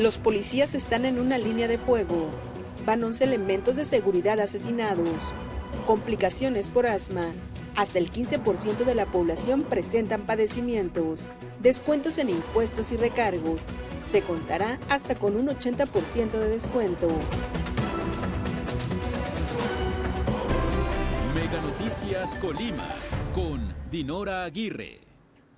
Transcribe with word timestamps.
Los 0.00 0.16
policías 0.16 0.74
están 0.74 1.04
en 1.04 1.20
una 1.20 1.36
línea 1.36 1.68
de 1.68 1.76
fuego. 1.76 2.30
Van 2.86 3.04
11 3.04 3.22
elementos 3.22 3.76
de 3.76 3.84
seguridad 3.84 4.40
asesinados. 4.40 5.30
Complicaciones 5.86 6.70
por 6.70 6.86
asma. 6.86 7.26
Hasta 7.76 7.98
el 7.98 8.10
15% 8.10 8.86
de 8.86 8.94
la 8.94 9.04
población 9.04 9.62
presentan 9.62 10.22
padecimientos. 10.22 11.28
Descuentos 11.58 12.16
en 12.16 12.30
impuestos 12.30 12.92
y 12.92 12.96
recargos. 12.96 13.66
Se 14.02 14.22
contará 14.22 14.78
hasta 14.88 15.16
con 15.16 15.36
un 15.36 15.48
80% 15.48 16.30
de 16.30 16.48
descuento. 16.48 17.08
Mega 21.34 21.60
Noticias 21.60 22.36
Colima 22.36 22.88
con 23.34 23.60
Dinora 23.90 24.44
Aguirre. 24.44 25.09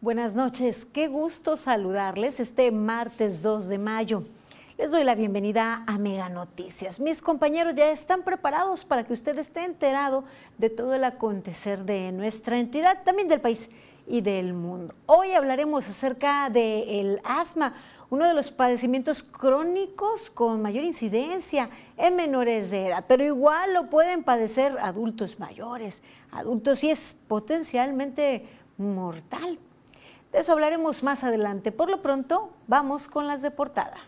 Buenas 0.02 0.34
noches, 0.34 0.84
qué 0.92 1.06
gusto 1.06 1.54
saludarles 1.54 2.40
este 2.40 2.72
martes 2.72 3.40
2 3.40 3.68
de 3.68 3.78
mayo. 3.78 4.24
Les 4.76 4.90
doy 4.90 5.04
la 5.04 5.14
bienvenida 5.14 5.84
a 5.86 5.96
Mega 5.96 6.28
Noticias. 6.28 6.98
Mis 6.98 7.22
compañeros 7.22 7.76
ya 7.76 7.88
están 7.88 8.24
preparados 8.24 8.84
para 8.84 9.04
que 9.04 9.12
usted 9.12 9.38
esté 9.38 9.64
enterado 9.64 10.24
de 10.58 10.70
todo 10.70 10.92
el 10.94 11.04
acontecer 11.04 11.84
de 11.84 12.10
nuestra 12.10 12.58
entidad, 12.58 13.04
también 13.04 13.28
del 13.28 13.40
país 13.40 13.70
y 14.08 14.22
del 14.22 14.54
mundo. 14.54 14.92
Hoy 15.06 15.34
hablaremos 15.34 15.88
acerca 15.88 16.50
del 16.50 17.20
asma, 17.22 17.74
uno 18.10 18.26
de 18.26 18.34
los 18.34 18.50
padecimientos 18.50 19.22
crónicos 19.22 20.30
con 20.30 20.60
mayor 20.62 20.82
incidencia 20.82 21.70
en 21.96 22.16
menores 22.16 22.72
de 22.72 22.88
edad, 22.88 23.04
pero 23.06 23.22
igual 23.22 23.72
lo 23.72 23.88
pueden 23.88 24.24
padecer 24.24 24.76
adultos 24.80 25.38
mayores, 25.38 26.02
adultos 26.32 26.82
y 26.82 26.90
es 26.90 27.16
potencialmente 27.28 28.48
mortal. 28.78 29.60
De 30.32 30.38
eso 30.38 30.52
hablaremos 30.52 31.02
más 31.02 31.24
adelante. 31.24 31.72
Por 31.72 31.90
lo 31.90 32.00
pronto, 32.00 32.54
vamos 32.66 33.06
con 33.06 33.26
las 33.26 33.42
de 33.42 33.50
portada. 33.50 33.98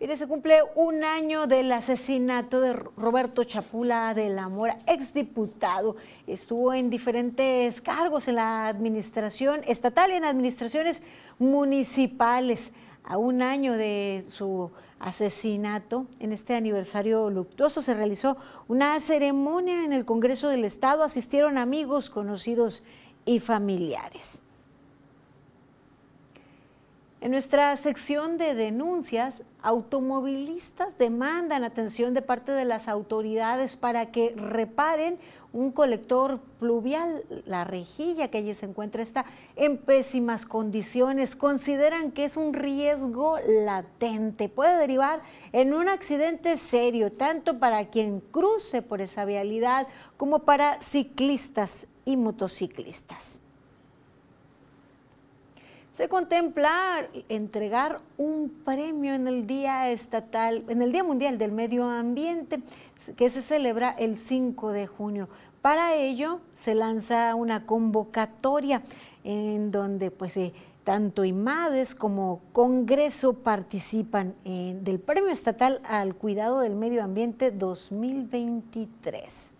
Mire, 0.00 0.16
se 0.16 0.26
cumple 0.26 0.58
un 0.74 1.04
año 1.04 1.46
del 1.46 1.70
asesinato 1.70 2.60
de 2.60 2.72
Roberto 2.72 3.44
Chapula 3.44 4.14
de 4.14 4.30
la 4.30 4.48
Mora, 4.48 4.78
exdiputado. 4.86 5.96
Estuvo 6.26 6.74
en 6.74 6.90
diferentes 6.90 7.80
cargos 7.80 8.26
en 8.26 8.34
la 8.34 8.66
administración 8.66 9.62
estatal 9.66 10.10
y 10.10 10.14
en 10.14 10.24
administraciones 10.24 11.04
municipales. 11.38 12.72
A 13.04 13.16
un 13.16 13.40
año 13.40 13.74
de 13.74 14.24
su 14.28 14.72
asesinato, 15.06 16.08
en 16.18 16.32
este 16.32 16.56
aniversario 16.56 17.30
luctuoso, 17.30 17.80
se 17.80 17.94
realizó 17.94 18.36
una 18.66 18.98
ceremonia 18.98 19.84
en 19.84 19.92
el 19.92 20.04
Congreso 20.04 20.48
del 20.48 20.64
Estado. 20.64 21.04
Asistieron 21.04 21.58
amigos, 21.58 22.10
conocidos 22.10 22.82
y 23.24 23.38
familiares. 23.38 24.42
En 27.20 27.30
nuestra 27.30 27.76
sección 27.76 28.36
de 28.36 28.56
denuncias, 28.56 29.44
automovilistas 29.66 30.96
demandan 30.96 31.64
atención 31.64 32.14
de 32.14 32.22
parte 32.22 32.52
de 32.52 32.64
las 32.64 32.86
autoridades 32.86 33.76
para 33.76 34.12
que 34.12 34.32
reparen 34.36 35.18
un 35.52 35.72
colector 35.72 36.38
pluvial. 36.60 37.24
La 37.46 37.64
rejilla 37.64 38.28
que 38.28 38.38
allí 38.38 38.54
se 38.54 38.66
encuentra 38.66 39.02
está 39.02 39.24
en 39.56 39.78
pésimas 39.78 40.46
condiciones. 40.46 41.34
Consideran 41.34 42.12
que 42.12 42.26
es 42.26 42.36
un 42.36 42.54
riesgo 42.54 43.38
latente. 43.64 44.48
Puede 44.48 44.78
derivar 44.78 45.22
en 45.50 45.74
un 45.74 45.88
accidente 45.88 46.56
serio, 46.56 47.10
tanto 47.10 47.58
para 47.58 47.86
quien 47.88 48.20
cruce 48.20 48.82
por 48.82 49.00
esa 49.00 49.24
vialidad 49.24 49.88
como 50.16 50.44
para 50.44 50.80
ciclistas 50.80 51.88
y 52.04 52.16
motociclistas 52.16 53.40
se 55.96 56.10
contempla 56.10 57.08
entregar 57.30 58.00
un 58.18 58.50
premio 58.66 59.14
en 59.14 59.26
el 59.26 59.46
Día 59.46 59.90
Estatal, 59.90 60.62
en 60.68 60.82
el 60.82 60.92
Día 60.92 61.02
Mundial 61.02 61.38
del 61.38 61.52
Medio 61.52 61.88
Ambiente, 61.88 62.60
que 63.16 63.30
se 63.30 63.40
celebra 63.40 63.92
el 63.92 64.18
5 64.18 64.72
de 64.72 64.86
junio. 64.86 65.30
Para 65.62 65.94
ello 65.94 66.40
se 66.52 66.74
lanza 66.74 67.34
una 67.34 67.64
convocatoria 67.64 68.82
en 69.24 69.70
donde 69.70 70.10
pues 70.10 70.36
eh, 70.36 70.52
tanto 70.84 71.24
IMADES 71.24 71.94
como 71.94 72.42
Congreso 72.52 73.32
participan 73.32 74.34
en, 74.44 74.84
del 74.84 75.00
Premio 75.00 75.30
Estatal 75.30 75.80
al 75.82 76.14
Cuidado 76.14 76.60
del 76.60 76.74
Medio 76.74 77.02
Ambiente 77.02 77.52
2023. 77.52 79.52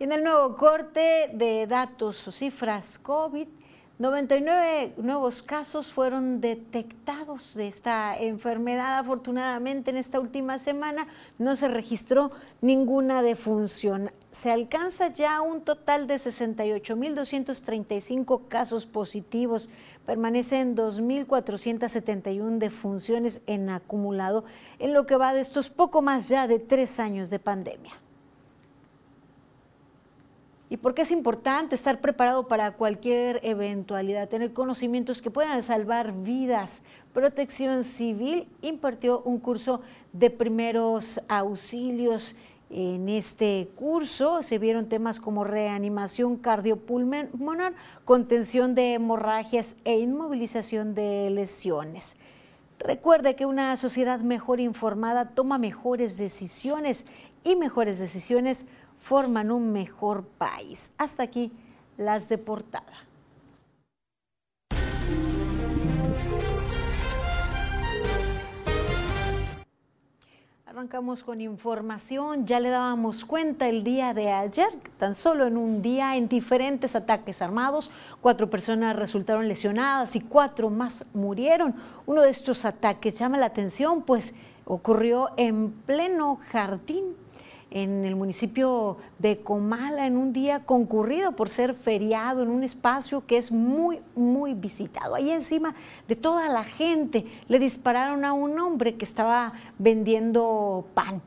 Y 0.00 0.04
en 0.04 0.12
el 0.12 0.24
nuevo 0.24 0.56
corte 0.56 1.28
de 1.34 1.66
datos 1.66 2.26
o 2.26 2.32
cifras 2.32 2.98
COVID, 2.98 3.48
99 3.96 4.94
nuevos 4.96 5.44
casos 5.44 5.92
fueron 5.92 6.40
detectados 6.40 7.54
de 7.54 7.68
esta 7.68 8.18
enfermedad. 8.18 8.98
Afortunadamente, 8.98 9.90
en 9.90 9.96
esta 9.96 10.18
última 10.18 10.58
semana 10.58 11.06
no 11.38 11.54
se 11.54 11.68
registró 11.68 12.32
ninguna 12.60 13.22
defunción. 13.22 14.10
Se 14.32 14.50
alcanza 14.50 15.12
ya 15.12 15.40
un 15.42 15.60
total 15.60 16.08
de 16.08 16.16
68.235 16.16 18.48
casos 18.48 18.86
positivos. 18.86 19.70
Permanecen 20.04 20.74
2.471 20.74 22.58
defunciones 22.58 23.42
en 23.46 23.70
acumulado 23.70 24.44
en 24.80 24.92
lo 24.92 25.06
que 25.06 25.14
va 25.14 25.34
de 25.34 25.40
estos 25.40 25.70
poco 25.70 26.02
más 26.02 26.28
ya 26.28 26.48
de 26.48 26.58
tres 26.58 26.98
años 26.98 27.30
de 27.30 27.38
pandemia 27.38 27.92
y 30.74 30.76
porque 30.76 31.02
es 31.02 31.12
importante 31.12 31.76
estar 31.76 32.00
preparado 32.00 32.48
para 32.48 32.72
cualquier 32.72 33.38
eventualidad, 33.44 34.28
tener 34.28 34.52
conocimientos 34.52 35.22
que 35.22 35.30
puedan 35.30 35.62
salvar 35.62 36.12
vidas. 36.24 36.82
Protección 37.12 37.84
Civil 37.84 38.48
impartió 38.60 39.20
un 39.20 39.38
curso 39.38 39.82
de 40.12 40.30
primeros 40.30 41.20
auxilios. 41.28 42.34
En 42.70 43.08
este 43.08 43.68
curso 43.76 44.42
se 44.42 44.58
vieron 44.58 44.88
temas 44.88 45.20
como 45.20 45.44
reanimación 45.44 46.38
cardiopulmonar, 46.38 47.74
contención 48.04 48.74
de 48.74 48.94
hemorragias 48.94 49.76
e 49.84 50.00
inmovilización 50.00 50.92
de 50.92 51.30
lesiones. 51.30 52.16
Recuerde 52.80 53.36
que 53.36 53.46
una 53.46 53.76
sociedad 53.76 54.18
mejor 54.18 54.58
informada 54.58 55.28
toma 55.36 55.56
mejores 55.56 56.18
decisiones 56.18 57.06
y 57.44 57.54
mejores 57.54 58.00
decisiones 58.00 58.66
forman 59.04 59.50
un 59.50 59.70
mejor 59.70 60.24
país. 60.24 60.90
Hasta 60.96 61.24
aquí 61.24 61.52
las 61.98 62.30
de 62.30 62.38
portada. 62.38 63.04
Arrancamos 70.64 71.22
con 71.22 71.42
información, 71.42 72.46
ya 72.46 72.58
le 72.60 72.70
dábamos 72.70 73.26
cuenta 73.26 73.68
el 73.68 73.84
día 73.84 74.14
de 74.14 74.32
ayer, 74.32 74.70
tan 74.98 75.14
solo 75.14 75.46
en 75.46 75.58
un 75.58 75.82
día, 75.82 76.16
en 76.16 76.26
diferentes 76.26 76.96
ataques 76.96 77.42
armados, 77.42 77.90
cuatro 78.22 78.48
personas 78.48 78.96
resultaron 78.96 79.46
lesionadas 79.46 80.16
y 80.16 80.22
cuatro 80.22 80.70
más 80.70 81.04
murieron. 81.12 81.74
Uno 82.06 82.22
de 82.22 82.30
estos 82.30 82.64
ataques 82.64 83.18
llama 83.18 83.36
la 83.36 83.46
atención, 83.46 84.02
pues 84.02 84.34
ocurrió 84.64 85.28
en 85.36 85.72
pleno 85.72 86.40
jardín 86.50 87.16
en 87.74 88.04
el 88.04 88.14
municipio 88.14 88.98
de 89.18 89.40
Comala 89.40 90.06
en 90.06 90.16
un 90.16 90.32
día 90.32 90.64
concurrido 90.64 91.32
por 91.32 91.48
ser 91.48 91.74
feriado 91.74 92.44
en 92.44 92.48
un 92.48 92.62
espacio 92.62 93.26
que 93.26 93.36
es 93.36 93.50
muy, 93.50 94.00
muy 94.14 94.54
visitado. 94.54 95.16
Ahí 95.16 95.30
encima 95.30 95.74
de 96.06 96.14
toda 96.14 96.48
la 96.48 96.62
gente 96.62 97.26
le 97.48 97.58
dispararon 97.58 98.24
a 98.24 98.32
un 98.32 98.58
hombre 98.60 98.94
que 98.94 99.04
estaba 99.04 99.54
vendiendo 99.76 100.86
pan. 100.94 101.20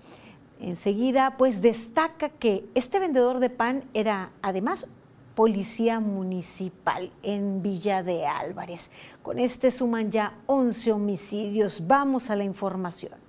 Enseguida, 0.61 1.35
pues 1.37 1.61
destaca 1.61 2.29
que 2.29 2.65
este 2.75 2.97
vendedor 2.97 3.39
de 3.39 3.49
pan 3.49 3.83
era 3.93 4.31
además 4.41 4.87
policía 5.35 5.99
municipal 5.99 7.11
en 7.23 7.61
Villa 7.61 8.03
de 8.03 8.25
Álvarez. 8.25 8.89
Con 9.21 9.37
este 9.37 9.69
suman 9.69 10.11
ya 10.11 10.33
11 10.45 10.93
homicidios. 10.93 11.85
Vamos 11.85 12.29
a 12.29 12.37
la 12.37 12.45
información. 12.45 13.26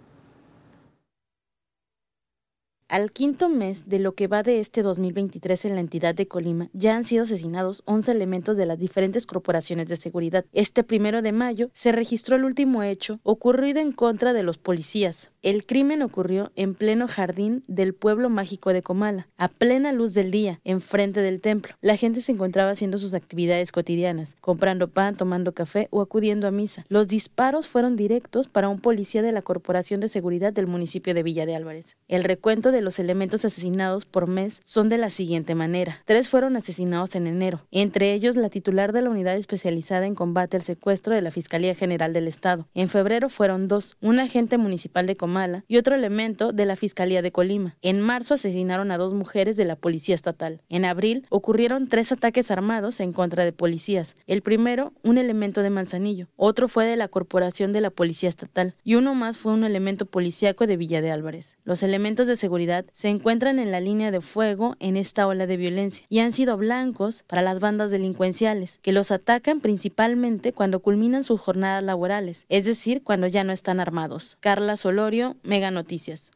Al 2.90 3.10
quinto 3.10 3.50
mes 3.50 3.86
de 3.90 3.98
lo 3.98 4.14
que 4.14 4.28
va 4.28 4.42
de 4.42 4.60
este 4.60 4.80
2023 4.80 5.66
en 5.66 5.74
la 5.74 5.82
entidad 5.82 6.14
de 6.14 6.26
Colima, 6.26 6.70
ya 6.72 6.96
han 6.96 7.04
sido 7.04 7.24
asesinados 7.24 7.82
11 7.84 8.12
elementos 8.12 8.56
de 8.56 8.64
las 8.64 8.78
diferentes 8.78 9.26
corporaciones 9.26 9.88
de 9.88 9.96
seguridad. 9.96 10.46
Este 10.54 10.82
primero 10.84 11.20
de 11.20 11.32
mayo 11.32 11.68
se 11.74 11.92
registró 11.92 12.36
el 12.36 12.46
último 12.46 12.82
hecho 12.82 13.20
ocurrido 13.24 13.80
en 13.80 13.92
contra 13.92 14.32
de 14.32 14.42
los 14.42 14.56
policías. 14.56 15.32
El 15.42 15.66
crimen 15.66 16.00
ocurrió 16.00 16.50
en 16.56 16.74
pleno 16.74 17.08
jardín 17.08 17.62
del 17.68 17.92
pueblo 17.92 18.30
mágico 18.30 18.72
de 18.72 18.80
Comala, 18.80 19.28
a 19.36 19.48
plena 19.48 19.92
luz 19.92 20.14
del 20.14 20.30
día, 20.30 20.58
enfrente 20.64 21.20
del 21.20 21.42
templo. 21.42 21.74
La 21.82 21.98
gente 21.98 22.22
se 22.22 22.32
encontraba 22.32 22.70
haciendo 22.70 22.96
sus 22.96 23.12
actividades 23.12 23.70
cotidianas, 23.70 24.34
comprando 24.40 24.88
pan, 24.88 25.14
tomando 25.14 25.52
café 25.52 25.88
o 25.90 26.00
acudiendo 26.00 26.48
a 26.48 26.52
misa. 26.52 26.86
Los 26.88 27.06
disparos 27.06 27.68
fueron 27.68 27.96
directos 27.96 28.48
para 28.48 28.70
un 28.70 28.78
policía 28.78 29.20
de 29.20 29.32
la 29.32 29.42
Corporación 29.42 30.00
de 30.00 30.08
Seguridad 30.08 30.54
del 30.54 30.66
municipio 30.66 31.12
de 31.12 31.22
Villa 31.22 31.44
de 31.44 31.54
Álvarez. 31.54 31.98
El 32.08 32.24
recuento 32.24 32.72
de 32.72 32.77
de 32.78 32.82
los 32.84 33.00
elementos 33.00 33.44
asesinados 33.44 34.04
por 34.04 34.28
mes 34.28 34.60
son 34.64 34.88
de 34.88 34.98
la 34.98 35.10
siguiente 35.10 35.56
manera. 35.56 36.00
Tres 36.04 36.28
fueron 36.28 36.56
asesinados 36.56 37.16
en 37.16 37.26
enero, 37.26 37.66
entre 37.72 38.14
ellos 38.14 38.36
la 38.36 38.50
titular 38.50 38.92
de 38.92 39.02
la 39.02 39.10
unidad 39.10 39.36
especializada 39.36 40.06
en 40.06 40.14
combate 40.14 40.56
al 40.56 40.62
secuestro 40.62 41.12
de 41.12 41.22
la 41.22 41.32
Fiscalía 41.32 41.74
General 41.74 42.12
del 42.12 42.28
Estado. 42.28 42.68
En 42.74 42.88
febrero 42.88 43.30
fueron 43.30 43.66
dos, 43.66 43.96
un 44.00 44.20
agente 44.20 44.58
municipal 44.58 45.06
de 45.08 45.16
Comala 45.16 45.64
y 45.66 45.76
otro 45.76 45.96
elemento 45.96 46.52
de 46.52 46.66
la 46.66 46.76
Fiscalía 46.76 47.20
de 47.20 47.32
Colima. 47.32 47.76
En 47.82 48.00
marzo 48.00 48.34
asesinaron 48.34 48.92
a 48.92 48.98
dos 48.98 49.12
mujeres 49.12 49.56
de 49.56 49.64
la 49.64 49.74
Policía 49.74 50.14
Estatal. 50.14 50.60
En 50.68 50.84
abril 50.84 51.26
ocurrieron 51.30 51.88
tres 51.88 52.12
ataques 52.12 52.52
armados 52.52 53.00
en 53.00 53.12
contra 53.12 53.44
de 53.44 53.52
policías. 53.52 54.14
El 54.28 54.42
primero, 54.42 54.92
un 55.02 55.18
elemento 55.18 55.62
de 55.62 55.70
Manzanillo, 55.70 56.28
otro 56.36 56.68
fue 56.68 56.86
de 56.86 56.96
la 56.96 57.08
Corporación 57.08 57.72
de 57.72 57.80
la 57.80 57.90
Policía 57.90 58.28
Estatal 58.28 58.76
y 58.84 58.94
uno 58.94 59.16
más 59.16 59.36
fue 59.36 59.52
un 59.52 59.64
elemento 59.64 60.06
policíaco 60.06 60.68
de 60.68 60.76
Villa 60.76 61.02
de 61.02 61.10
Álvarez. 61.10 61.56
Los 61.64 61.82
elementos 61.82 62.28
de 62.28 62.36
seguridad 62.36 62.67
se 62.92 63.08
encuentran 63.08 63.58
en 63.58 63.70
la 63.72 63.80
línea 63.80 64.10
de 64.10 64.20
fuego 64.20 64.76
en 64.80 64.96
esta 64.96 65.26
ola 65.26 65.46
de 65.46 65.56
violencia 65.56 66.06
y 66.08 66.20
han 66.20 66.32
sido 66.32 66.56
blancos 66.56 67.24
para 67.26 67.42
las 67.42 67.60
bandas 67.60 67.90
delincuenciales, 67.90 68.78
que 68.82 68.92
los 68.92 69.10
atacan 69.10 69.60
principalmente 69.60 70.52
cuando 70.52 70.80
culminan 70.80 71.24
sus 71.24 71.40
jornadas 71.40 71.82
laborales, 71.82 72.44
es 72.48 72.66
decir, 72.66 73.02
cuando 73.02 73.26
ya 73.26 73.44
no 73.44 73.52
están 73.52 73.80
armados. 73.80 74.36
Carla 74.40 74.76
Solorio, 74.76 75.36
Mega 75.42 75.70
Noticias. 75.70 76.30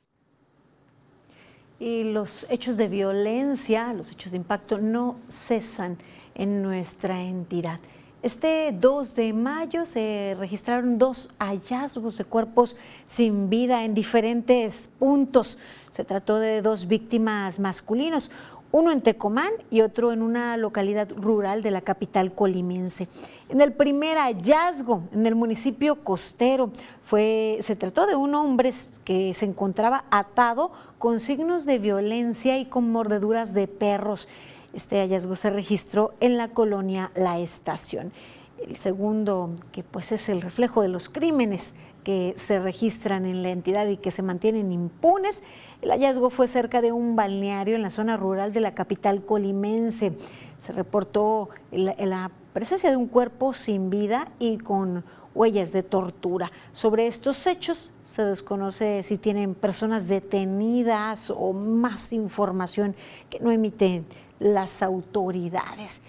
Y 1.78 2.04
los 2.04 2.46
hechos 2.48 2.76
de 2.76 2.88
violencia, 2.88 3.92
los 3.92 4.12
hechos 4.12 4.30
de 4.32 4.36
impacto 4.38 4.78
no 4.78 5.18
cesan 5.28 5.98
en 6.34 6.62
nuestra 6.62 7.20
entidad. 7.22 7.80
Este 8.22 8.70
2 8.70 9.16
de 9.16 9.32
mayo 9.32 9.84
se 9.84 10.36
registraron 10.38 10.96
dos 10.96 11.28
hallazgos 11.40 12.18
de 12.18 12.24
cuerpos 12.24 12.76
sin 13.04 13.50
vida 13.50 13.84
en 13.84 13.94
diferentes 13.94 14.90
puntos. 15.00 15.58
Se 15.90 16.04
trató 16.04 16.38
de 16.38 16.62
dos 16.62 16.86
víctimas 16.86 17.58
masculinos, 17.58 18.30
uno 18.70 18.92
en 18.92 19.02
Tecomán 19.02 19.50
y 19.72 19.80
otro 19.80 20.12
en 20.12 20.22
una 20.22 20.56
localidad 20.56 21.10
rural 21.16 21.62
de 21.62 21.72
la 21.72 21.80
capital 21.80 22.32
colimense. 22.32 23.08
En 23.48 23.60
el 23.60 23.72
primer 23.72 24.16
hallazgo, 24.16 25.02
en 25.12 25.26
el 25.26 25.34
municipio 25.34 26.04
costero, 26.04 26.70
fue, 27.02 27.58
se 27.60 27.74
trató 27.74 28.06
de 28.06 28.14
un 28.14 28.36
hombre 28.36 28.70
que 29.04 29.34
se 29.34 29.46
encontraba 29.46 30.04
atado 30.12 30.70
con 30.98 31.18
signos 31.18 31.66
de 31.66 31.80
violencia 31.80 32.56
y 32.56 32.66
con 32.66 32.92
mordeduras 32.92 33.52
de 33.52 33.66
perros. 33.66 34.28
Este 34.72 35.00
hallazgo 35.00 35.34
se 35.34 35.50
registró 35.50 36.14
en 36.20 36.38
la 36.38 36.48
colonia 36.48 37.10
La 37.14 37.38
Estación. 37.38 38.12
El 38.58 38.76
segundo, 38.76 39.50
que 39.72 39.82
pues 39.82 40.12
es 40.12 40.28
el 40.28 40.40
reflejo 40.40 40.82
de 40.82 40.88
los 40.88 41.08
crímenes 41.08 41.74
que 42.04 42.34
se 42.36 42.58
registran 42.58 43.26
en 43.26 43.42
la 43.42 43.50
entidad 43.50 43.86
y 43.86 43.96
que 43.96 44.10
se 44.10 44.22
mantienen 44.22 44.72
impunes. 44.72 45.44
El 45.82 45.90
hallazgo 45.90 46.30
fue 46.30 46.48
cerca 46.48 46.80
de 46.80 46.92
un 46.92 47.16
balneario 47.16 47.76
en 47.76 47.82
la 47.82 47.90
zona 47.90 48.16
rural 48.16 48.52
de 48.52 48.60
la 48.60 48.74
capital 48.74 49.24
colimense. 49.24 50.16
Se 50.58 50.72
reportó 50.72 51.50
la, 51.70 52.30
presencia 52.52 52.90
de 52.90 52.96
un 52.96 53.06
cuerpo 53.06 53.54
sin 53.54 53.88
vida 53.88 54.28
y 54.38 54.58
con 54.58 55.04
huellas 55.34 55.72
de 55.72 55.82
tortura. 55.82 56.52
Sobre 56.72 57.06
estos 57.06 57.46
hechos 57.46 57.92
se 58.04 58.22
desconoce 58.24 59.02
si 59.02 59.16
tienen 59.16 59.54
personas 59.54 60.06
detenidas 60.06 61.32
o 61.34 61.54
más 61.54 62.12
información 62.12 62.94
que 63.30 63.40
no 63.40 63.50
emiten 63.50 64.04
las 64.42 64.82
autoridades. 64.82 66.02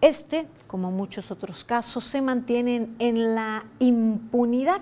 Este, 0.00 0.46
como 0.66 0.90
muchos 0.90 1.30
otros 1.30 1.64
casos, 1.64 2.04
se 2.04 2.22
mantienen 2.22 2.94
en 2.98 3.34
la 3.34 3.64
impunidad, 3.80 4.80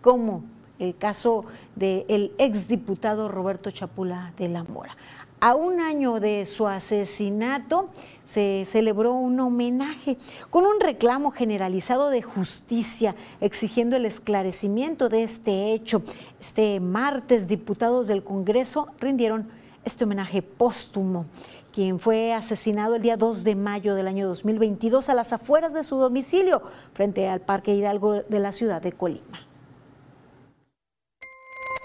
como 0.00 0.44
el 0.78 0.96
caso 0.96 1.46
del 1.74 2.32
exdiputado 2.38 3.28
Roberto 3.28 3.70
Chapula 3.70 4.32
de 4.36 4.48
la 4.48 4.62
Mora. 4.62 4.96
A 5.40 5.54
un 5.54 5.80
año 5.80 6.18
de 6.18 6.46
su 6.46 6.66
asesinato 6.66 7.90
se 8.24 8.64
celebró 8.66 9.12
un 9.12 9.38
homenaje 9.38 10.16
con 10.48 10.64
un 10.64 10.80
reclamo 10.80 11.30
generalizado 11.30 12.08
de 12.08 12.22
justicia 12.22 13.14
exigiendo 13.40 13.96
el 13.96 14.06
esclarecimiento 14.06 15.08
de 15.08 15.24
este 15.24 15.72
hecho. 15.74 16.02
Este 16.40 16.80
martes 16.80 17.48
diputados 17.48 18.06
del 18.06 18.24
Congreso 18.24 18.88
rindieron 18.98 19.48
este 19.84 20.04
homenaje 20.04 20.40
póstumo 20.40 21.26
quien 21.76 21.98
fue 22.00 22.32
asesinado 22.32 22.94
el 22.94 23.02
día 23.02 23.18
2 23.18 23.44
de 23.44 23.54
mayo 23.54 23.94
del 23.94 24.08
año 24.08 24.26
2022 24.26 25.10
a 25.10 25.14
las 25.14 25.34
afueras 25.34 25.74
de 25.74 25.82
su 25.82 25.98
domicilio 25.98 26.62
frente 26.94 27.28
al 27.28 27.42
Parque 27.42 27.74
Hidalgo 27.74 28.22
de 28.22 28.40
la 28.40 28.52
ciudad 28.52 28.80
de 28.80 28.92
Colima. 28.92 29.46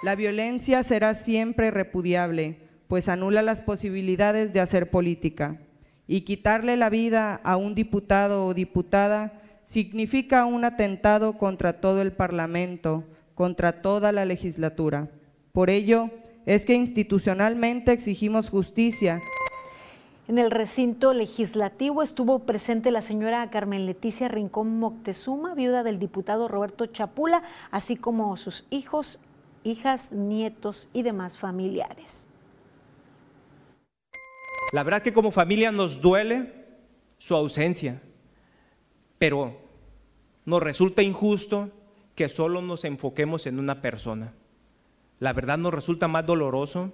La 0.01 0.15
violencia 0.15 0.85
será 0.85 1.13
siempre 1.13 1.71
repudiable, 1.71 2.69
pues 2.87 3.09
anula 3.09 3.41
las 3.41 3.59
posibilidades 3.59 4.53
de 4.53 4.61
hacer 4.61 4.89
política. 4.89 5.59
Y 6.07 6.21
quitarle 6.21 6.77
la 6.77 6.89
vida 6.89 7.41
a 7.43 7.57
un 7.57 7.75
diputado 7.75 8.45
o 8.45 8.53
diputada 8.53 9.41
significa 9.63 10.45
un 10.45 10.63
atentado 10.63 11.37
contra 11.37 11.81
todo 11.81 12.01
el 12.01 12.13
Parlamento, 12.13 13.03
contra 13.35 13.81
toda 13.81 14.13
la 14.13 14.23
legislatura. 14.23 15.09
Por 15.51 15.69
ello, 15.69 16.09
es 16.45 16.65
que 16.65 16.75
institucionalmente 16.75 17.91
exigimos 17.91 18.49
justicia 18.49 19.19
en 20.31 20.37
el 20.37 20.49
recinto 20.49 21.13
legislativo 21.13 22.01
estuvo 22.01 22.39
presente 22.39 22.89
la 22.89 23.01
señora 23.01 23.49
Carmen 23.49 23.85
Leticia 23.85 24.29
Rincón 24.29 24.79
Moctezuma, 24.79 25.55
viuda 25.55 25.83
del 25.83 25.99
diputado 25.99 26.47
Roberto 26.47 26.85
Chapula, 26.85 27.43
así 27.69 27.97
como 27.97 28.37
sus 28.37 28.65
hijos, 28.69 29.19
hijas, 29.65 30.13
nietos 30.13 30.89
y 30.93 31.01
demás 31.01 31.37
familiares. 31.37 32.27
La 34.71 34.83
verdad 34.83 35.01
que 35.01 35.11
como 35.11 35.31
familia 35.31 35.73
nos 35.73 35.99
duele 35.99 36.53
su 37.17 37.35
ausencia, 37.35 38.01
pero 39.17 39.57
nos 40.45 40.63
resulta 40.63 41.03
injusto 41.03 41.71
que 42.15 42.29
solo 42.29 42.61
nos 42.61 42.85
enfoquemos 42.85 43.47
en 43.47 43.59
una 43.59 43.81
persona. 43.81 44.33
La 45.19 45.33
verdad 45.33 45.57
nos 45.57 45.73
resulta 45.73 46.07
más 46.07 46.25
doloroso 46.25 46.93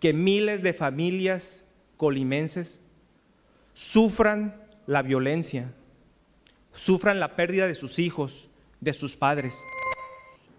que 0.00 0.12
miles 0.12 0.64
de 0.64 0.74
familias 0.74 1.65
colimenses 1.96 2.80
sufran 3.74 4.54
la 4.86 5.02
violencia, 5.02 5.72
sufran 6.72 7.20
la 7.20 7.36
pérdida 7.36 7.66
de 7.66 7.74
sus 7.74 7.98
hijos, 7.98 8.48
de 8.80 8.92
sus 8.92 9.16
padres. 9.16 9.54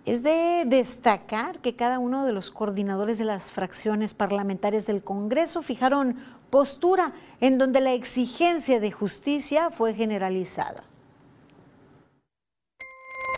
Es 0.05 0.23
de 0.23 0.63
destacar 0.65 1.59
que 1.59 1.75
cada 1.75 1.99
uno 1.99 2.25
de 2.25 2.31
los 2.31 2.49
coordinadores 2.49 3.17
de 3.17 3.25
las 3.25 3.51
fracciones 3.51 4.13
parlamentarias 4.13 4.87
del 4.87 5.03
Congreso 5.03 5.61
fijaron 5.61 6.17
postura 6.49 7.13
en 7.41 7.57
donde 7.57 7.81
la 7.81 7.93
exigencia 7.93 8.79
de 8.79 8.91
justicia 8.91 9.69
fue 9.69 9.93
generalizada. 9.93 10.83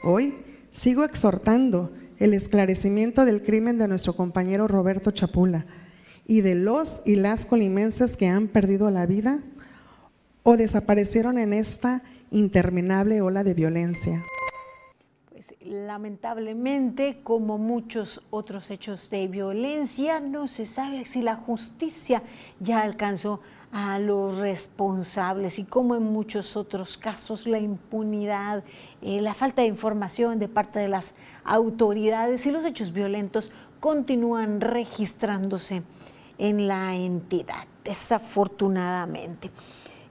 Hoy 0.03 0.35
sigo 0.69 1.03
exhortando 1.03 1.91
el 2.19 2.33
esclarecimiento 2.33 3.25
del 3.25 3.43
crimen 3.43 3.77
de 3.79 3.87
nuestro 3.87 4.13
compañero 4.13 4.67
Roberto 4.67 5.11
Chapula 5.11 5.65
y 6.29 6.41
de 6.41 6.53
los 6.53 7.01
y 7.07 7.15
las 7.15 7.47
colimenses 7.47 8.15
que 8.15 8.27
han 8.27 8.47
perdido 8.47 8.91
la 8.91 9.07
vida 9.07 9.39
o 10.43 10.57
desaparecieron 10.57 11.39
en 11.39 11.53
esta 11.53 12.03
interminable 12.29 13.19
ola 13.21 13.43
de 13.43 13.55
violencia. 13.55 14.23
Pues 15.31 15.55
lamentablemente, 15.59 17.21
como 17.23 17.57
muchos 17.57 18.21
otros 18.29 18.69
hechos 18.69 19.09
de 19.09 19.27
violencia, 19.27 20.19
no 20.19 20.45
se 20.45 20.67
sabe 20.67 21.03
si 21.05 21.23
la 21.23 21.35
justicia 21.35 22.21
ya 22.59 22.81
alcanzó 22.81 23.41
a 23.71 23.97
los 23.97 24.37
responsables 24.37 25.57
y 25.57 25.63
como 25.63 25.95
en 25.95 26.03
muchos 26.03 26.55
otros 26.55 26.97
casos 26.97 27.47
la 27.47 27.57
impunidad, 27.57 28.63
eh, 29.01 29.19
la 29.19 29.33
falta 29.33 29.63
de 29.63 29.67
información 29.67 30.37
de 30.37 30.47
parte 30.47 30.77
de 30.77 30.89
las 30.89 31.15
autoridades 31.43 32.45
y 32.45 32.51
los 32.51 32.65
hechos 32.65 32.93
violentos 32.93 33.51
continúan 33.79 34.61
registrándose 34.61 35.81
en 36.39 36.67
la 36.67 36.95
entidad, 36.95 37.65
desafortunadamente. 37.83 39.51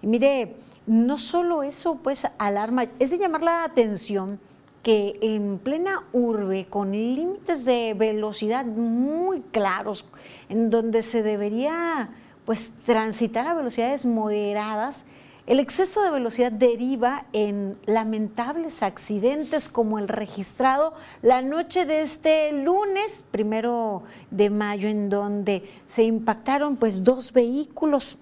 Y 0.00 0.06
mire, 0.06 0.56
no 0.87 1.18
solo 1.18 1.62
eso, 1.62 1.97
pues 1.97 2.26
alarma, 2.38 2.87
es 2.99 3.11
de 3.11 3.18
llamar 3.18 3.42
la 3.42 3.64
atención 3.64 4.38
que 4.82 5.18
en 5.20 5.58
plena 5.58 6.04
urbe, 6.12 6.66
con 6.66 6.92
límites 6.92 7.64
de 7.64 7.94
velocidad 7.94 8.64
muy 8.64 9.40
claros, 9.50 10.06
en 10.49 10.70
donde 10.70 11.02
se 11.02 11.23
debería 11.23 12.11
pues 12.44 12.73
transitar 12.87 13.47
a 13.47 13.54
velocidades 13.54 14.06
moderadas, 14.06 15.04
el 15.49 15.61
exceso 15.61 16.02
de 16.02 16.11
velocidad 16.11 16.52
deriva 16.52 17.25
en 17.33 17.78
lamentables 17.87 18.83
accidentes 18.83 19.71
como 19.71 19.99
el 19.99 20.07
registrado 20.07 20.93
la 21.23 21.40
noche 21.40 21.87
de 21.87 22.02
este 22.02 22.52
lunes, 22.52 23.25
primero 23.31 24.02
de 24.31 24.50
mayo, 24.50 24.90
en 24.90 25.09
donde 25.09 25.67
se 25.87 26.05
impactaron 26.05 26.76
pues 26.76 27.02
dos 27.02 27.33
vehículos. 27.33 28.19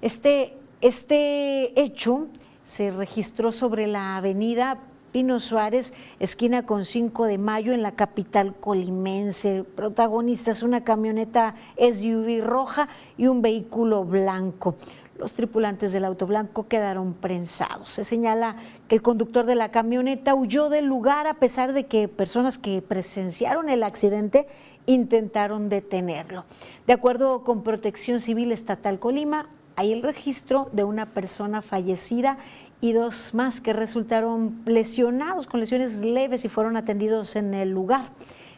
Este, 0.00 0.54
este 0.80 1.78
hecho 1.78 2.28
se 2.64 2.90
registró 2.90 3.52
sobre 3.52 3.86
la 3.86 4.16
avenida 4.16 4.78
Pino 5.12 5.40
Suárez, 5.40 5.92
esquina 6.18 6.64
con 6.64 6.86
5 6.86 7.26
de 7.26 7.36
mayo 7.36 7.74
en 7.74 7.82
la 7.82 7.92
capital 7.92 8.54
colimense. 8.54 9.64
Protagonista 9.76 10.50
es 10.50 10.62
una 10.62 10.82
camioneta 10.82 11.56
SUV 11.76 12.42
roja 12.42 12.88
y 13.18 13.26
un 13.26 13.42
vehículo 13.42 14.04
blanco. 14.04 14.76
Los 15.18 15.34
tripulantes 15.34 15.92
del 15.92 16.04
auto 16.04 16.26
blanco 16.26 16.66
quedaron 16.66 17.14
prensados. 17.14 17.88
Se 17.88 18.02
señala 18.02 18.56
que 18.88 18.96
el 18.96 19.02
conductor 19.02 19.46
de 19.46 19.54
la 19.54 19.70
camioneta 19.70 20.34
huyó 20.34 20.68
del 20.68 20.86
lugar 20.86 21.28
a 21.28 21.34
pesar 21.34 21.72
de 21.72 21.86
que 21.86 22.08
personas 22.08 22.58
que 22.58 22.82
presenciaron 22.82 23.68
el 23.68 23.84
accidente 23.84 24.48
intentaron 24.86 25.68
detenerlo. 25.68 26.44
De 26.86 26.92
acuerdo 26.92 27.44
con 27.44 27.62
Protección 27.62 28.18
Civil 28.18 28.50
Estatal 28.50 28.98
Colima, 28.98 29.48
hay 29.76 29.92
el 29.92 30.02
registro 30.02 30.68
de 30.72 30.84
una 30.84 31.06
persona 31.06 31.62
fallecida 31.62 32.38
y 32.80 32.92
dos 32.92 33.34
más 33.34 33.60
que 33.60 33.72
resultaron 33.72 34.62
lesionados 34.66 35.46
con 35.46 35.60
lesiones 35.60 36.02
leves 36.02 36.44
y 36.44 36.48
fueron 36.48 36.76
atendidos 36.76 37.36
en 37.36 37.54
el 37.54 37.70
lugar. 37.70 38.10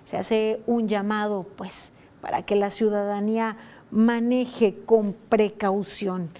Se 0.05 0.17
hace 0.17 0.61
un 0.67 0.89
llamado, 0.89 1.47
pues, 1.57 1.93
para 2.21 2.43
que 2.43 2.57
la 2.57 2.71
ciudadanía 2.71 3.57
maneje 3.91 4.79
con 4.85 5.13
precaución. 5.13 6.31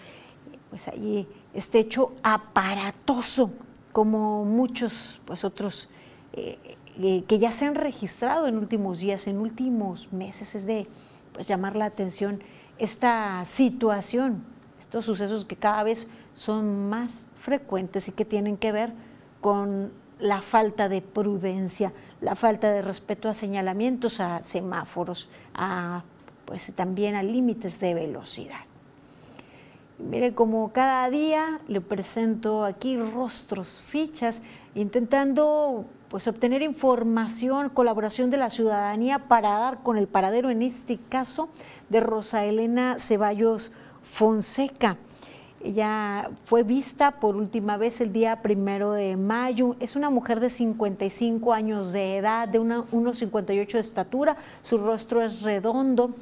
Pues 0.77 0.89
allí 0.89 1.27
este 1.55 1.79
hecho 1.79 2.13
aparatoso, 2.23 3.51
como 3.93 4.45
muchos, 4.45 5.23
pues 5.25 5.43
otros 5.43 5.89
eh, 6.35 6.59
eh, 6.99 7.25
que 7.27 7.39
ya 7.39 7.51
se 7.51 7.65
han 7.65 7.75
registrado 7.75 8.47
en 8.47 8.59
últimos 8.59 8.99
días, 8.99 9.27
en 9.27 9.39
últimos 9.39 10.13
meses, 10.13 10.55
es 10.55 10.67
de 10.67 10.87
pues, 11.33 11.49
llamar 11.49 11.77
la 11.77 11.87
atención 11.87 12.43
esta 12.77 13.43
situación, 13.47 14.45
estos 14.79 15.07
sucesos 15.07 15.47
que 15.47 15.57
cada 15.57 15.83
vez 15.83 16.11
son 16.35 16.91
más 16.91 17.27
frecuentes 17.41 18.09
y 18.09 18.13
que 18.13 18.27
tienen 18.27 18.59
que 18.59 18.71
ver 18.71 18.93
con 19.41 19.93
la 20.19 20.43
falta 20.43 20.91
de 20.91 21.01
prudencia, 21.01 21.95
la 22.21 22.35
falta 22.35 22.71
de 22.71 22.83
respeto 22.83 23.31
a 23.31 23.33
señalamientos, 23.33 24.21
a 24.21 24.43
semáforos, 24.43 25.31
a 25.55 26.05
pues 26.45 26.71
también 26.75 27.15
a 27.15 27.23
límites 27.23 27.81
de 27.81 27.95
velocidad. 27.95 28.67
Mire, 29.99 30.35
como 30.35 30.73
cada 30.73 31.09
día 31.09 31.61
le 31.69 31.81
presento 31.81 32.65
aquí 32.65 32.99
rostros, 32.99 33.83
fichas, 33.87 34.43
intentando 34.75 35.87
pues 36.09 36.29
obtener 36.29 36.61
información, 36.61 37.71
colaboración 37.71 38.31
de 38.31 38.37
la 38.37 38.51
ciudadanía 38.51 39.27
para 39.27 39.59
dar 39.59 39.83
con 39.83 39.97
el 39.97 40.07
paradero, 40.07 40.51
en 40.51 40.61
este 40.61 40.99
caso, 41.09 41.49
de 41.89 42.01
Rosa 42.01 42.45
Elena 42.45 42.97
Ceballos 42.99 43.73
Fonseca. 44.03 44.99
Ella 45.65 46.31
fue 46.45 46.63
vista 46.63 47.13
por 47.13 47.35
última 47.35 47.79
vez 47.79 48.01
el 48.03 48.13
día 48.13 48.43
primero 48.43 48.93
de 48.93 49.17
mayo. 49.17 49.77
Es 49.81 49.97
una 49.97 50.11
mujer 50.11 50.41
de 50.41 50.51
55 50.51 51.55
años 51.55 51.93
de 51.93 52.19
edad, 52.19 52.47
de 52.47 52.61
1,58 52.61 53.73
de 53.73 53.79
estatura. 53.81 54.37
Su 54.61 54.77
rostro 54.77 55.25
es 55.25 55.41
redondo, 55.41 56.15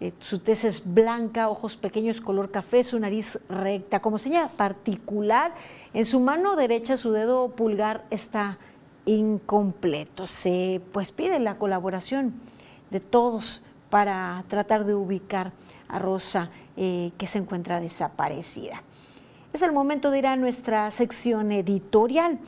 eh, 0.00 0.12
su 0.18 0.38
tez 0.38 0.64
es 0.64 0.94
blanca, 0.94 1.50
ojos 1.50 1.76
pequeños, 1.76 2.20
color 2.22 2.50
café, 2.50 2.82
su 2.82 2.98
nariz 2.98 3.38
recta. 3.48 4.00
Como 4.00 4.16
señal 4.16 4.48
particular, 4.56 5.54
en 5.92 6.06
su 6.06 6.20
mano 6.20 6.56
derecha 6.56 6.96
su 6.96 7.12
dedo 7.12 7.50
pulgar 7.50 8.06
está 8.10 8.58
incompleto. 9.04 10.24
Se 10.24 10.80
pues 10.92 11.12
pide 11.12 11.38
la 11.38 11.58
colaboración 11.58 12.34
de 12.90 13.00
todos 13.00 13.62
para 13.90 14.42
tratar 14.48 14.86
de 14.86 14.94
ubicar 14.94 15.52
a 15.88 15.98
Rosa 15.98 16.50
eh, 16.76 17.12
que 17.18 17.26
se 17.26 17.38
encuentra 17.38 17.80
desaparecida. 17.80 18.82
Es 19.52 19.62
el 19.62 19.72
momento 19.72 20.10
de 20.10 20.20
ir 20.20 20.26
a 20.26 20.36
nuestra 20.36 20.90
sección 20.92 21.52
editorial. 21.52 22.38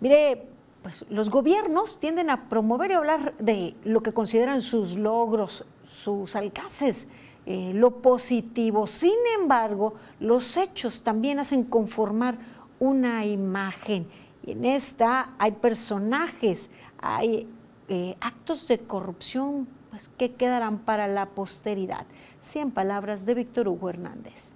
Mire, 0.00 0.46
pues 0.82 1.04
los 1.10 1.28
gobiernos 1.28 2.00
tienden 2.00 2.30
a 2.30 2.48
promover 2.48 2.92
y 2.92 2.94
hablar 2.94 3.34
de 3.38 3.74
lo 3.84 4.02
que 4.02 4.12
consideran 4.12 4.62
sus 4.62 4.96
logros, 4.96 5.66
sus 6.02 6.36
alcances, 6.36 7.06
eh, 7.46 7.72
lo 7.74 8.02
positivo. 8.02 8.86
Sin 8.86 9.18
embargo, 9.40 9.94
los 10.20 10.56
hechos 10.56 11.02
también 11.02 11.38
hacen 11.38 11.64
conformar 11.64 12.38
una 12.80 13.24
imagen. 13.26 14.06
Y 14.44 14.52
en 14.52 14.64
esta 14.64 15.34
hay 15.38 15.52
personajes, 15.52 16.70
hay 17.00 17.48
eh, 17.88 18.16
actos 18.20 18.66
de 18.68 18.78
corrupción 18.78 19.68
pues, 19.90 20.08
que 20.08 20.34
quedarán 20.34 20.78
para 20.78 21.06
la 21.06 21.26
posteridad. 21.26 22.06
Cien 22.40 22.70
palabras 22.70 23.24
de 23.24 23.34
Víctor 23.34 23.68
Hugo 23.68 23.90
Hernández. 23.90 24.54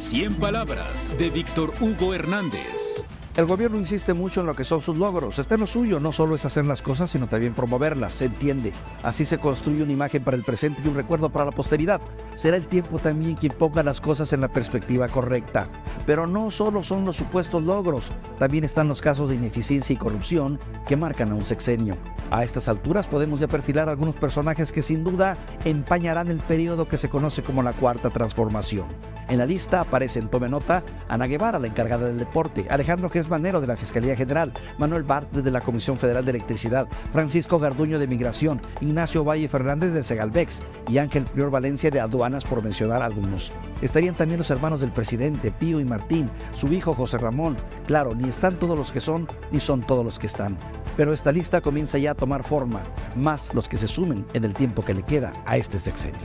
100 0.00 0.36
palabras 0.36 1.16
de 1.18 1.30
Víctor 1.30 1.72
Hugo 1.80 2.14
Hernández. 2.14 3.04
El 3.40 3.46
gobierno 3.46 3.78
insiste 3.78 4.12
mucho 4.12 4.40
en 4.40 4.46
lo 4.46 4.54
que 4.54 4.66
son 4.66 4.82
sus 4.82 4.98
logros. 4.98 5.38
Está 5.38 5.54
en 5.54 5.62
lo 5.62 5.66
suyo, 5.66 5.98
no 5.98 6.12
solo 6.12 6.34
es 6.34 6.44
hacer 6.44 6.66
las 6.66 6.82
cosas, 6.82 7.08
sino 7.08 7.26
también 7.26 7.54
promoverlas, 7.54 8.12
se 8.12 8.26
entiende. 8.26 8.70
Así 9.02 9.24
se 9.24 9.38
construye 9.38 9.82
una 9.82 9.94
imagen 9.94 10.22
para 10.22 10.36
el 10.36 10.44
presente 10.44 10.82
y 10.84 10.88
un 10.88 10.94
recuerdo 10.94 11.30
para 11.30 11.46
la 11.46 11.52
posteridad. 11.52 12.02
Será 12.36 12.58
el 12.58 12.66
tiempo 12.66 12.98
también 12.98 13.36
quien 13.36 13.54
ponga 13.54 13.82
las 13.82 13.98
cosas 13.98 14.34
en 14.34 14.42
la 14.42 14.48
perspectiva 14.48 15.08
correcta. 15.08 15.70
Pero 16.04 16.26
no 16.26 16.50
solo 16.50 16.82
son 16.82 17.06
los 17.06 17.16
supuestos 17.16 17.62
logros, 17.62 18.10
también 18.38 18.64
están 18.64 18.88
los 18.88 19.00
casos 19.00 19.30
de 19.30 19.36
ineficiencia 19.36 19.94
y 19.94 19.96
corrupción 19.96 20.58
que 20.86 20.98
marcan 20.98 21.32
a 21.32 21.34
un 21.34 21.46
sexenio. 21.46 21.96
A 22.30 22.44
estas 22.44 22.68
alturas 22.68 23.06
podemos 23.06 23.40
ya 23.40 23.48
perfilar 23.48 23.88
algunos 23.88 24.16
personajes 24.16 24.70
que 24.70 24.82
sin 24.82 25.02
duda 25.02 25.38
empañarán 25.64 26.28
el 26.28 26.40
periodo 26.40 26.86
que 26.86 26.98
se 26.98 27.08
conoce 27.08 27.42
como 27.42 27.62
la 27.62 27.72
Cuarta 27.72 28.10
Transformación. 28.10 28.84
En 29.30 29.38
la 29.38 29.46
lista 29.46 29.80
aparecen, 29.80 30.28
tome 30.28 30.48
nota, 30.48 30.82
Ana 31.08 31.26
Guevara, 31.26 31.60
la 31.60 31.68
encargada 31.68 32.08
del 32.08 32.18
deporte, 32.18 32.66
Alejandro 32.68 33.10
Manero 33.30 33.60
de 33.60 33.66
la 33.66 33.76
Fiscalía 33.76 34.16
General, 34.16 34.52
Manuel 34.78 35.04
Bartes 35.04 35.42
de 35.42 35.50
la 35.50 35.60
Comisión 35.62 35.98
Federal 35.98 36.24
de 36.24 36.32
Electricidad, 36.32 36.86
Francisco 37.12 37.58
Garduño 37.58 37.98
de 37.98 38.06
Migración, 38.06 38.60
Ignacio 38.80 39.24
Valle 39.24 39.48
Fernández 39.48 39.94
de 39.94 40.02
Segalvex 40.02 40.60
y 40.88 40.98
Ángel 40.98 41.24
Prior 41.24 41.50
Valencia 41.50 41.90
de 41.90 42.00
Aduanas, 42.00 42.44
por 42.44 42.62
mencionar 42.62 43.02
algunos. 43.02 43.52
Estarían 43.80 44.14
también 44.14 44.38
los 44.38 44.50
hermanos 44.50 44.80
del 44.80 44.90
presidente, 44.90 45.50
Pío 45.50 45.80
y 45.80 45.84
Martín, 45.84 46.28
su 46.54 46.72
hijo 46.72 46.92
José 46.92 47.18
Ramón. 47.18 47.56
Claro, 47.86 48.14
ni 48.14 48.28
están 48.28 48.58
todos 48.58 48.78
los 48.78 48.92
que 48.92 49.00
son, 49.00 49.26
ni 49.50 49.60
son 49.60 49.80
todos 49.82 50.04
los 50.04 50.18
que 50.18 50.26
están. 50.26 50.58
Pero 50.96 51.12
esta 51.12 51.32
lista 51.32 51.60
comienza 51.60 51.98
ya 51.98 52.10
a 52.10 52.14
tomar 52.14 52.42
forma, 52.42 52.80
más 53.16 53.54
los 53.54 53.68
que 53.68 53.76
se 53.76 53.88
sumen 53.88 54.26
en 54.34 54.44
el 54.44 54.54
tiempo 54.54 54.84
que 54.84 54.94
le 54.94 55.02
queda 55.02 55.32
a 55.46 55.56
este 55.56 55.78
sexenio. 55.78 56.20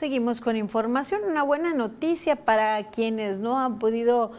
Seguimos 0.00 0.40
con 0.40 0.56
información. 0.56 1.20
Una 1.28 1.42
buena 1.42 1.74
noticia 1.74 2.34
para 2.34 2.84
quienes 2.84 3.38
no 3.38 3.58
han 3.58 3.78
podido 3.78 4.32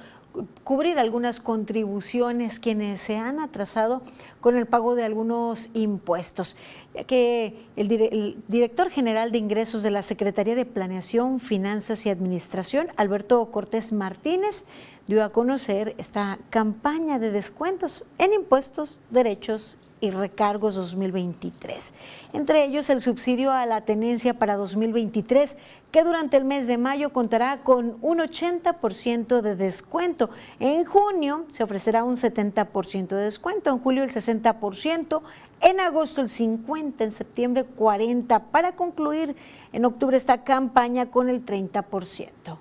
cubrir 0.63 0.97
algunas 0.97 1.39
contribuciones, 1.39 2.59
quienes 2.59 2.99
se 2.99 3.17
han 3.17 3.39
atrasado 3.39 4.01
con 4.39 4.57
el 4.57 4.65
pago 4.65 4.95
de 4.95 5.03
algunos 5.03 5.69
impuestos, 5.75 6.57
ya 6.95 7.03
que 7.03 7.63
el, 7.75 8.41
director 8.47 8.89
general 8.89 9.31
de 9.31 9.37
ingresos 9.37 9.83
de 9.83 9.91
la 9.91 10.01
Secretaría 10.01 10.55
de 10.55 10.65
Planeación, 10.65 11.39
Finanzas 11.39 12.07
y 12.07 12.09
Administración, 12.09 12.87
Alberto 12.95 13.45
Cortés 13.51 13.93
Martínez, 13.93 14.65
dio 15.05 15.23
a 15.23 15.29
conocer 15.29 15.93
esta 15.99 16.39
campaña 16.49 17.19
de 17.19 17.29
descuentos 17.29 18.07
en 18.17 18.33
impuestos, 18.33 18.99
derechos 19.11 19.77
y 20.01 20.11
recargos 20.11 20.75
2023. 20.75 21.93
Entre 22.33 22.65
ellos 22.65 22.89
el 22.89 22.99
subsidio 22.99 23.51
a 23.51 23.65
la 23.65 23.81
tenencia 23.81 24.33
para 24.33 24.57
2023, 24.57 25.57
que 25.91 26.03
durante 26.03 26.37
el 26.37 26.43
mes 26.43 26.67
de 26.67 26.77
mayo 26.77 27.13
contará 27.13 27.63
con 27.63 27.97
un 28.01 28.17
80% 28.17 29.41
de 29.41 29.55
descuento. 29.55 30.31
En 30.59 30.83
junio 30.85 31.45
se 31.49 31.63
ofrecerá 31.63 32.03
un 32.03 32.17
70% 32.17 33.07
de 33.07 33.23
descuento, 33.23 33.69
en 33.69 33.79
julio 33.79 34.03
el 34.03 34.09
60%, 34.09 35.21
en 35.61 35.79
agosto 35.79 36.21
el 36.21 36.27
50%, 36.27 36.95
en 36.99 37.11
septiembre 37.11 37.65
40%, 37.77 38.41
para 38.51 38.73
concluir 38.75 39.35
en 39.71 39.85
octubre 39.85 40.17
esta 40.17 40.43
campaña 40.43 41.11
con 41.11 41.29
el 41.29 41.45
30%. 41.45 42.57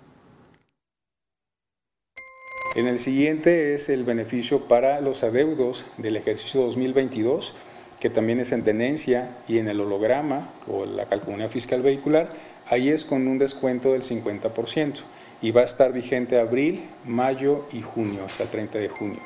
En 2.77 2.87
el 2.87 3.01
siguiente 3.01 3.75
es 3.75 3.89
el 3.89 4.05
beneficio 4.05 4.61
para 4.69 5.01
los 5.01 5.25
adeudos 5.25 5.87
del 5.99 6.17
ejercicio 6.17 6.61
2022, 6.63 7.53
que 7.99 8.11
también 8.11 8.39
es 8.39 8.53
en 8.53 8.63
tenencia 8.63 9.29
y 9.49 9.59
en 9.59 9.69
el 9.69 9.81
holograma 9.81 10.49
o 10.69 10.87
la 10.87 11.07
calculadora 11.07 11.49
fiscal 11.49 11.83
vehicular, 11.83 12.29
ahí 12.69 12.89
es 12.89 13.05
con 13.05 13.27
un 13.27 13.39
descuento 13.39 13.91
del 13.91 14.03
50% 14.03 15.01
y 15.43 15.51
va 15.51 15.63
a 15.63 15.65
estar 15.65 15.93
vigente 15.93 16.39
abril, 16.39 16.89
mayo 17.05 17.67
y 17.73 17.83
junio, 17.83 18.25
hasta 18.25 18.45
el 18.45 18.51
30 18.51 18.79
de 18.79 18.89
junio. 18.89 19.19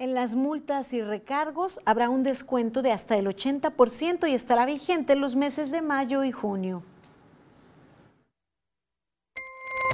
En 0.00 0.14
las 0.14 0.34
multas 0.34 0.92
y 0.92 1.02
recargos 1.02 1.78
habrá 1.84 2.10
un 2.10 2.24
descuento 2.24 2.82
de 2.82 2.90
hasta 2.90 3.14
el 3.14 3.28
80% 3.28 4.28
y 4.28 4.34
estará 4.34 4.66
vigente 4.66 5.12
en 5.12 5.20
los 5.20 5.36
meses 5.36 5.70
de 5.70 5.82
mayo 5.82 6.24
y 6.24 6.32
junio. 6.32 6.82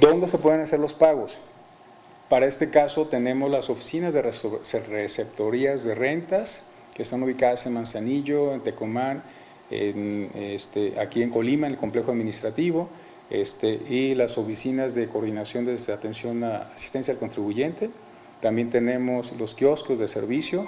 ¿Dónde 0.01 0.27
se 0.27 0.39
pueden 0.39 0.61
hacer 0.61 0.79
los 0.79 0.95
pagos? 0.95 1.39
Para 2.29 2.45
este 2.45 2.69
caso 2.69 3.07
tenemos 3.07 3.49
las 3.49 3.69
oficinas 3.69 4.13
de 4.13 4.21
receptorías 4.21 5.85
de 5.85 5.95
rentas 5.95 6.63
que 6.93 7.03
están 7.03 7.23
ubicadas 7.23 7.65
en 7.65 7.73
Manzanillo, 7.73 8.53
en 8.53 8.61
Tecomán, 8.61 9.23
este, 9.69 10.99
aquí 10.99 11.23
en 11.23 11.29
Colima, 11.29 11.67
en 11.67 11.73
el 11.73 11.79
complejo 11.79 12.11
administrativo. 12.11 12.89
este, 13.29 13.81
y 13.89 14.15
las 14.15 14.37
oficinas 14.37 14.95
de 14.95 15.07
coordinación 15.07 15.65
de 15.65 15.75
atención 15.93 16.43
a 16.43 16.69
asistencia 16.73 17.13
al 17.13 17.19
contribuyente. 17.19 17.89
También 18.41 18.69
tenemos 18.69 19.33
los 19.37 19.53
kioscos 19.55 19.99
de 19.99 20.07
servicio. 20.07 20.65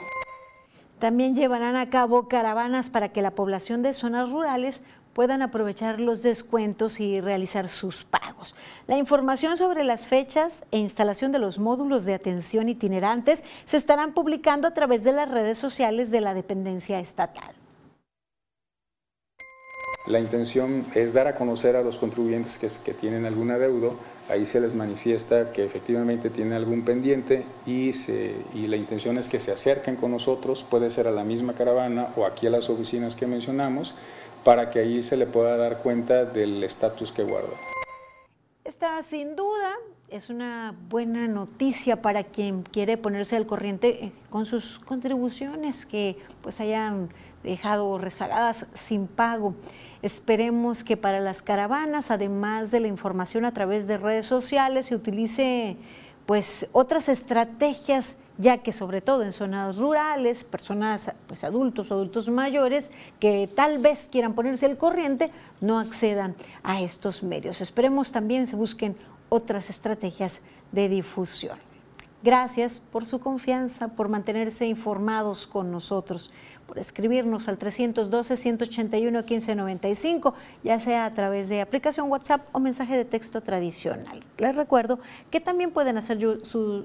También 1.00 1.36
llevarán 1.36 1.78
a 1.78 1.90
cabo 1.90 2.28
caravanas 2.28 2.90
para 2.90 3.10
que 3.10 3.22
la 3.22 3.32
población 3.32 3.82
de 3.82 3.94
zonas 3.94 4.32
rurales 4.32 4.82
puedan 5.20 5.42
aprovechar 5.42 6.00
los 6.00 6.22
descuentos 6.22 7.02
y 7.02 7.20
realizar 7.20 7.68
sus 7.68 8.06
pagos. 8.06 8.56
La 8.88 8.98
información 8.98 9.58
sobre 9.58 9.84
las 9.84 10.08
fechas 10.08 10.64
e 10.72 10.78
instalación 10.78 11.34
de 11.34 11.40
los 11.40 11.60
módulos 11.60 12.06
de 12.06 12.14
atención 12.14 12.70
itinerantes 12.70 13.44
se 13.66 13.76
estarán 13.76 14.14
publicando 14.14 14.66
a 14.66 14.74
través 14.74 15.04
de 15.04 15.12
las 15.12 15.30
redes 15.30 15.58
sociales 15.58 16.10
de 16.10 16.22
la 16.22 16.34
dependencia 16.34 17.02
estatal. 17.02 17.54
La 20.08 20.20
intención 20.20 20.86
es 20.96 21.14
dar 21.14 21.28
a 21.28 21.36
conocer 21.36 21.76
a 21.76 21.84
los 21.84 22.00
contribuyentes 22.00 22.58
que, 22.58 22.68
que, 22.84 22.98
tienen 22.98 23.26
algún 23.26 23.52
adeudo, 23.52 23.96
ahí 24.30 24.46
se 24.46 24.62
les 24.62 24.74
manifiesta 24.74 25.52
que 25.52 25.64
efectivamente 25.64 26.30
tienen 26.30 26.54
algún 26.54 26.84
pendiente 26.84 27.46
y, 27.66 27.94
se, 27.94 28.34
y 28.54 28.68
la 28.68 28.78
intención 28.78 29.18
es 29.18 29.28
que 29.28 29.40
se 29.40 29.52
acerquen 29.52 29.98
con 29.98 30.12
nosotros, 30.12 30.64
puede 30.64 30.90
ser 30.90 31.08
a 31.08 31.12
la 31.12 31.24
misma 31.24 31.54
caravana 31.54 32.08
o 32.16 32.26
aquí 32.26 32.48
a 32.48 32.50
las 32.50 32.70
oficinas 32.70 33.16
que 33.16 33.28
mencionamos, 33.28 33.94
para 34.44 34.70
que 34.70 34.80
ahí 34.80 35.02
se 35.02 35.18
le 35.18 35.26
pueda 35.26 35.58
dar 35.58 35.80
cuenta 35.80 36.26
del 36.26 36.64
estatus 36.64 37.12
que 37.12 37.24
guarda. 37.24 37.56
Esta 38.64 39.02
sin 39.02 39.36
duda 39.36 39.74
es 40.10 40.30
una 40.30 40.76
buena 40.90 41.28
noticia 41.28 42.02
para 42.02 42.24
quien 42.24 42.64
quiere 42.64 42.98
ponerse 42.98 43.36
al 43.36 43.46
corriente 43.46 44.06
eh, 44.06 44.12
con 44.30 44.46
sus 44.46 44.80
contribuciones 44.80 45.86
que 45.86 46.18
pues 46.42 46.60
hayan 46.60 47.10
dejado 47.44 47.98
rezagadas 47.98 48.66
sin 48.74 49.08
pago. 49.08 49.56
Esperemos 50.02 50.84
que 50.84 50.98
para 50.98 51.20
las 51.20 51.42
caravanas, 51.42 52.10
además 52.10 52.72
de 52.72 52.80
la 52.80 52.88
información 52.88 53.46
a 53.46 53.54
través 53.54 53.88
de 53.88 53.98
redes 53.98 54.26
sociales, 54.26 54.88
se 54.88 54.96
utilice 54.96 55.78
pues 56.26 56.68
otras 56.72 57.10
estrategias 57.10 58.18
ya 58.40 58.60
que 58.60 58.72
sobre 58.72 59.02
todo 59.02 59.24
en 59.24 59.34
zonas 59.34 59.78
rurales, 59.78 60.46
personas, 60.46 61.12
pues 61.28 61.44
adultos, 61.44 61.92
adultos 61.92 62.30
mayores, 62.30 62.90
que 63.20 63.50
tal 63.54 63.80
vez 63.80 64.08
quieran 64.10 64.34
ponerse 64.34 64.66
al 64.66 64.78
corriente, 64.78 65.30
no 65.60 65.78
accedan 65.78 66.36
a 66.64 66.82
estos 66.82 67.22
medios. 67.22 67.60
Esperemos 67.60 68.14
también 68.14 68.48
se 68.48 68.56
busquen 68.56 68.96
otras 69.28 69.70
estrategias 69.70 70.42
de 70.72 70.88
difusión. 70.88 71.60
Gracias 72.24 72.80
por 72.80 73.06
su 73.06 73.20
confianza, 73.20 73.90
por 73.90 74.08
mantenerse 74.08 74.66
informados 74.66 75.46
con 75.46 75.70
nosotros 75.70 76.32
por 76.70 76.78
escribirnos 76.78 77.50
al 77.50 77.58
312-181-1595, 77.58 80.36
ya 80.64 80.80
sea 80.80 81.06
a 81.06 81.14
través 81.16 81.50
de 81.50 81.62
aplicación 81.62 82.12
WhatsApp 82.12 82.46
o 82.52 82.60
mensaje 82.60 82.96
de 82.96 83.06
texto 83.06 83.42
tradicional. 83.42 84.24
Les 84.38 84.56
recuerdo 84.56 85.00
que 85.32 85.42
también 85.42 85.72
pueden 85.72 85.98
hacer 85.98 86.20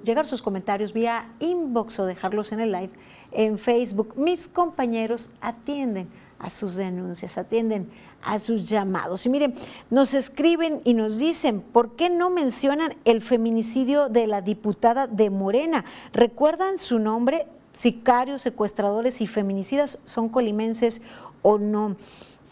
llegar 0.02 0.24
sus 0.24 0.40
comentarios 0.40 0.94
vía 0.94 1.28
inbox 1.38 2.00
o 2.00 2.06
dejarlos 2.06 2.52
en 2.52 2.60
el 2.60 2.72
live 2.72 2.92
en 3.32 3.58
Facebook. 3.58 4.14
Mis 4.16 4.48
compañeros 4.48 5.28
atienden 5.42 6.08
a 6.38 6.48
sus 6.48 6.76
denuncias, 6.76 7.36
atienden 7.36 7.90
a 8.22 8.38
sus 8.38 8.66
llamados. 8.66 9.26
Y 9.26 9.28
miren, 9.28 9.52
nos 9.90 10.14
escriben 10.14 10.80
y 10.84 10.94
nos 10.94 11.18
dicen, 11.18 11.60
¿por 11.60 11.94
qué 11.94 12.08
no 12.08 12.30
mencionan 12.30 12.94
el 13.04 13.20
feminicidio 13.20 14.08
de 14.08 14.28
la 14.28 14.40
diputada 14.40 15.06
de 15.06 15.28
Morena? 15.28 15.84
¿Recuerdan 16.14 16.78
su 16.78 16.98
nombre? 16.98 17.46
Sicarios, 17.74 18.40
secuestradores 18.40 19.20
y 19.20 19.26
feminicidas 19.26 19.98
son 20.06 20.30
colimenses 20.30 21.02
o 21.42 21.58
no. 21.58 21.96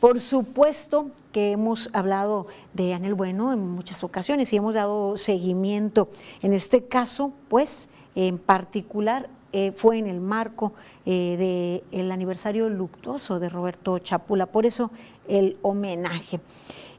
Por 0.00 0.20
supuesto 0.20 1.10
que 1.32 1.52
hemos 1.52 1.88
hablado 1.92 2.48
de 2.74 2.92
Anel 2.92 3.14
Bueno 3.14 3.52
en 3.52 3.60
muchas 3.60 4.04
ocasiones 4.04 4.52
y 4.52 4.56
hemos 4.56 4.74
dado 4.74 5.16
seguimiento. 5.16 6.08
En 6.42 6.52
este 6.52 6.84
caso, 6.84 7.32
pues, 7.48 7.88
en 8.14 8.38
particular, 8.38 9.30
eh, 9.52 9.72
fue 9.76 9.98
en 9.98 10.06
el 10.06 10.20
marco 10.20 10.72
eh, 11.06 11.84
del 11.90 12.10
aniversario 12.10 12.68
luctuoso 12.68 13.38
de 13.38 13.48
Roberto 13.48 13.98
Chapula. 13.98 14.46
Por 14.46 14.66
eso 14.66 14.90
el 15.28 15.56
homenaje. 15.62 16.40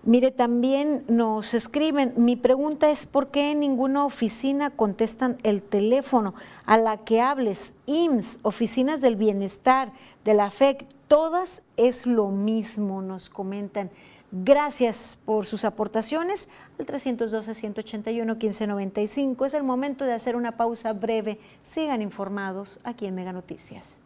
Mire, 0.05 0.31
también 0.31 1.05
nos 1.07 1.53
escriben, 1.53 2.13
mi 2.17 2.35
pregunta 2.35 2.91
es 2.91 3.05
por 3.05 3.29
qué 3.29 3.51
en 3.51 3.61
ninguna 3.61 4.03
oficina 4.03 4.69
contestan 4.69 5.37
el 5.43 5.63
teléfono 5.63 6.33
a 6.65 6.75
la 6.75 6.97
que 6.97 7.21
hables, 7.21 7.71
IMSS, 7.85 8.39
oficinas 8.41 8.99
del 8.99 9.15
bienestar, 9.15 9.93
de 10.25 10.33
la 10.33 10.51
FEC, 10.51 10.85
todas 11.07 11.63
es 11.77 12.05
lo 12.05 12.27
mismo, 12.27 13.01
nos 13.01 13.29
comentan. 13.29 13.91
Gracias 14.33 15.17
por 15.23 15.45
sus 15.45 15.63
aportaciones 15.63 16.49
al 16.79 16.85
312-181-1595. 16.85 19.45
Es 19.45 19.53
el 19.53 19.63
momento 19.63 20.03
de 20.03 20.11
hacer 20.11 20.35
una 20.35 20.57
pausa 20.57 20.91
breve. 20.91 21.39
Sigan 21.63 22.01
informados 22.01 22.81
aquí 22.83 23.05
en 23.05 23.15
Mega 23.15 23.31
Noticias. 23.31 24.01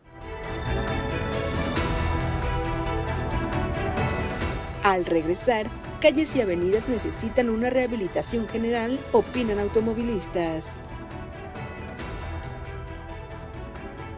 Al 4.83 5.05
regresar, 5.05 5.65
calles 5.99 6.35
y 6.35 6.41
avenidas 6.41 6.87
necesitan 6.89 7.49
una 7.49 7.69
rehabilitación 7.69 8.47
general, 8.47 8.99
opinan 9.11 9.59
automovilistas. 9.59 10.73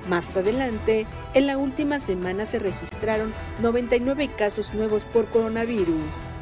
Más 0.07 0.35
adelante, 0.35 1.05
en 1.35 1.47
la 1.47 1.57
última 1.57 1.99
semana 1.99 2.45
se 2.45 2.59
registraron 2.59 3.33
99 3.61 4.29
casos 4.35 4.73
nuevos 4.73 5.05
por 5.05 5.27
coronavirus. 5.27 6.33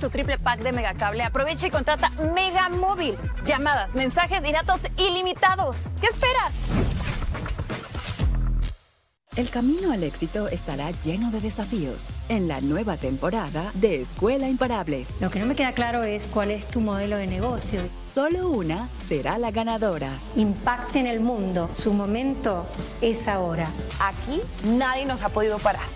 Tu 0.00 0.08
triple 0.08 0.38
pack 0.38 0.60
de 0.60 0.72
Megacable, 0.72 1.22
aprovecha 1.22 1.66
y 1.66 1.70
contrata 1.70 2.10
Mega 2.34 2.68
Móvil. 2.70 3.14
Llamadas, 3.44 3.94
mensajes 3.94 4.44
y 4.44 4.52
datos 4.52 4.80
ilimitados. 4.96 5.76
¿Qué 6.00 6.06
esperas? 6.06 6.64
El 9.36 9.48
camino 9.48 9.92
al 9.92 10.02
éxito 10.02 10.48
estará 10.48 10.90
lleno 11.04 11.30
de 11.30 11.40
desafíos 11.40 12.08
en 12.28 12.48
la 12.48 12.60
nueva 12.60 12.96
temporada 12.96 13.70
de 13.74 14.00
Escuela 14.00 14.48
Imparables. 14.48 15.08
Lo 15.20 15.30
que 15.30 15.38
no 15.38 15.46
me 15.46 15.54
queda 15.54 15.72
claro 15.72 16.02
es 16.02 16.26
cuál 16.26 16.50
es 16.50 16.66
tu 16.66 16.80
modelo 16.80 17.16
de 17.16 17.26
negocio. 17.26 17.80
Solo 18.12 18.48
una 18.48 18.88
será 19.08 19.38
la 19.38 19.50
ganadora. 19.52 20.10
Impacte 20.34 20.98
en 20.98 21.06
el 21.06 21.20
mundo. 21.20 21.70
Su 21.74 21.92
momento 21.92 22.66
es 23.00 23.28
ahora. 23.28 23.68
Aquí 24.00 24.40
nadie 24.64 25.06
nos 25.06 25.22
ha 25.22 25.28
podido 25.28 25.58
parar. 25.58 25.86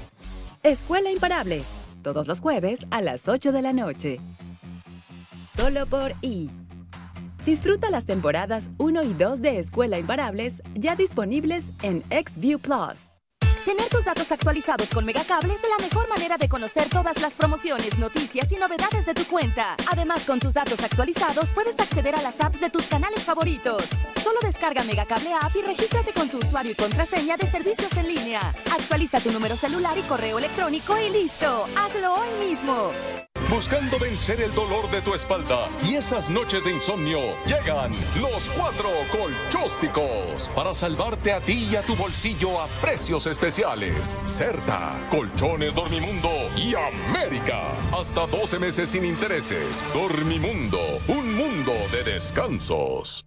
Escuela 0.63 1.11
Imparables 1.11 1.84
todos 2.05 2.29
los 2.29 2.39
jueves 2.39 2.87
a 2.93 3.01
las 3.01 3.27
8 3.27 3.51
de 3.51 3.63
la 3.63 3.73
noche. 3.73 4.21
Solo 5.57 5.87
por 5.87 6.13
I. 6.23 6.49
Disfruta 7.45 7.91
las 7.91 8.07
temporadas 8.07 8.71
1 8.79 9.03
y 9.03 9.13
2 9.15 9.43
de 9.43 9.59
Escuela 9.59 9.99
Imparables 9.99 10.63
ya 10.75 10.95
disponibles 10.95 11.65
en 11.83 12.05
XView 12.11 12.61
Plus. 12.61 13.11
Tener 13.65 13.89
tus 13.89 14.05
datos 14.05 14.31
actualizados 14.31 14.89
con 14.91 15.05
Megacable 15.07 15.55
es 15.55 15.63
la 15.63 15.83
mejor 15.83 16.09
manera 16.09 16.37
de 16.37 16.49
conocer 16.49 16.89
todas 16.91 17.21
las 17.23 17.33
promociones, 17.33 17.99
noticias 17.99 18.53
y 18.53 18.57
novedades 18.57 19.07
de 19.07 19.15
tu 19.15 19.25
cuenta. 19.25 19.75
Además, 19.91 20.25
con 20.25 20.39
tus 20.39 20.53
datos 20.53 20.83
actualizados 20.85 21.51
puedes 21.51 21.79
acceder 21.81 22.15
a 22.15 22.23
las 22.23 22.41
apps 22.43 22.61
de 22.61 22.69
tus 22.69 22.87
canales 22.87 23.23
favoritos. 23.23 23.83
Solo 24.25 24.41
descarga 24.41 24.83
Megacable 24.85 25.35
App 25.35 25.55
y 25.55 25.61
regístrate 25.61 26.15
con 26.15 26.31
tu 26.31 26.39
usuario 26.39 26.73
y 26.73 26.75
contraseña 26.75 27.37
de 27.37 27.47
servicios 27.47 27.95
en 27.95 28.09
línea. 28.09 28.55
Actualiza 28.73 29.21
tu 29.21 29.31
número 29.31 29.55
celular 29.55 29.99
y 29.99 30.01
correo 30.01 30.39
electrónico 30.39 30.97
y 30.99 31.11
listo. 31.11 31.69
Hazlo 31.77 32.15
hoy 32.15 32.47
mismo. 32.49 32.91
Buscando 33.51 33.99
vencer 33.99 34.41
el 34.41 34.55
dolor 34.55 34.91
de 34.91 35.03
tu 35.03 35.13
espalda 35.13 35.69
y 35.83 35.97
esas 35.97 36.31
noches 36.31 36.65
de 36.65 36.73
insomnio, 36.73 37.19
llegan 37.45 37.93
los 38.19 38.49
cuatro 38.57 38.89
colchósticos 39.13 40.49
para 40.55 40.73
salvarte 40.73 41.31
a 41.31 41.41
ti 41.41 41.69
y 41.71 41.77
a 41.77 41.83
tu 41.83 41.95
bolsillo 41.95 42.63
a 42.63 42.67
precios 42.81 43.27
especiales. 43.27 44.17
Certa, 44.25 44.99
Colchones 45.11 45.75
Dormimundo 45.75 46.33
y 46.57 46.75
América. 46.75 47.75
Hasta 47.93 48.27
12 48.27 48.59
meses 48.59 48.89
sin 48.89 49.05
intereses. 49.05 49.85
Dormimundo, 49.93 50.81
un 51.09 51.35
mundo 51.35 51.75
de 51.93 52.05
descansos. 52.05 53.27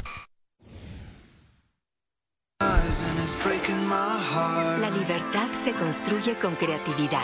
La 4.79 4.89
libertad 4.89 5.49
se 5.53 5.71
construye 5.71 6.35
con 6.35 6.55
creatividad. 6.55 7.21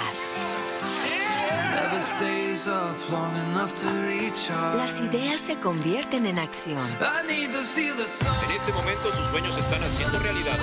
Las 4.78 5.02
ideas 5.02 5.42
se 5.42 5.60
convierten 5.60 6.26
en 6.26 6.40
acción. 6.40 6.88
En 7.26 8.52
este 8.52 8.72
momento 8.72 9.12
sus 9.14 9.28
sueños 9.28 9.56
se 9.56 9.60
están 9.60 9.84
haciendo 9.84 10.20
realidad. 10.20 10.58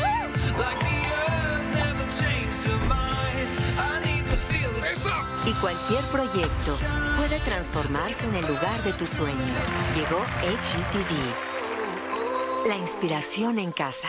Y 5.47 5.53
cualquier 5.61 6.05
proyecto 6.05 6.79
puede 7.19 7.41
transformarse 7.41 8.25
en 8.25 8.37
el 8.37 8.47
lugar 8.47 8.83
de 8.83 8.95
tus 8.95 9.11
sueños. 9.11 9.69
Llegó 9.95 10.21
HGTV. 10.41 11.55
La 12.69 12.77
inspiración 12.77 13.59
en 13.59 13.71
casa. 13.73 14.09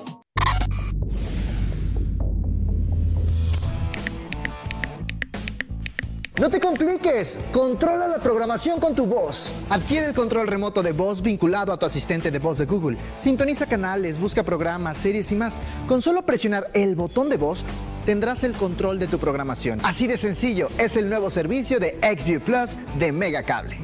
No 6.41 6.49
te 6.49 6.59
compliques, 6.59 7.37
controla 7.51 8.07
la 8.07 8.17
programación 8.17 8.79
con 8.79 8.95
tu 8.95 9.05
voz. 9.05 9.53
Adquiere 9.69 10.07
el 10.07 10.15
control 10.15 10.47
remoto 10.47 10.81
de 10.81 10.91
voz 10.91 11.21
vinculado 11.21 11.71
a 11.71 11.77
tu 11.77 11.85
asistente 11.85 12.31
de 12.31 12.39
voz 12.39 12.57
de 12.57 12.65
Google. 12.65 12.97
Sintoniza 13.15 13.67
canales, 13.67 14.19
busca 14.19 14.41
programas, 14.41 14.97
series 14.97 15.31
y 15.31 15.35
más. 15.35 15.61
Con 15.87 16.01
solo 16.01 16.23
presionar 16.23 16.71
el 16.73 16.95
botón 16.95 17.29
de 17.29 17.37
voz, 17.37 17.63
tendrás 18.07 18.43
el 18.43 18.53
control 18.53 18.97
de 18.97 19.05
tu 19.05 19.19
programación. 19.19 19.81
Así 19.83 20.07
de 20.07 20.17
sencillo, 20.17 20.69
es 20.79 20.97
el 20.97 21.09
nuevo 21.09 21.29
servicio 21.29 21.79
de 21.79 21.99
XView 22.01 22.41
Plus 22.41 22.75
de 22.97 23.11
Megacable. 23.11 23.77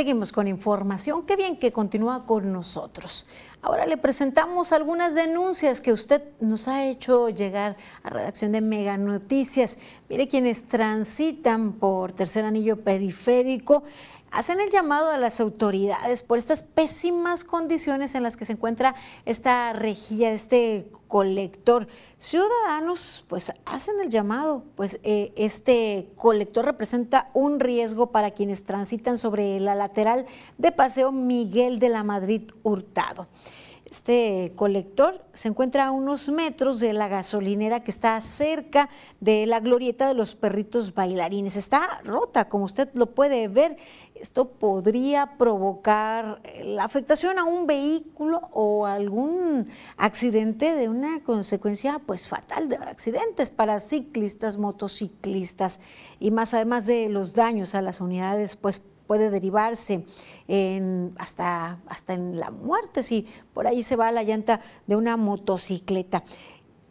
Seguimos 0.00 0.32
con 0.32 0.48
información. 0.48 1.26
Qué 1.26 1.36
bien 1.36 1.58
que 1.58 1.72
continúa 1.72 2.24
con 2.24 2.54
nosotros. 2.54 3.26
Ahora 3.60 3.84
le 3.84 3.98
presentamos 3.98 4.72
algunas 4.72 5.14
denuncias 5.14 5.82
que 5.82 5.92
usted 5.92 6.22
nos 6.40 6.68
ha 6.68 6.86
hecho 6.86 7.28
llegar 7.28 7.76
a 8.02 8.08
redacción 8.08 8.50
de 8.50 8.62
Mega 8.62 8.96
Noticias. 8.96 9.78
Mire, 10.08 10.26
quienes 10.26 10.68
transitan 10.68 11.74
por 11.74 12.12
tercer 12.12 12.46
anillo 12.46 12.80
periférico 12.82 13.82
hacen 14.30 14.60
el 14.60 14.70
llamado 14.70 15.10
a 15.10 15.18
las 15.18 15.40
autoridades 15.40 16.22
por 16.22 16.38
estas 16.38 16.62
pésimas 16.62 17.44
condiciones 17.44 18.14
en 18.14 18.22
las 18.22 18.36
que 18.36 18.44
se 18.44 18.52
encuentra 18.52 18.94
esta 19.24 19.72
rejilla, 19.72 20.30
este 20.30 20.90
colector. 21.08 21.88
Ciudadanos 22.18 23.24
pues 23.28 23.52
hacen 23.64 23.96
el 24.00 24.10
llamado, 24.10 24.64
pues 24.76 25.00
eh, 25.02 25.32
este 25.36 26.08
colector 26.16 26.64
representa 26.64 27.30
un 27.34 27.60
riesgo 27.60 28.12
para 28.12 28.30
quienes 28.30 28.64
transitan 28.64 29.18
sobre 29.18 29.58
la 29.60 29.74
lateral 29.74 30.26
de 30.58 30.72
Paseo 30.72 31.12
Miguel 31.12 31.78
de 31.78 31.88
la 31.88 32.04
Madrid 32.04 32.44
Hurtado. 32.62 33.26
Este 33.90 34.52
colector 34.54 35.20
se 35.34 35.48
encuentra 35.48 35.88
a 35.88 35.90
unos 35.90 36.28
metros 36.28 36.78
de 36.78 36.92
la 36.92 37.08
gasolinera 37.08 37.82
que 37.82 37.90
está 37.90 38.20
cerca 38.20 38.88
de 39.18 39.46
la 39.46 39.58
glorieta 39.58 40.06
de 40.06 40.14
los 40.14 40.36
perritos 40.36 40.94
bailarines. 40.94 41.56
Está 41.56 42.00
rota, 42.04 42.48
como 42.48 42.66
usted 42.66 42.88
lo 42.94 43.06
puede 43.14 43.48
ver. 43.48 43.76
Esto 44.14 44.48
podría 44.48 45.38
provocar 45.38 46.40
la 46.62 46.84
afectación 46.84 47.40
a 47.40 47.44
un 47.44 47.66
vehículo 47.66 48.48
o 48.52 48.86
algún 48.86 49.68
accidente 49.96 50.74
de 50.74 50.88
una 50.88 51.24
consecuencia 51.24 52.00
pues 52.06 52.28
fatal 52.28 52.68
de 52.68 52.76
accidentes 52.76 53.50
para 53.50 53.80
ciclistas, 53.80 54.56
motociclistas 54.56 55.80
y 56.20 56.30
más 56.30 56.54
además 56.54 56.86
de 56.86 57.08
los 57.08 57.34
daños 57.34 57.74
a 57.74 57.82
las 57.82 58.00
unidades 58.00 58.54
pues 58.54 58.84
puede 59.10 59.28
derivarse 59.28 60.04
en, 60.46 61.16
hasta, 61.18 61.80
hasta 61.88 62.12
en 62.12 62.38
la 62.38 62.50
muerte 62.50 63.02
si 63.02 63.26
por 63.52 63.66
ahí 63.66 63.82
se 63.82 63.96
va 63.96 64.12
la 64.12 64.22
llanta 64.22 64.60
de 64.86 64.94
una 64.94 65.16
motocicleta. 65.16 66.22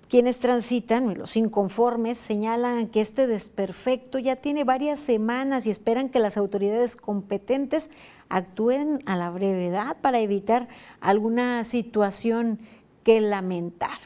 Quienes 0.09 0.39
transitan, 0.39 1.17
los 1.17 1.37
inconformes, 1.37 2.17
señalan 2.17 2.89
que 2.89 2.99
este 2.99 3.25
desperfecto 3.25 4.19
ya 4.19 4.35
tiene 4.35 4.65
varias 4.65 4.99
semanas 4.99 5.65
y 5.65 5.69
esperan 5.69 6.09
que 6.09 6.19
las 6.19 6.35
autoridades 6.35 6.97
competentes 6.97 7.89
actúen 8.27 8.99
a 9.05 9.15
la 9.15 9.29
brevedad 9.29 9.95
para 10.01 10.19
evitar 10.19 10.67
alguna 10.99 11.63
situación 11.63 12.59
que 13.05 13.21
lamentar. 13.21 13.97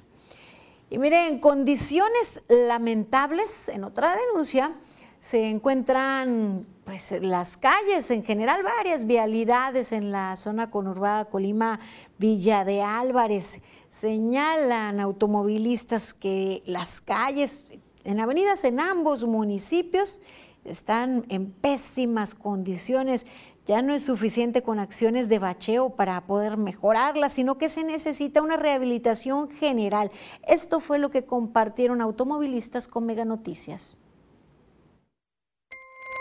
Y 0.92 1.00
miren, 1.00 1.40
condiciones 1.40 2.44
lamentables, 2.48 3.70
en 3.70 3.84
otra 3.84 4.16
denuncia, 4.16 4.76
se 5.20 5.50
encuentran 5.50 6.68
pues 6.86 7.14
las 7.22 7.56
calles 7.58 8.12
en 8.12 8.24
general, 8.24 8.62
varias 8.64 9.06
vialidades 9.06 9.92
en 9.92 10.12
la 10.12 10.36
zona 10.36 10.70
conurbada 10.70 11.26
Colima, 11.26 11.80
Villa 12.18 12.66
de 12.66 12.82
Álvarez. 12.82 13.62
Señalan 13.90 15.00
automovilistas 15.00 16.14
que 16.14 16.62
las 16.66 17.00
calles 17.00 17.66
en 18.04 18.20
avenidas 18.20 18.64
en 18.66 18.80
ambos 18.80 19.26
municipios 19.26 20.22
están 20.66 21.26
en 21.30 21.52
pésimas 21.52 22.36
condiciones. 22.36 23.28
Ya 23.66 23.82
no 23.82 23.94
es 23.94 24.04
suficiente 24.04 24.62
con 24.62 24.80
acciones 24.80 25.30
de 25.30 25.40
bacheo 25.40 25.92
para 25.92 26.26
poder 26.28 26.58
mejorarlas, 26.58 27.34
sino 27.34 27.58
que 27.58 27.70
se 27.70 27.86
necesita 27.86 28.42
una 28.42 28.58
rehabilitación 28.58 29.50
general. 29.50 30.12
Esto 30.46 30.82
fue 30.82 31.00
lo 31.00 31.10
que 31.10 31.24
compartieron 31.24 32.02
automovilistas 32.02 32.90
con 32.90 33.06
Mega 33.06 33.24
Noticias 33.24 33.98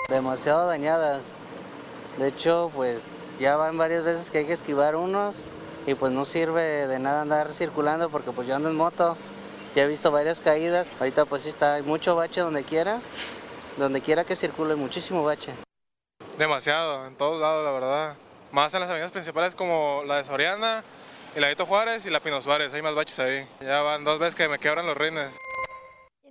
demasiado 0.08 0.66
dañadas. 0.66 1.38
De 2.18 2.28
hecho, 2.28 2.70
pues 2.74 3.06
ya 3.38 3.56
van 3.56 3.78
varias 3.78 4.04
veces 4.04 4.30
que 4.30 4.38
hay 4.38 4.46
que 4.46 4.52
esquivar 4.52 4.96
unos 4.96 5.46
y 5.86 5.94
pues 5.94 6.12
no 6.12 6.24
sirve 6.24 6.86
de 6.86 6.98
nada 6.98 7.22
andar 7.22 7.52
circulando 7.52 8.10
porque 8.10 8.30
pues 8.32 8.46
yo 8.46 8.56
ando 8.56 8.70
en 8.70 8.76
moto. 8.76 9.16
Ya 9.74 9.84
he 9.84 9.86
visto 9.86 10.10
varias 10.10 10.40
caídas. 10.40 10.90
Ahorita 11.00 11.24
pues 11.24 11.42
sí 11.42 11.48
está, 11.48 11.74
hay 11.74 11.82
mucho 11.82 12.14
bache 12.14 12.40
donde 12.40 12.64
quiera. 12.64 13.00
Donde 13.78 14.02
quiera 14.02 14.24
que 14.24 14.36
circule, 14.36 14.74
muchísimo 14.74 15.24
bache. 15.24 15.54
Demasiado, 16.36 17.06
en 17.06 17.16
todos 17.16 17.40
lados, 17.40 17.64
la 17.64 17.70
verdad. 17.70 18.16
Más 18.50 18.74
en 18.74 18.80
las 18.80 18.90
avenidas 18.90 19.12
principales 19.12 19.54
como 19.54 20.02
la 20.06 20.16
de 20.16 20.24
Soriana, 20.24 20.84
y 21.34 21.40
la 21.40 21.54
Juárez 21.64 22.04
y 22.04 22.10
la 22.10 22.20
Pino 22.20 22.42
Suárez. 22.42 22.74
Hay 22.74 22.82
más 22.82 22.94
baches 22.94 23.18
ahí. 23.18 23.48
Ya 23.60 23.80
van 23.80 24.04
dos 24.04 24.18
veces 24.18 24.34
que 24.34 24.48
me 24.48 24.58
quebran 24.58 24.86
los 24.86 24.96
rines. 24.96 25.30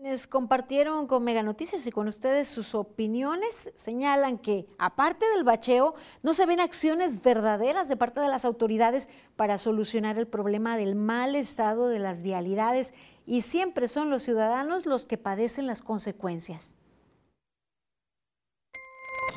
Quienes 0.01 0.25
compartieron 0.25 1.05
con 1.05 1.23
Mega 1.23 1.43
Noticias 1.43 1.85
y 1.85 1.91
con 1.91 2.07
ustedes 2.07 2.47
sus 2.47 2.73
opiniones 2.73 3.71
señalan 3.75 4.39
que, 4.39 4.65
aparte 4.79 5.29
del 5.29 5.43
bacheo, 5.43 5.93
no 6.23 6.33
se 6.33 6.47
ven 6.47 6.59
acciones 6.59 7.21
verdaderas 7.21 7.87
de 7.87 7.97
parte 7.97 8.19
de 8.19 8.27
las 8.27 8.43
autoridades 8.43 9.09
para 9.35 9.59
solucionar 9.59 10.17
el 10.17 10.25
problema 10.25 10.75
del 10.75 10.95
mal 10.95 11.35
estado 11.35 11.87
de 11.87 11.99
las 11.99 12.23
vialidades 12.23 12.95
y 13.27 13.43
siempre 13.43 13.87
son 13.87 14.09
los 14.09 14.23
ciudadanos 14.23 14.87
los 14.87 15.05
que 15.05 15.19
padecen 15.19 15.67
las 15.67 15.83
consecuencias. 15.83 16.77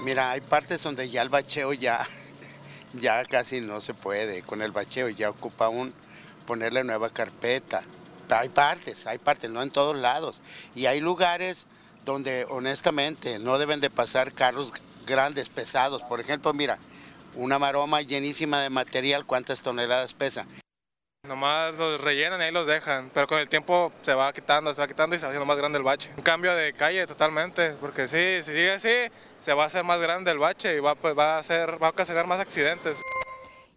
Mira, 0.03 0.31
hay 0.31 0.41
partes 0.41 0.83
donde 0.83 1.11
ya 1.11 1.21
el 1.21 1.29
bacheo 1.29 1.75
ya, 1.75 2.09
ya 2.99 3.23
casi 3.27 3.61
no 3.61 3.83
se 3.83 3.93
puede. 3.93 4.41
Con 4.41 4.63
el 4.63 4.73
bacheo 4.73 5.11
ya 5.11 5.29
ocupa 5.29 5.69
un 5.69 5.93
ponerle 6.47 6.85
nueva 6.85 7.11
carpeta 7.11 7.85
hay 8.31 8.49
partes, 8.49 9.07
hay 9.07 9.19
partes, 9.19 9.51
no 9.51 9.63
en 9.63 9.71
todos 9.71 9.97
lados. 9.97 10.41
Y 10.75 10.87
hay 10.87 11.01
lugares 11.01 11.67
donde 12.05 12.47
honestamente 12.49 13.39
no 13.39 13.59
deben 13.59 13.81
de 13.81 13.91
pasar 13.91 14.33
carros 14.33 14.73
grandes, 15.07 15.49
pesados. 15.49 16.03
Por 16.03 16.21
ejemplo, 16.21 16.53
mira, 16.53 16.79
una 17.35 17.59
maroma 17.59 18.01
llenísima 18.03 18.61
de 18.63 18.71
material, 18.71 19.27
¿cuántas 19.27 19.63
toneladas 19.63 20.15
pesa? 20.15 20.47
Nomás 21.27 21.79
los 21.79 22.03
rellenan 22.03 22.39
y 22.41 22.45
ahí 22.45 22.53
los 22.53 22.67
dejan, 22.67 23.11
pero 23.15 23.27
con 23.27 23.39
el 23.39 23.49
tiempo 23.49 23.91
se 24.03 24.13
va 24.13 24.31
quitando, 24.35 24.75
se 24.75 24.83
va 24.83 24.87
quitando 24.87 25.17
y 25.17 25.19
se 25.19 25.25
va 25.25 25.31
haciendo 25.31 25.47
más 25.47 25.57
grande 25.57 25.79
el 25.79 25.85
bache. 25.85 26.11
Un 26.19 26.23
cambio 26.23 26.55
de 26.55 26.75
calle 26.75 27.07
totalmente, 27.07 27.73
porque 27.81 28.07
sí, 28.07 28.43
si 28.43 28.53
sigue 28.53 28.73
así, 28.73 29.11
se 29.41 29.55
va 29.55 29.65
a 29.65 29.67
hacer 29.67 29.85
más 29.85 30.01
grande 30.01 30.31
el 30.31 30.39
bache 30.39 30.77
y 30.77 30.81
va, 30.81 30.95
pues, 30.95 31.17
va, 31.17 31.37
a, 31.37 31.39
hacer, 31.39 31.83
va 31.83 31.87
a 31.87 31.91
ocasionar 31.91 32.27
más 32.27 32.41
accidentes. 32.41 32.99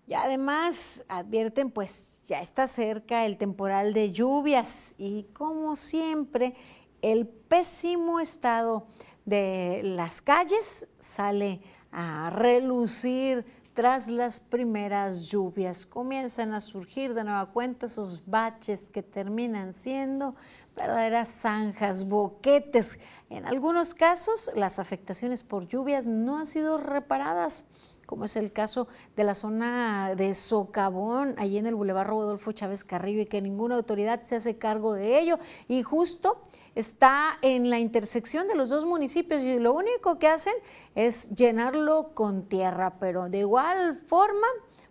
Y 0.08 0.14
además 0.14 1.04
advierten, 1.10 1.70
pues 1.70 2.20
ya 2.24 2.40
está 2.40 2.66
cerca 2.66 3.26
el 3.26 3.38
temporal 3.38 3.94
de 3.94 4.12
lluvias 4.14 4.96
y 4.98 5.24
como 5.34 5.76
siempre, 5.76 6.56
el 7.02 7.28
pésimo 7.28 8.22
estado 8.22 8.88
de 9.26 9.82
las 9.84 10.22
calles 10.22 10.88
sale 10.98 11.60
a 11.92 12.30
relucir 12.30 13.46
tras 13.74 14.08
las 14.08 14.40
primeras 14.40 15.28
lluvias. 15.28 15.86
Comienzan 15.86 16.54
a 16.54 16.62
surgir 16.62 17.14
de 17.14 17.26
nueva 17.26 17.48
cuenta 17.48 17.86
esos 17.86 18.26
baches 18.26 18.90
que 18.90 19.04
terminan 19.04 19.74
siendo 19.74 20.36
verdaderas 20.76 21.30
zanjas, 21.30 22.08
boquetes. 22.08 22.98
En 23.30 23.46
algunos 23.46 23.94
casos, 23.94 24.50
las 24.56 24.80
afectaciones 24.80 25.44
por 25.44 25.68
lluvias 25.68 26.06
no 26.06 26.38
han 26.38 26.46
sido 26.46 26.78
reparadas 26.78 27.66
como 28.08 28.24
es 28.24 28.38
el 28.38 28.54
caso 28.54 28.88
de 29.18 29.26
la 29.26 29.36
zona 29.36 30.16
de 30.16 30.34
Socavón, 30.34 31.36
allí 31.38 31.58
en 31.58 31.68
el 31.68 31.76
Boulevard 31.76 32.08
Rodolfo 32.08 32.54
Chávez 32.54 32.86
Carrillo, 32.86 33.22
y 33.22 33.26
que 33.26 33.42
ninguna 33.42 33.76
autoridad 33.76 34.24
se 34.24 34.38
hace 34.38 34.58
cargo 34.58 34.94
de 34.94 35.20
ello. 35.20 35.38
Y 35.68 35.84
justo 35.84 36.42
está 36.74 37.38
en 37.42 37.70
la 37.70 37.80
intersección 37.80 38.48
de 38.48 38.56
los 38.56 38.70
dos 38.70 38.86
municipios 38.86 39.42
y 39.42 39.60
lo 39.60 39.74
único 39.74 40.18
que 40.20 40.30
hacen 40.30 40.54
es 40.96 41.32
llenarlo 41.32 42.14
con 42.14 42.44
tierra, 42.44 42.98
pero 42.98 43.28
de 43.28 43.40
igual 43.40 44.02
forma, 44.08 44.48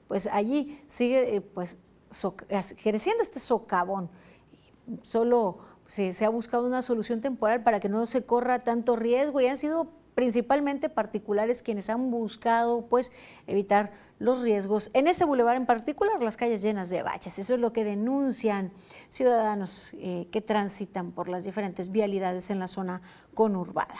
pues 0.09 0.27
allí 0.27 0.79
sigue 0.87 1.37
eh, 1.37 1.41
pues 1.41 1.79
creciendo 2.83 3.23
este 3.23 3.41
socavón. 3.41 4.11
Solo 5.01 5.59
se 5.87 6.23
ha 6.23 6.29
buscado 6.29 6.67
una 6.67 6.83
solución 6.83 7.23
temporal 7.23 7.63
para 7.63 7.81
que 7.81 7.89
no 7.89 8.05
se 8.05 8.27
corra 8.27 8.63
tanto 8.63 8.95
riesgo 8.95 9.41
y 9.41 9.47
han 9.47 9.57
sido 9.57 9.89
principalmente 10.17 10.89
particulares 10.89 11.63
quienes 11.63 11.91
han 11.91 12.11
buscado 12.11 12.87
pues 12.87 13.13
evitar 13.47 13.93
los 14.19 14.41
riesgos. 14.41 14.91
En 14.95 15.09
ese 15.09 15.27
bulevar 15.27 15.57
en 15.57 15.67
particular, 15.67 16.23
las 16.23 16.39
calles 16.39 16.63
llenas 16.63 16.89
de 16.89 17.03
baches. 17.03 17.39
Eso 17.39 17.53
es 17.53 17.61
lo 17.61 17.75
que 17.75 17.85
denuncian 17.85 18.73
ciudadanos 19.11 19.93
eh, 19.99 20.27
que 20.33 20.41
transitan 20.41 21.13
por 21.13 21.29
las 21.29 21.45
diferentes 21.45 21.93
vialidades 21.93 22.49
en 22.49 22.59
la 22.59 22.67
zona 22.67 23.03
conurbada. 23.35 23.95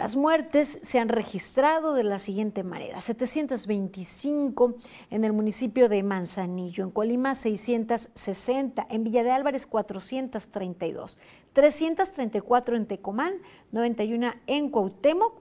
Las 0.00 0.16
muertes 0.16 0.78
se 0.80 0.98
han 0.98 1.10
registrado 1.10 1.92
de 1.92 2.04
la 2.04 2.18
siguiente 2.18 2.62
manera: 2.62 3.02
725 3.02 4.76
en 5.10 5.24
el 5.26 5.34
municipio 5.34 5.90
de 5.90 6.02
Manzanillo, 6.02 6.84
en 6.84 6.90
Colima 6.90 7.34
660, 7.34 8.86
en 8.88 9.04
Villa 9.04 9.22
de 9.22 9.30
Álvarez 9.30 9.66
432, 9.66 11.18
334 11.52 12.76
en 12.76 12.86
Tecomán, 12.86 13.34
91 13.72 14.32
en 14.46 14.70
Cuauhtémoc, 14.70 15.40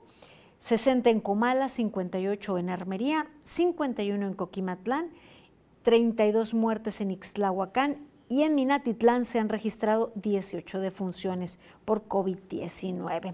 60 0.59 1.09
en 1.09 1.21
Comala, 1.21 1.69
58 1.69 2.57
en 2.57 2.69
Armería, 2.69 3.27
51 3.43 4.27
en 4.27 4.33
Coquimatlán, 4.33 5.09
32 5.83 6.53
muertes 6.53 6.99
en 7.01 7.11
Ixtlahuacán 7.11 7.97
y 8.27 8.43
en 8.43 8.55
Minatitlán 8.55 9.25
se 9.25 9.39
han 9.39 9.49
registrado 9.49 10.11
18 10.15 10.79
defunciones 10.79 11.59
por 11.85 12.07
COVID-19. 12.07 13.33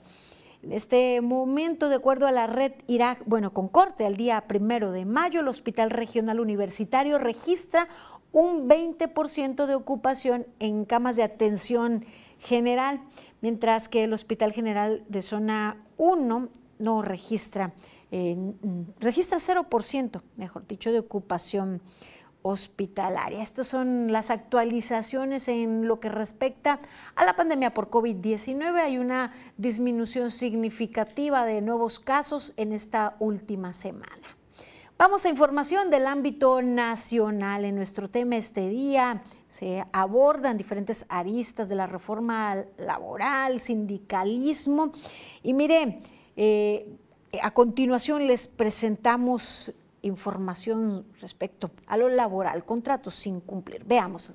En 0.64 0.72
este 0.72 1.22
momento, 1.22 1.90
de 1.90 1.96
acuerdo 1.96 2.28
a 2.28 2.32
la 2.32 2.48
red 2.48 2.72
Irak, 2.88 3.22
bueno, 3.26 3.54
con 3.54 3.68
corte 3.68 4.06
al 4.06 4.16
día 4.16 4.48
primero 4.48 4.92
de 4.92 5.06
mayo, 5.06 5.42
el 5.42 5.48
Hospital 5.48 5.92
Regional 5.92 6.40
Universitario 6.40 7.20
registra 7.20 7.88
un 8.32 8.68
20% 8.68 9.66
de 9.66 9.76
ocupación 9.76 10.48
en 10.60 10.86
camas 10.86 11.18
de 11.18 11.24
atención 11.24 12.06
general, 12.46 13.02
mientras 13.42 13.90
que 13.90 14.04
el 14.04 14.14
Hospital 14.14 14.54
General 14.54 15.04
de 15.10 15.22
Zona 15.22 15.84
1 15.98 16.50
no 16.80 17.02
registra, 17.02 17.74
eh, 18.12 18.38
registra 19.00 19.40
0%, 19.40 20.22
mejor 20.38 20.68
dicho, 20.68 20.92
de 20.92 21.00
ocupación 21.00 21.82
hospitalaria. 22.48 23.42
Estas 23.42 23.66
son 23.66 24.12
las 24.12 24.30
actualizaciones 24.30 25.48
en 25.48 25.88
lo 25.88 26.00
que 26.00 26.10
respecta 26.10 26.80
a 27.16 27.26
la 27.26 27.36
pandemia 27.36 27.74
por 27.74 27.90
COVID-19. 27.90 28.82
Hay 28.82 29.00
una 29.00 29.34
disminución 29.58 30.30
significativa 30.30 31.44
de 31.44 31.62
nuevos 31.62 32.00
casos 32.00 32.54
en 32.58 32.72
esta 32.72 33.16
última 33.20 33.74
semana. 33.74 34.35
Vamos 34.98 35.26
a 35.26 35.30
información 35.30 35.90
del 35.90 36.08
ámbito 36.08 36.62
nacional. 36.62 37.66
En 37.66 37.76
nuestro 37.76 38.10
tema 38.10 38.38
este 38.38 38.70
día 38.70 39.24
se 39.46 39.84
abordan 39.92 40.56
diferentes 40.56 41.06
aristas 41.10 41.68
de 41.68 41.76
la 41.76 41.86
reforma 41.86 42.64
laboral, 42.78 43.60
sindicalismo. 43.60 44.94
Y 45.44 45.54
mire, 45.54 46.00
eh, 46.38 46.98
a 47.44 47.52
continuación 47.52 48.26
les 48.26 48.48
presentamos 48.48 49.74
información 50.02 51.06
respecto 51.20 51.72
a 51.88 51.98
lo 51.98 52.08
laboral, 52.08 52.64
contratos 52.64 53.16
sin 53.16 53.42
cumplir. 53.42 53.84
Veamos. 53.84 54.34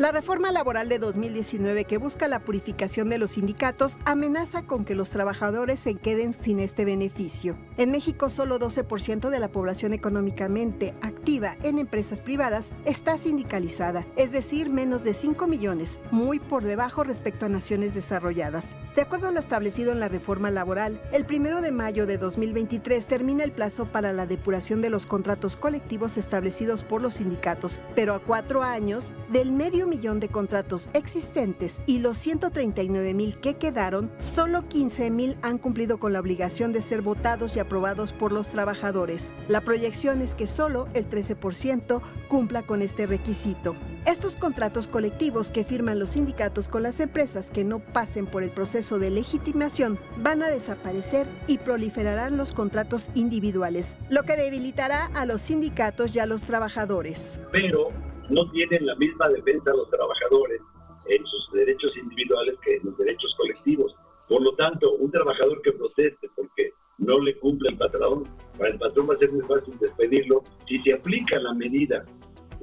La 0.00 0.12
reforma 0.12 0.50
laboral 0.50 0.88
de 0.88 0.98
2019 0.98 1.84
que 1.84 1.98
busca 1.98 2.26
la 2.26 2.38
purificación 2.38 3.10
de 3.10 3.18
los 3.18 3.32
sindicatos 3.32 3.98
amenaza 4.06 4.62
con 4.62 4.86
que 4.86 4.94
los 4.94 5.10
trabajadores 5.10 5.78
se 5.78 5.94
queden 5.94 6.32
sin 6.32 6.58
este 6.58 6.86
beneficio. 6.86 7.54
En 7.76 7.90
México 7.90 8.30
solo 8.30 8.58
12% 8.58 9.28
de 9.28 9.38
la 9.38 9.48
población 9.48 9.92
económicamente 9.92 10.94
activa 11.02 11.58
en 11.62 11.78
empresas 11.78 12.22
privadas 12.22 12.72
está 12.86 13.18
sindicalizada, 13.18 14.06
es 14.16 14.32
decir, 14.32 14.70
menos 14.70 15.04
de 15.04 15.12
5 15.12 15.46
millones, 15.46 16.00
muy 16.10 16.38
por 16.38 16.64
debajo 16.64 17.04
respecto 17.04 17.44
a 17.44 17.50
naciones 17.50 17.92
desarrolladas. 17.92 18.74
De 18.96 19.02
acuerdo 19.02 19.28
a 19.28 19.32
lo 19.32 19.38
establecido 19.38 19.92
en 19.92 20.00
la 20.00 20.08
reforma 20.08 20.50
laboral, 20.50 20.98
el 21.12 21.26
primero 21.26 21.60
de 21.60 21.72
mayo 21.72 22.06
de 22.06 22.16
2023 22.16 23.06
termina 23.06 23.44
el 23.44 23.52
plazo 23.52 23.84
para 23.84 24.14
la 24.14 24.24
depuración 24.24 24.80
de 24.80 24.88
los 24.88 25.04
contratos 25.04 25.56
colectivos 25.56 26.16
establecidos 26.16 26.84
por 26.84 27.02
los 27.02 27.16
sindicatos, 27.16 27.82
pero 27.94 28.14
a 28.14 28.18
cuatro 28.18 28.62
años 28.62 29.12
del 29.30 29.52
medio 29.52 29.89
millón 29.90 30.20
de 30.20 30.28
contratos 30.28 30.88
existentes 30.94 31.80
y 31.84 31.98
los 31.98 32.16
139 32.16 33.12
mil 33.12 33.38
que 33.40 33.54
quedaron, 33.54 34.10
solo 34.20 34.66
15 34.66 35.10
mil 35.10 35.36
han 35.42 35.58
cumplido 35.58 35.98
con 35.98 36.14
la 36.14 36.20
obligación 36.20 36.72
de 36.72 36.80
ser 36.80 37.02
votados 37.02 37.56
y 37.56 37.58
aprobados 37.58 38.12
por 38.12 38.32
los 38.32 38.48
trabajadores. 38.48 39.30
La 39.48 39.60
proyección 39.60 40.22
es 40.22 40.34
que 40.34 40.46
solo 40.46 40.88
el 40.94 41.10
13% 41.10 42.00
cumpla 42.28 42.62
con 42.62 42.80
este 42.80 43.06
requisito. 43.06 43.74
Estos 44.06 44.36
contratos 44.36 44.88
colectivos 44.88 45.50
que 45.50 45.64
firman 45.64 45.98
los 45.98 46.10
sindicatos 46.10 46.68
con 46.68 46.82
las 46.82 47.00
empresas 47.00 47.50
que 47.50 47.64
no 47.64 47.80
pasen 47.80 48.26
por 48.26 48.42
el 48.42 48.50
proceso 48.50 48.98
de 48.98 49.10
legitimación 49.10 49.98
van 50.22 50.42
a 50.42 50.48
desaparecer 50.48 51.26
y 51.46 51.58
proliferarán 51.58 52.36
los 52.36 52.52
contratos 52.52 53.10
individuales, 53.14 53.96
lo 54.08 54.22
que 54.22 54.36
debilitará 54.36 55.10
a 55.14 55.26
los 55.26 55.42
sindicatos 55.42 56.14
y 56.14 56.20
a 56.20 56.26
los 56.26 56.44
trabajadores. 56.44 57.40
Pero 57.52 57.90
no 58.30 58.50
tienen 58.50 58.86
la 58.86 58.94
misma 58.96 59.28
defensa 59.28 59.72
los 59.72 59.90
trabajadores 59.90 60.60
en 61.06 61.24
sus 61.24 61.52
derechos 61.52 61.96
individuales 61.96 62.56
que 62.64 62.76
en 62.76 62.84
los 62.84 62.96
derechos 62.98 63.34
colectivos. 63.36 63.94
Por 64.28 64.42
lo 64.42 64.54
tanto, 64.54 64.92
un 64.92 65.10
trabajador 65.10 65.60
que 65.62 65.72
proteste 65.72 66.30
porque 66.36 66.72
no 66.98 67.18
le 67.18 67.36
cumple 67.38 67.70
el 67.70 67.76
patrón, 67.76 68.24
para 68.56 68.70
el 68.70 68.78
patrón 68.78 69.08
va 69.10 69.14
a 69.14 69.18
ser 69.18 69.32
muy 69.32 69.42
fácil 69.42 69.76
despedirlo. 69.80 70.44
Si 70.68 70.80
se 70.82 70.92
aplica 70.92 71.38
la 71.40 71.54
medida 71.54 72.04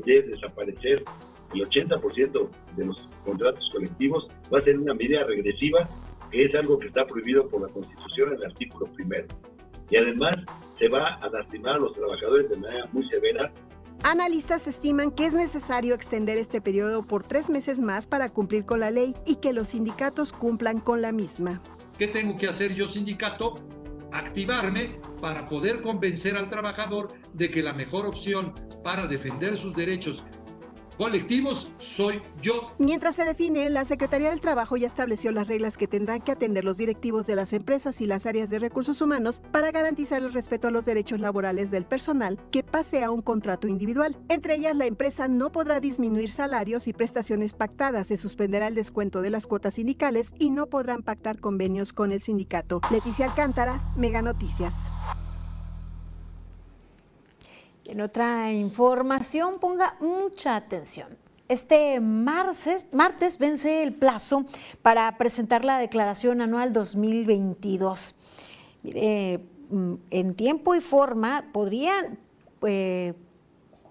de 0.05 0.21
desaparecer 0.21 1.03
el 1.53 1.61
80% 1.67 2.49
de 2.75 2.85
los 2.85 3.09
contratos 3.25 3.69
colectivos, 3.73 4.27
va 4.53 4.59
a 4.59 4.63
ser 4.63 4.79
una 4.79 4.93
medida 4.93 5.23
regresiva, 5.23 5.89
que 6.31 6.45
es 6.45 6.55
algo 6.55 6.77
que 6.77 6.87
está 6.87 7.05
prohibido 7.05 7.47
por 7.47 7.61
la 7.61 7.73
Constitución 7.73 8.29
en 8.29 8.35
el 8.35 8.45
artículo 8.45 8.85
primero. 8.93 9.27
Y 9.89 9.97
además 9.97 10.35
se 10.77 10.89
va 10.89 11.15
a 11.15 11.29
lastimar 11.29 11.75
a 11.75 11.79
los 11.79 11.93
trabajadores 11.93 12.49
de 12.49 12.57
manera 12.57 12.87
muy 12.91 13.07
severa 13.09 13.51
Analistas 14.03 14.67
estiman 14.67 15.11
que 15.11 15.25
es 15.25 15.33
necesario 15.33 15.93
extender 15.93 16.37
este 16.37 16.61
periodo 16.61 17.03
por 17.03 17.23
tres 17.23 17.49
meses 17.49 17.79
más 17.79 18.07
para 18.07 18.29
cumplir 18.29 18.65
con 18.65 18.79
la 18.79 18.91
ley 18.91 19.15
y 19.25 19.37
que 19.37 19.53
los 19.53 19.69
sindicatos 19.69 20.31
cumplan 20.31 20.79
con 20.79 21.01
la 21.01 21.11
misma. 21.11 21.61
¿Qué 21.97 22.07
tengo 22.07 22.37
que 22.37 22.47
hacer 22.47 22.73
yo, 22.73 22.87
sindicato? 22.87 23.55
Activarme 24.11 24.99
para 25.19 25.45
poder 25.45 25.81
convencer 25.81 26.37
al 26.37 26.49
trabajador 26.49 27.09
de 27.33 27.51
que 27.51 27.63
la 27.63 27.73
mejor 27.73 28.05
opción 28.05 28.53
para 28.83 29.07
defender 29.07 29.57
sus 29.57 29.75
derechos 29.75 30.23
colectivos 30.97 31.71
soy 31.79 32.21
yo. 32.41 32.67
Mientras 32.77 33.15
se 33.15 33.25
define, 33.25 33.69
la 33.69 33.85
Secretaría 33.85 34.29
del 34.29 34.41
Trabajo 34.41 34.77
ya 34.77 34.87
estableció 34.87 35.31
las 35.31 35.47
reglas 35.47 35.77
que 35.77 35.87
tendrán 35.87 36.21
que 36.21 36.31
atender 36.31 36.65
los 36.65 36.77
directivos 36.77 37.27
de 37.27 37.35
las 37.35 37.53
empresas 37.53 38.01
y 38.01 38.07
las 38.07 38.25
áreas 38.25 38.49
de 38.49 38.59
recursos 38.59 39.01
humanos 39.01 39.41
para 39.51 39.71
garantizar 39.71 40.21
el 40.21 40.33
respeto 40.33 40.67
a 40.67 40.71
los 40.71 40.85
derechos 40.85 41.19
laborales 41.19 41.71
del 41.71 41.85
personal 41.85 42.39
que 42.51 42.63
pase 42.63 43.03
a 43.03 43.11
un 43.11 43.21
contrato 43.21 43.67
individual. 43.67 44.17
Entre 44.29 44.55
ellas, 44.55 44.75
la 44.75 44.85
empresa 44.85 45.27
no 45.27 45.51
podrá 45.51 45.79
disminuir 45.79 46.31
salarios 46.31 46.87
y 46.87 46.93
prestaciones 46.93 47.53
pactadas, 47.53 48.07
se 48.07 48.17
suspenderá 48.17 48.67
el 48.67 48.75
descuento 48.75 49.21
de 49.21 49.29
las 49.29 49.47
cuotas 49.47 49.75
sindicales 49.75 50.33
y 50.37 50.49
no 50.49 50.67
podrán 50.67 51.03
pactar 51.03 51.39
convenios 51.39 51.93
con 51.93 52.11
el 52.11 52.21
sindicato. 52.21 52.81
Leticia 52.91 53.25
Alcántara, 53.25 53.93
Mega 53.95 54.21
Noticias. 54.21 54.75
En 57.87 58.01
otra 58.01 58.51
información, 58.51 59.59
ponga 59.59 59.95
mucha 60.01 60.57
atención. 60.57 61.07
Este 61.47 62.01
martes, 62.01 62.85
vence 63.39 63.81
el 63.81 63.93
plazo 63.93 64.43
para 64.81 65.17
presentar 65.17 65.63
la 65.63 65.77
declaración 65.77 66.41
anual 66.41 66.73
2022. 66.73 68.15
Mire, 68.83 69.39
mm, 69.69 69.93
en 70.09 70.35
tiempo 70.35 70.75
y 70.75 70.81
forma 70.81 71.45
podrían 71.53 72.19
eh, 72.63 73.13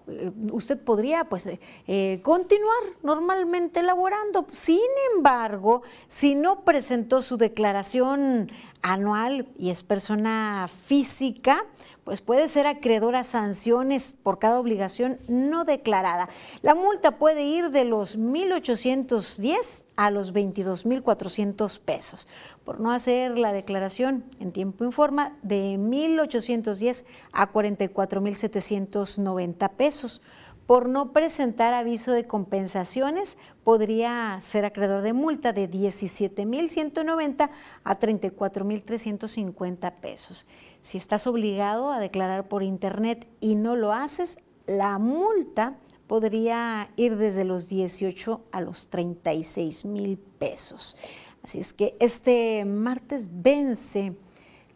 eh, 0.07 0.31
usted 0.51 0.79
podría 0.79 1.25
pues 1.25 1.49
eh, 1.87 2.19
continuar 2.23 2.77
normalmente 3.03 3.81
elaborando. 3.81 4.45
Sin 4.51 4.79
embargo, 5.15 5.81
si 6.07 6.35
no 6.35 6.63
presentó 6.63 7.21
su 7.21 7.37
declaración 7.37 8.49
anual 8.81 9.49
y 9.57 9.69
es 9.69 9.83
persona 9.83 10.67
física, 10.67 11.65
pues 12.07 12.21
puede 12.21 12.47
ser 12.47 12.65
acreedor 12.67 13.17
a 13.17 13.25
sanciones 13.25 14.13
por 14.13 14.39
cada 14.39 14.61
obligación 14.61 15.19
no 15.27 15.65
declarada. 15.65 16.29
La 16.61 16.73
multa 16.73 17.17
puede 17.17 17.43
ir 17.43 17.69
de 17.69 17.83
los 17.83 18.17
1.810 18.17 19.83
a 19.97 20.09
los 20.09 20.33
22.400 20.33 21.81
pesos 21.81 22.29
por 22.63 22.79
no 22.79 22.93
hacer 22.93 23.37
la 23.37 23.51
declaración 23.51 24.23
en 24.39 24.53
tiempo 24.53 24.85
informa 24.85 25.33
de 25.41 25.77
1.810 25.77 27.03
a 27.33 27.51
44.790 27.51 29.69
pesos 29.71 30.21
por 30.67 30.89
no 30.89 31.13
presentar 31.13 31.73
aviso 31.73 32.11
de 32.11 32.27
compensaciones, 32.27 33.37
podría 33.63 34.37
ser 34.41 34.65
acreedor 34.65 35.01
de 35.01 35.13
multa 35.13 35.53
de 35.53 35.71
17.190 35.71 37.49
a 37.85 37.99
34.350 37.99 39.93
pesos. 39.93 40.45
Si 40.87 40.97
estás 40.97 41.27
obligado 41.27 41.91
a 41.91 41.99
declarar 41.99 42.47
por 42.47 42.63
Internet 42.63 43.27
y 43.41 43.55
no 43.55 43.75
lo 43.75 43.91
haces, 43.91 44.39
la 44.67 44.97
multa 44.99 45.75
podría 46.07 46.91
ir 46.95 47.17
desde 47.17 47.43
los 47.43 47.67
18 47.67 48.45
a 48.53 48.61
los 48.61 48.87
36 48.87 49.83
mil 49.83 50.17
pesos. 50.17 50.95
Así 51.43 51.59
es 51.59 51.73
que 51.73 51.97
este 51.99 52.63
martes 52.63 53.27
vence 53.29 54.15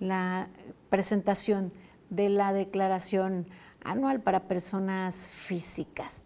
la 0.02 0.50
presentación 0.90 1.72
de 2.10 2.28
la 2.28 2.52
declaración 2.52 3.48
anual 3.82 4.20
para 4.20 4.50
personas 4.50 5.30
físicas. 5.30 6.24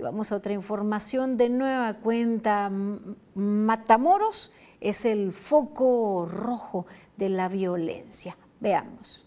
Y 0.00 0.02
vamos 0.02 0.32
a 0.32 0.36
otra 0.36 0.52
información 0.52 1.36
de 1.36 1.48
nueva 1.48 1.94
cuenta. 1.94 2.72
Matamoros 3.36 4.52
es 4.80 5.04
el 5.04 5.30
foco 5.30 6.26
rojo 6.28 6.86
de 7.16 7.28
la 7.28 7.48
violencia. 7.48 8.36
Veamos. 8.58 9.26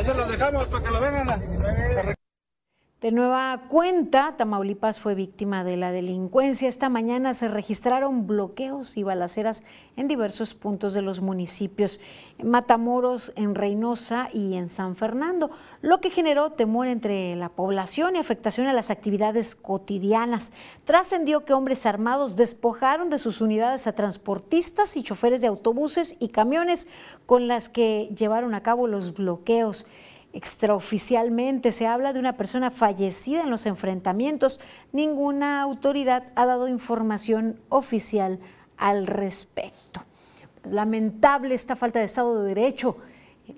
Ahí 0.00 0.04
se 0.04 0.14
lo 0.14 0.26
dejamos 0.26 0.64
para 0.66 0.84
que 0.84 0.90
lo 0.90 1.00
vengan 1.00 1.30
a... 1.30 2.14
De 3.10 3.16
nueva 3.16 3.62
cuenta, 3.66 4.36
Tamaulipas 4.36 5.00
fue 5.00 5.16
víctima 5.16 5.64
de 5.64 5.76
la 5.76 5.90
delincuencia. 5.90 6.68
Esta 6.68 6.88
mañana 6.88 7.34
se 7.34 7.48
registraron 7.48 8.28
bloqueos 8.28 8.96
y 8.96 9.02
balaceras 9.02 9.64
en 9.96 10.06
diversos 10.06 10.54
puntos 10.54 10.94
de 10.94 11.02
los 11.02 11.20
municipios, 11.20 12.00
en 12.38 12.50
Matamoros, 12.50 13.32
en 13.34 13.56
Reynosa 13.56 14.28
y 14.32 14.54
en 14.54 14.68
San 14.68 14.94
Fernando, 14.94 15.50
lo 15.82 16.00
que 16.00 16.10
generó 16.10 16.52
temor 16.52 16.86
entre 16.86 17.34
la 17.34 17.48
población 17.48 18.14
y 18.14 18.20
afectación 18.20 18.68
a 18.68 18.72
las 18.72 18.90
actividades 18.90 19.56
cotidianas. 19.56 20.52
Trascendió 20.84 21.44
que 21.44 21.52
hombres 21.52 21.86
armados 21.86 22.36
despojaron 22.36 23.10
de 23.10 23.18
sus 23.18 23.40
unidades 23.40 23.88
a 23.88 23.92
transportistas 23.96 24.96
y 24.96 25.02
choferes 25.02 25.40
de 25.40 25.48
autobuses 25.48 26.14
y 26.20 26.28
camiones 26.28 26.86
con 27.26 27.48
las 27.48 27.68
que 27.68 28.14
llevaron 28.16 28.54
a 28.54 28.62
cabo 28.62 28.86
los 28.86 29.14
bloqueos. 29.14 29.88
Extraoficialmente 30.32 31.72
se 31.72 31.88
habla 31.88 32.12
de 32.12 32.20
una 32.20 32.36
persona 32.36 32.70
fallecida 32.70 33.42
en 33.42 33.50
los 33.50 33.66
enfrentamientos. 33.66 34.60
Ninguna 34.92 35.60
autoridad 35.60 36.24
ha 36.36 36.46
dado 36.46 36.68
información 36.68 37.60
oficial 37.68 38.38
al 38.76 39.06
respecto. 39.08 40.02
Pues, 40.62 40.72
lamentable 40.72 41.54
esta 41.54 41.74
falta 41.74 41.98
de 41.98 42.04
Estado 42.04 42.42
de 42.42 42.48
Derecho, 42.54 42.96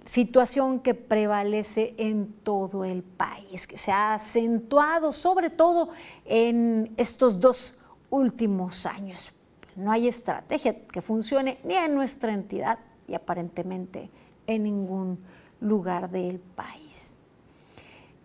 situación 0.04 0.80
que 0.80 0.94
prevalece 0.94 1.94
en 1.98 2.32
todo 2.32 2.84
el 2.84 3.02
país, 3.02 3.66
que 3.66 3.76
se 3.76 3.92
ha 3.92 4.14
acentuado 4.14 5.12
sobre 5.12 5.50
todo 5.50 5.90
en 6.24 6.92
estos 6.96 7.38
dos 7.38 7.74
últimos 8.08 8.86
años. 8.86 9.32
Pues, 9.60 9.76
no 9.76 9.92
hay 9.92 10.08
estrategia 10.08 10.86
que 10.86 11.02
funcione 11.02 11.58
ni 11.64 11.74
en 11.74 11.94
nuestra 11.94 12.32
entidad 12.32 12.78
y 13.06 13.14
aparentemente 13.14 14.10
en 14.46 14.62
ningún 14.62 15.18
lugar 15.62 16.10
del 16.10 16.38
país. 16.38 17.16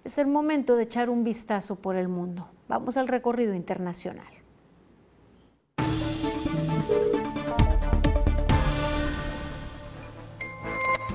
Es 0.03 0.17
el 0.17 0.27
momento 0.27 0.75
de 0.75 0.83
echar 0.83 1.09
un 1.09 1.23
vistazo 1.23 1.75
por 1.75 1.95
el 1.95 2.07
mundo. 2.07 2.49
Vamos 2.67 2.97
al 2.97 3.07
recorrido 3.07 3.53
internacional. 3.53 4.36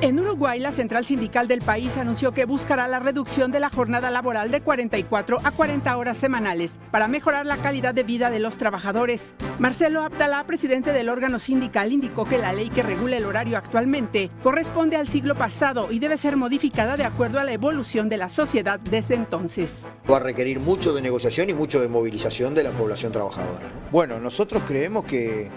En 0.03 0.19
Uruguay, 0.19 0.59
la 0.59 0.73
central 0.73 1.05
sindical 1.05 1.47
del 1.47 1.61
país 1.61 1.97
anunció 1.97 2.33
que 2.33 2.45
buscará 2.45 2.89
la 2.89 2.99
reducción 2.99 3.53
de 3.53 3.61
la 3.61 3.71
jornada 3.71 4.11
laboral 4.11 4.51
de 4.51 4.61
44 4.61 5.39
a 5.45 5.53
40 5.53 5.97
horas 5.97 6.17
semanales 6.19 6.81
para 6.91 7.07
mejorar 7.07 7.47
la 7.47 7.57
calidad 7.59 7.95
de 7.95 8.03
vida 8.03 8.29
de 8.29 8.41
los 8.41 8.57
trabajadores. 8.57 9.37
Marcelo 9.61 10.03
Abdalá, 10.03 10.45
presidente 10.45 10.93
del 10.93 11.09
órgano 11.09 11.39
sindical, 11.39 11.93
indicó 11.93 12.25
que 12.25 12.39
la 12.39 12.53
ley 12.53 12.69
que 12.69 12.83
regula 12.83 13.17
el 13.17 13.25
horario 13.25 13.57
actualmente 13.57 14.29
corresponde 14.43 14.97
al 14.97 15.07
siglo 15.07 15.37
pasado 15.37 15.93
y 15.93 16.01
debe 16.01 16.17
ser 16.17 16.37
modificada 16.37 16.97
de 16.97 17.05
acuerdo 17.05 17.39
a 17.39 17.45
la 17.45 17.53
evolución 17.53 18.09
de 18.09 18.17
la 18.17 18.29
sociedad 18.29 18.81
desde 18.81 19.15
entonces. 19.15 19.87
Va 20.11 20.17
a 20.17 20.21
requerir 20.21 20.59
mucho 20.59 20.93
de 20.93 21.01
negociación 21.01 21.49
y 21.49 21.55
mucho 21.55 21.81
de 21.81 21.87
movilización 21.87 22.57
de 22.57 22.65
la 22.65 22.71
población 22.73 23.13
trabajadora. 23.13 23.69
Bueno, 23.93 24.19
nosotros 24.19 24.65
creemos 24.67 25.05
que 25.05 25.49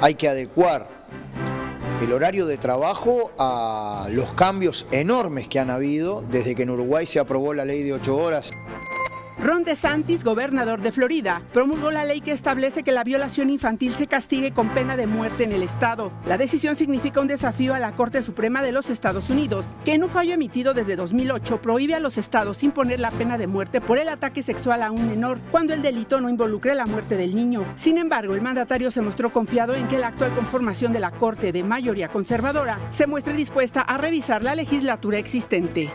hay 0.00 0.14
que 0.14 0.28
adecuar 0.28 0.97
el 2.00 2.12
horario 2.12 2.46
de 2.46 2.58
trabajo 2.58 3.32
a 3.38 4.06
los 4.10 4.30
cambios 4.32 4.86
enormes 4.92 5.48
que 5.48 5.58
han 5.58 5.68
habido 5.68 6.22
desde 6.28 6.54
que 6.54 6.62
en 6.62 6.70
Uruguay 6.70 7.06
se 7.06 7.18
aprobó 7.18 7.54
la 7.54 7.64
ley 7.64 7.82
de 7.82 7.92
ocho 7.92 8.16
horas. 8.16 8.52
Ron 9.40 9.62
DeSantis, 9.62 10.24
gobernador 10.24 10.80
de 10.80 10.90
Florida, 10.90 11.42
promulgó 11.52 11.92
la 11.92 12.04
ley 12.04 12.20
que 12.20 12.32
establece 12.32 12.82
que 12.82 12.90
la 12.90 13.04
violación 13.04 13.50
infantil 13.50 13.94
se 13.94 14.08
castigue 14.08 14.50
con 14.50 14.70
pena 14.70 14.96
de 14.96 15.06
muerte 15.06 15.44
en 15.44 15.52
el 15.52 15.62
estado. 15.62 16.10
La 16.26 16.36
decisión 16.36 16.74
significa 16.74 17.20
un 17.20 17.28
desafío 17.28 17.72
a 17.72 17.78
la 17.78 17.92
Corte 17.92 18.20
Suprema 18.22 18.62
de 18.62 18.72
los 18.72 18.90
Estados 18.90 19.30
Unidos, 19.30 19.66
que 19.84 19.94
en 19.94 20.02
un 20.02 20.10
fallo 20.10 20.34
emitido 20.34 20.74
desde 20.74 20.96
2008 20.96 21.62
prohíbe 21.62 21.94
a 21.94 22.00
los 22.00 22.18
estados 22.18 22.64
imponer 22.64 22.98
la 22.98 23.12
pena 23.12 23.38
de 23.38 23.46
muerte 23.46 23.80
por 23.80 23.98
el 23.98 24.08
ataque 24.08 24.42
sexual 24.42 24.82
a 24.82 24.90
un 24.90 25.08
menor 25.08 25.38
cuando 25.52 25.72
el 25.72 25.82
delito 25.82 26.20
no 26.20 26.28
involucre 26.28 26.74
la 26.74 26.86
muerte 26.86 27.16
del 27.16 27.36
niño. 27.36 27.64
Sin 27.76 27.96
embargo, 27.96 28.34
el 28.34 28.42
mandatario 28.42 28.90
se 28.90 29.02
mostró 29.02 29.32
confiado 29.32 29.74
en 29.74 29.86
que 29.86 29.98
la 29.98 30.08
actual 30.08 30.34
conformación 30.34 30.92
de 30.92 31.00
la 31.00 31.12
Corte 31.12 31.52
de 31.52 31.62
mayoría 31.62 32.08
conservadora 32.08 32.78
se 32.90 33.06
muestre 33.06 33.34
dispuesta 33.34 33.82
a 33.82 33.98
revisar 33.98 34.42
la 34.42 34.56
legislatura 34.56 35.18
existente. 35.18 35.92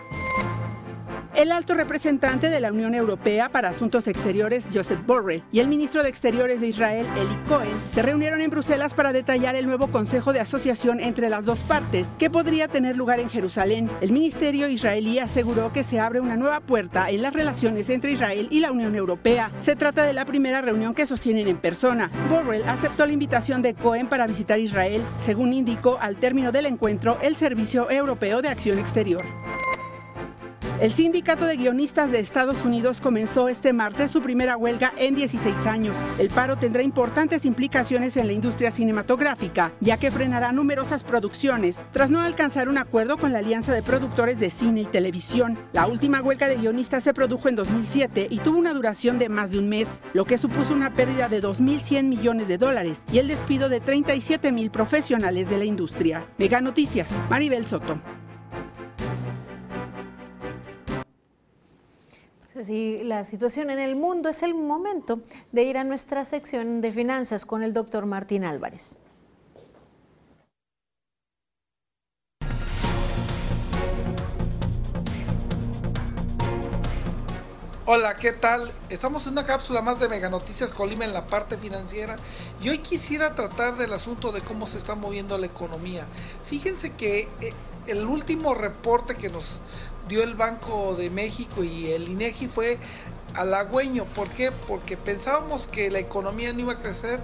El 1.36 1.52
alto 1.52 1.74
representante 1.74 2.50
de 2.50 2.60
la 2.60 2.72
Unión 2.72 2.94
Europea 2.94 3.50
para 3.50 3.70
Asuntos 3.70 4.08
Exteriores, 4.08 4.68
Joseph 4.72 5.00
Borrell, 5.04 5.42
y 5.52 5.62
el 5.62 5.68
ministro 5.68 6.04
de 6.04 6.10
Exteriores 6.10 6.62
de 6.62 6.68
Israel, 6.68 7.08
Eli 7.18 7.36
Cohen, 7.50 7.76
se 7.90 8.04
reunieron 8.04 8.40
en 8.40 8.52
Bruselas 8.52 8.94
para 8.94 9.12
detallar 9.12 9.56
el 9.56 9.66
nuevo 9.66 9.88
Consejo 9.88 10.32
de 10.32 10.42
Asociación 10.42 11.00
entre 11.00 11.30
las 11.30 11.46
dos 11.46 11.62
partes, 11.62 12.10
que 12.20 12.30
podría 12.30 12.68
tener 12.68 12.96
lugar 12.96 13.20
en 13.20 13.32
Jerusalén. 13.32 13.90
El 14.02 14.12
ministerio 14.12 14.68
israelí 14.68 15.18
aseguró 15.18 15.72
que 15.72 15.82
se 15.82 16.00
abre 16.00 16.20
una 16.20 16.36
nueva 16.36 16.60
puerta 16.60 17.10
en 17.10 17.24
las 17.24 17.34
relaciones 17.34 17.90
entre 17.90 18.12
Israel 18.12 18.48
y 18.52 18.60
la 18.60 18.72
Unión 18.72 18.94
Europea. 18.94 19.50
Se 19.60 19.76
trata 19.76 20.04
de 20.04 20.14
la 20.14 20.26
primera 20.26 20.62
reunión 20.62 20.94
que 20.94 21.08
sostienen 21.08 21.48
en 21.48 21.58
persona. 21.58 22.12
Borrell 22.30 22.64
aceptó 22.70 23.08
la 23.08 23.14
invitación 23.14 23.64
de 23.64 23.74
Cohen 23.74 24.06
para 24.06 24.28
visitar 24.28 24.60
Israel, 24.60 25.02
según 25.18 25.52
indicó 25.54 25.98
al 26.00 26.18
término 26.18 26.52
del 26.52 26.68
encuentro 26.68 27.18
el 27.24 27.36
Servicio 27.36 27.90
Europeo 27.90 28.44
de 28.44 28.50
Acción 28.50 28.78
Exterior. 28.78 29.24
El 30.82 30.92
Sindicato 30.92 31.46
de 31.46 31.56
Guionistas 31.56 32.12
de 32.12 32.20
Estados 32.20 32.66
Unidos 32.66 33.00
comenzó 33.00 33.48
este 33.48 33.74
martes 33.74 34.12
su 34.12 34.22
primera 34.22 34.58
huelga 34.58 34.92
en 34.98 35.16
16 35.16 35.66
años. 35.68 35.98
El 36.18 36.30
paro 36.30 36.58
tendrá 36.58 36.82
importantes 36.82 37.46
implicaciones 37.46 38.18
en 38.18 38.28
la 38.28 38.34
industria 38.34 38.72
cinematográfica, 38.72 39.72
ya 39.80 39.98
que 39.98 40.12
frenará 40.12 40.52
numerosas 40.52 41.04
producciones, 41.04 41.86
tras 41.92 42.10
no 42.10 42.20
alcanzar 42.20 42.70
un 42.70 42.80
acuerdo 42.80 43.18
con 43.18 43.32
la 43.32 43.40
Alianza 43.40 43.72
de 43.72 43.84
Productores 43.84 44.40
de 44.40 44.50
Cine 44.50 44.82
y 44.82 44.86
Televisión. 44.86 45.58
La 45.74 45.86
última 45.86 46.22
huelga 46.22 46.48
de 46.48 46.56
guionistas 46.56 47.04
se 47.04 47.14
produjo 47.14 47.48
en 47.50 47.56
2007 47.56 48.28
y 48.30 48.40
tuvo 48.40 48.58
una 48.58 48.74
duración 48.74 49.20
de 49.20 49.30
más 49.30 49.52
de 49.52 49.60
un 49.60 49.70
mes, 49.70 50.02
lo 50.14 50.26
que 50.26 50.40
supuso 50.40 50.74
una 50.74 50.92
pérdida 50.92 51.30
de 51.30 51.42
2.100 51.42 52.04
millones 52.04 52.48
de 52.48 52.58
dólares 52.58 53.04
y 53.12 53.20
el 53.20 53.28
despido 53.28 53.70
de 53.70 53.80
37 53.80 54.52
mil 54.52 54.72
profesionales 54.72 55.50
de 55.50 55.60
la 55.60 55.66
industria. 55.66 56.26
Mega 56.38 56.62
Noticias, 56.62 57.12
Maribel 57.30 57.66
Soto. 57.66 58.00
Así 62.60 63.02
la 63.04 63.26
situación 63.26 63.72
en 63.72 63.80
el 63.80 63.96
mundo 63.96 64.30
es 64.30 64.44
el 64.44 64.54
momento 64.54 65.22
de 65.52 65.64
ir 65.64 65.76
a 65.76 65.84
nuestra 65.84 66.24
sección 66.24 66.82
de 66.82 66.92
finanzas 66.92 67.48
con 67.48 67.64
el 67.64 67.74
doctor 67.74 68.06
Martín 68.06 68.44
Álvarez. 68.44 69.00
Hola, 77.86 78.16
¿qué 78.18 78.34
tal? 78.34 78.72
Estamos 78.90 79.26
en 79.26 79.34
una 79.34 79.46
cápsula 79.46 79.82
más 79.82 80.00
de 80.00 80.08
Mega 80.08 80.30
Noticias 80.30 80.72
Colima 80.72 81.06
en 81.06 81.14
la 81.14 81.26
parte 81.26 81.58
financiera 81.58 82.18
y 82.62 82.70
hoy 82.70 82.78
quisiera 82.78 83.34
tratar 83.34 83.78
del 83.78 83.94
asunto 83.94 84.32
de 84.32 84.42
cómo 84.42 84.68
se 84.68 84.78
está 84.78 84.94
moviendo 84.94 85.38
la 85.40 85.48
economía. 85.48 86.06
Fíjense 86.46 86.92
que 86.92 87.28
eh, 87.42 87.54
el 87.88 88.06
último 88.06 88.54
reporte 88.54 89.16
que 89.16 89.30
nos 89.30 89.60
dio 90.08 90.24
el 90.24 90.36
Banco 90.36 90.96
de 90.96 91.10
México 91.10 91.64
y 91.64 91.92
el 91.92 92.08
INEGI 92.10 92.48
fue 92.48 92.80
halagüeño. 93.36 94.06
¿Por 94.06 94.30
qué? 94.30 94.52
Porque 94.52 94.98
pensábamos 94.98 95.68
que 95.68 95.90
la 95.90 96.00
economía 96.00 96.54
no 96.54 96.60
iba 96.60 96.74
a 96.74 96.80
crecer 96.80 97.20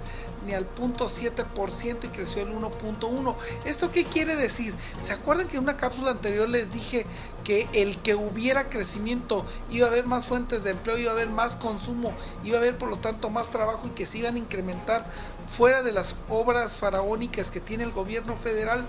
ni 0.46 0.54
al 0.54 0.64
punto 0.64 1.06
7% 1.06 2.04
y 2.04 2.08
creció 2.08 2.42
el 2.42 2.52
1.1. 2.52 3.34
¿Esto 3.64 3.90
qué 3.90 4.04
quiere 4.04 4.36
decir? 4.36 4.74
¿Se 5.00 5.12
acuerdan 5.12 5.48
que 5.48 5.56
en 5.56 5.62
una 5.62 5.76
cápsula 5.76 6.12
anterior 6.12 6.48
les 6.48 6.72
dije 6.72 7.06
que 7.44 7.68
el 7.72 7.98
que 7.98 8.14
hubiera 8.14 8.68
crecimiento 8.68 9.44
iba 9.70 9.86
a 9.86 9.90
haber 9.90 10.06
más 10.06 10.26
fuentes 10.26 10.64
de 10.64 10.70
empleo, 10.70 10.98
iba 10.98 11.10
a 11.10 11.14
haber 11.14 11.28
más 11.28 11.56
consumo, 11.56 12.12
iba 12.44 12.56
a 12.56 12.60
haber 12.60 12.76
por 12.78 12.88
lo 12.88 12.96
tanto 12.96 13.28
más 13.30 13.50
trabajo 13.50 13.86
y 13.86 13.90
que 13.90 14.06
se 14.06 14.18
iban 14.18 14.36
a 14.36 14.38
incrementar 14.38 15.06
fuera 15.50 15.82
de 15.82 15.92
las 15.92 16.16
obras 16.28 16.78
faraónicas 16.78 17.50
que 17.50 17.60
tiene 17.60 17.84
el 17.84 17.92
gobierno 17.92 18.36
federal 18.36 18.86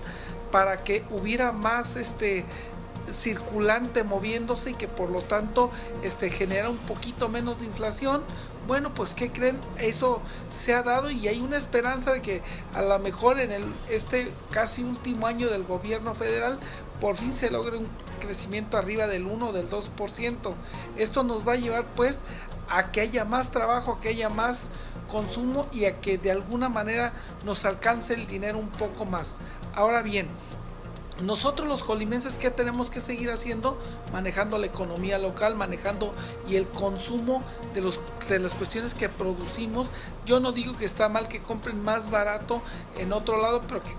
para 0.50 0.84
que 0.84 1.04
hubiera 1.10 1.52
más 1.52 1.96
este 1.96 2.44
circulante 3.10 4.04
moviéndose 4.04 4.70
y 4.70 4.74
que 4.74 4.88
por 4.88 5.10
lo 5.10 5.20
tanto 5.22 5.70
este, 6.02 6.30
genera 6.30 6.68
un 6.68 6.78
poquito 6.78 7.28
menos 7.28 7.60
de 7.60 7.66
inflación. 7.66 8.22
Bueno, 8.66 8.94
pues 8.94 9.14
¿qué 9.14 9.32
creen? 9.32 9.58
Eso 9.78 10.20
se 10.50 10.72
ha 10.74 10.82
dado 10.82 11.10
y 11.10 11.26
hay 11.26 11.40
una 11.40 11.56
esperanza 11.56 12.12
de 12.12 12.22
que 12.22 12.42
a 12.74 12.82
lo 12.82 12.98
mejor 13.00 13.40
en 13.40 13.50
el, 13.50 13.64
este 13.90 14.32
casi 14.50 14.84
último 14.84 15.26
año 15.26 15.50
del 15.50 15.64
gobierno 15.64 16.14
federal 16.14 16.60
por 17.00 17.16
fin 17.16 17.34
se 17.34 17.50
logre 17.50 17.78
un 17.78 17.88
crecimiento 18.20 18.78
arriba 18.78 19.08
del 19.08 19.26
1 19.26 19.48
o 19.48 19.52
del 19.52 19.68
2%. 19.68 20.54
Esto 20.96 21.24
nos 21.24 21.46
va 21.46 21.54
a 21.54 21.56
llevar 21.56 21.86
pues 21.96 22.20
a 22.68 22.92
que 22.92 23.00
haya 23.00 23.24
más 23.24 23.50
trabajo, 23.50 23.94
a 23.94 24.00
que 24.00 24.10
haya 24.10 24.28
más 24.28 24.68
consumo 25.10 25.66
y 25.72 25.84
a 25.84 26.00
que 26.00 26.16
de 26.16 26.30
alguna 26.30 26.68
manera 26.68 27.12
nos 27.44 27.64
alcance 27.64 28.14
el 28.14 28.26
dinero 28.26 28.58
un 28.58 28.68
poco 28.68 29.04
más. 29.04 29.36
Ahora 29.74 30.02
bien, 30.02 30.28
nosotros 31.22 31.68
los 31.68 31.82
colimenses, 31.82 32.36
¿qué 32.36 32.50
tenemos 32.50 32.90
que 32.90 33.00
seguir 33.00 33.30
haciendo? 33.30 33.78
Manejando 34.12 34.58
la 34.58 34.66
economía 34.66 35.18
local, 35.18 35.54
manejando 35.54 36.14
y 36.48 36.56
el 36.56 36.68
consumo 36.68 37.42
de, 37.74 37.80
los, 37.80 38.00
de 38.28 38.38
las 38.38 38.54
cuestiones 38.54 38.94
que 38.94 39.08
producimos. 39.08 39.90
Yo 40.26 40.40
no 40.40 40.52
digo 40.52 40.76
que 40.76 40.84
está 40.84 41.08
mal 41.08 41.28
que 41.28 41.40
compren 41.40 41.82
más 41.82 42.10
barato 42.10 42.60
en 42.98 43.12
otro 43.12 43.40
lado, 43.40 43.62
pero 43.66 43.80
que 43.82 43.90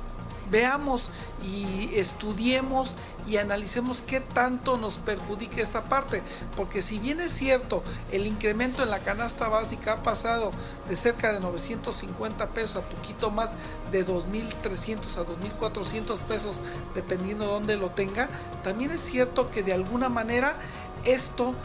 veamos 0.54 1.10
y 1.44 1.90
estudiemos 1.96 2.92
y 3.28 3.38
analicemos 3.38 4.04
qué 4.04 4.20
tanto 4.20 4.78
nos 4.78 5.00
perjudica 5.00 5.62
esta 5.62 5.86
parte. 5.86 6.22
Porque 6.56 6.84
si 6.84 7.00
bien 7.00 7.20
es 7.20 7.32
cierto, 7.32 7.84
el 8.12 8.28
incremento 8.28 8.84
en 8.84 8.92
la 8.92 9.00
canasta 9.00 9.48
básica 9.48 9.94
ha 9.94 10.04
pasado 10.04 10.52
de 10.88 10.96
cerca 10.96 11.34
de 11.34 11.40
950 11.40 12.50
pesos 12.50 12.84
a 12.84 12.88
poquito 12.88 13.32
más 13.32 13.56
de 13.92 14.06
2.300 14.06 15.18
a 15.18 15.26
2.400 15.26 16.20
pesos, 16.20 16.58
dependiendo 16.94 17.46
de 17.46 17.52
dónde 17.52 17.78
lo 17.78 17.90
tenga, 17.90 18.30
también 18.62 18.92
es 18.92 19.02
cierto 19.02 19.50
que 19.50 19.64
de 19.64 19.74
alguna 19.74 20.08
manera 20.08 20.56
esto 21.04 21.56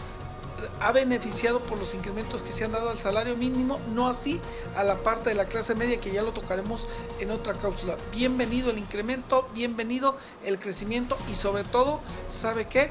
ha 0.81 0.93
beneficiado 0.93 1.61
por 1.61 1.79
los 1.79 1.95
incrementos 1.95 2.43
que 2.43 2.53
se 2.53 2.65
han 2.65 2.73
dado 2.73 2.91
al 2.91 2.99
salario 2.99 3.37
mínimo, 3.37 3.81
no 3.93 4.09
así 4.09 4.41
a 4.77 4.85
la 4.85 4.97
parte 4.97 5.31
de 5.31 5.37
la 5.37 5.45
clase 5.45 5.75
media 5.75 6.01
que 6.01 6.13
ya 6.13 6.23
lo 6.23 6.33
tocaremos 6.33 6.87
en 7.21 7.31
otra 7.31 7.55
cápsula. 7.55 7.97
Bienvenido 8.13 8.71
el 8.71 8.79
incremento, 8.79 9.49
bienvenido 9.55 10.17
el 10.45 10.59
crecimiento 10.59 11.17
y 11.31 11.35
sobre 11.35 11.65
todo, 11.65 12.01
¿sabe 12.29 12.67
qué? 12.67 12.91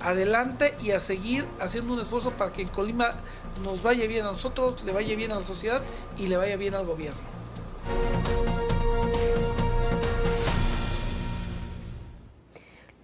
Adelante 0.00 0.76
y 0.82 0.90
a 0.90 1.00
seguir 1.00 1.46
haciendo 1.60 1.94
un 1.94 2.00
esfuerzo 2.00 2.32
para 2.32 2.52
que 2.52 2.62
en 2.62 2.68
Colima 2.68 3.14
nos 3.62 3.82
vaya 3.82 4.06
bien 4.06 4.26
a 4.26 4.32
nosotros, 4.32 4.84
le 4.84 4.92
vaya 4.92 5.16
bien 5.16 5.32
a 5.32 5.36
la 5.36 5.44
sociedad 5.44 5.82
y 6.18 6.28
le 6.28 6.36
vaya 6.36 6.56
bien 6.56 6.74
al 6.74 6.86
gobierno. 6.86 7.20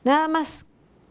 nada 0.02 0.28
más 0.28 0.64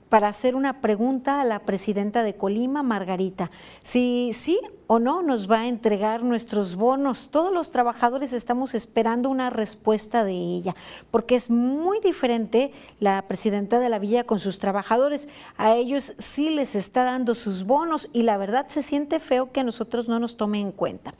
para 0.09 0.29
hacer 0.29 0.55
una 0.55 0.81
pregunta 0.81 1.41
a 1.41 1.45
la 1.45 1.59
presidenta 1.59 2.23
de 2.23 2.35
Colima, 2.35 2.81
Margarita. 2.81 3.51
Si 3.83 4.31
sí 4.33 4.59
o 4.93 4.99
no 4.99 5.23
nos 5.23 5.49
va 5.49 5.61
a 5.61 5.67
entregar 5.67 6.21
nuestros 6.21 6.75
bonos. 6.75 7.29
Todos 7.31 7.51
los 7.51 7.71
trabajadores 7.71 8.31
estamos 8.31 8.75
esperando 8.75 9.27
una 9.31 9.49
respuesta 9.49 10.23
de 10.23 10.33
ella, 10.33 10.75
porque 11.09 11.33
es 11.33 11.49
muy 11.49 11.99
diferente 11.99 12.71
la 12.99 13.19
presidenta 13.27 13.79
de 13.79 13.89
la 13.89 13.97
villa 13.97 14.23
con 14.23 14.37
sus 14.37 14.59
trabajadores. 14.59 15.29
A 15.57 15.73
ellos 15.73 16.13
sí 16.19 16.51
les 16.51 16.75
está 16.75 17.05
dando 17.05 17.33
sus 17.33 17.63
bonos 17.63 18.07
y 18.13 18.21
la 18.21 18.37
verdad 18.37 18.67
se 18.67 18.83
siente 18.83 19.19
feo 19.19 19.51
que 19.51 19.61
a 19.61 19.63
nosotros 19.63 20.07
no 20.07 20.19
nos 20.19 20.37
tome 20.37 20.61
en 20.61 20.71
cuenta. 20.71 21.15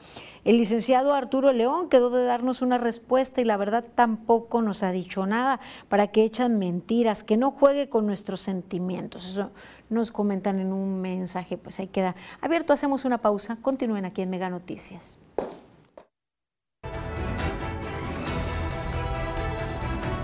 El 0.45 0.57
licenciado 0.57 1.15
Arturo 1.15 1.51
León 1.51 1.89
quedó 1.89 2.11
de 2.11 2.25
darnos 2.25 2.61
una 2.61 2.77
respuesta 2.77 3.41
y 3.41 3.45
la 3.45 3.57
verdad 3.57 3.85
tampoco 3.95 4.61
nos 4.61 4.83
ha 4.83 4.91
dicho 4.91 5.25
nada 5.25 5.59
para 5.87 6.07
que 6.07 6.23
echan 6.23 6.59
mentiras, 6.59 7.23
que 7.23 7.37
no 7.37 7.49
juegue 7.49 7.89
con 7.89 8.05
nuestros 8.05 8.41
sentimientos. 8.41 9.25
Eso 9.25 9.51
nos 9.93 10.11
comentan 10.11 10.59
en 10.59 10.73
un 10.73 11.01
mensaje, 11.01 11.57
pues 11.57 11.79
ahí 11.79 11.87
queda 11.87 12.15
abierto. 12.41 12.73
Hacemos 12.73 13.05
una 13.05 13.19
pausa. 13.19 13.57
Continúen 13.61 14.05
aquí 14.05 14.21
en 14.21 14.29
Mega 14.29 14.49
Noticias. 14.49 15.17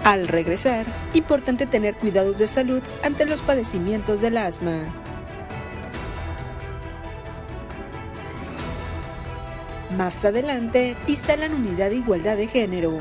Al 0.03 0.27
regresar, 0.27 0.87
importante 1.13 1.65
tener 1.67 1.93
cuidados 1.95 2.37
de 2.37 2.47
salud 2.47 2.81
ante 3.03 3.25
los 3.25 3.41
padecimientos 3.41 4.21
del 4.21 4.37
asma. 4.37 4.87
Más 9.95 10.23
adelante, 10.23 10.95
instalan 11.07 11.53
unidad 11.53 11.89
de 11.89 11.97
igualdad 11.97 12.37
de 12.37 12.47
género. 12.47 12.97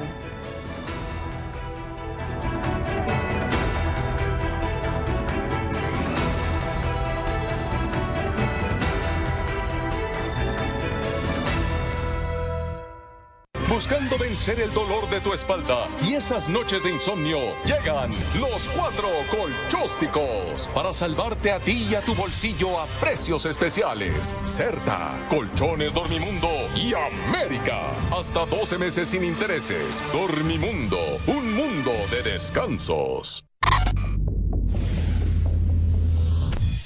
Buscando 13.79 14.19
vencer 14.19 14.59
el 14.59 14.75
dolor 14.75 15.09
de 15.09 15.21
tu 15.21 15.33
espalda 15.33 15.87
y 16.03 16.15
esas 16.15 16.49
noches 16.49 16.83
de 16.83 16.91
insomnio, 16.91 17.39
llegan 17.65 18.11
los 18.41 18.69
cuatro 18.71 19.07
colchósticos 19.31 20.69
para 20.75 20.93
salvarte 20.93 21.53
a 21.53 21.61
ti 21.61 21.87
y 21.89 21.95
a 21.95 22.01
tu 22.01 22.13
bolsillo 22.17 22.81
a 22.81 22.87
precios 23.01 23.47
especiales. 23.47 24.35
Certa, 24.43 25.17
Colchones 25.31 25.95
Dormimundo 25.95 26.51
y 26.75 26.93
América. 26.93 27.93
Hasta 28.11 28.47
12 28.47 28.79
meses 28.79 29.07
sin 29.07 29.23
intereses. 29.23 30.03
Dormimundo, 30.13 30.99
un 31.29 31.55
mundo 31.55 31.93
de 32.11 32.33
descansos. 32.33 33.45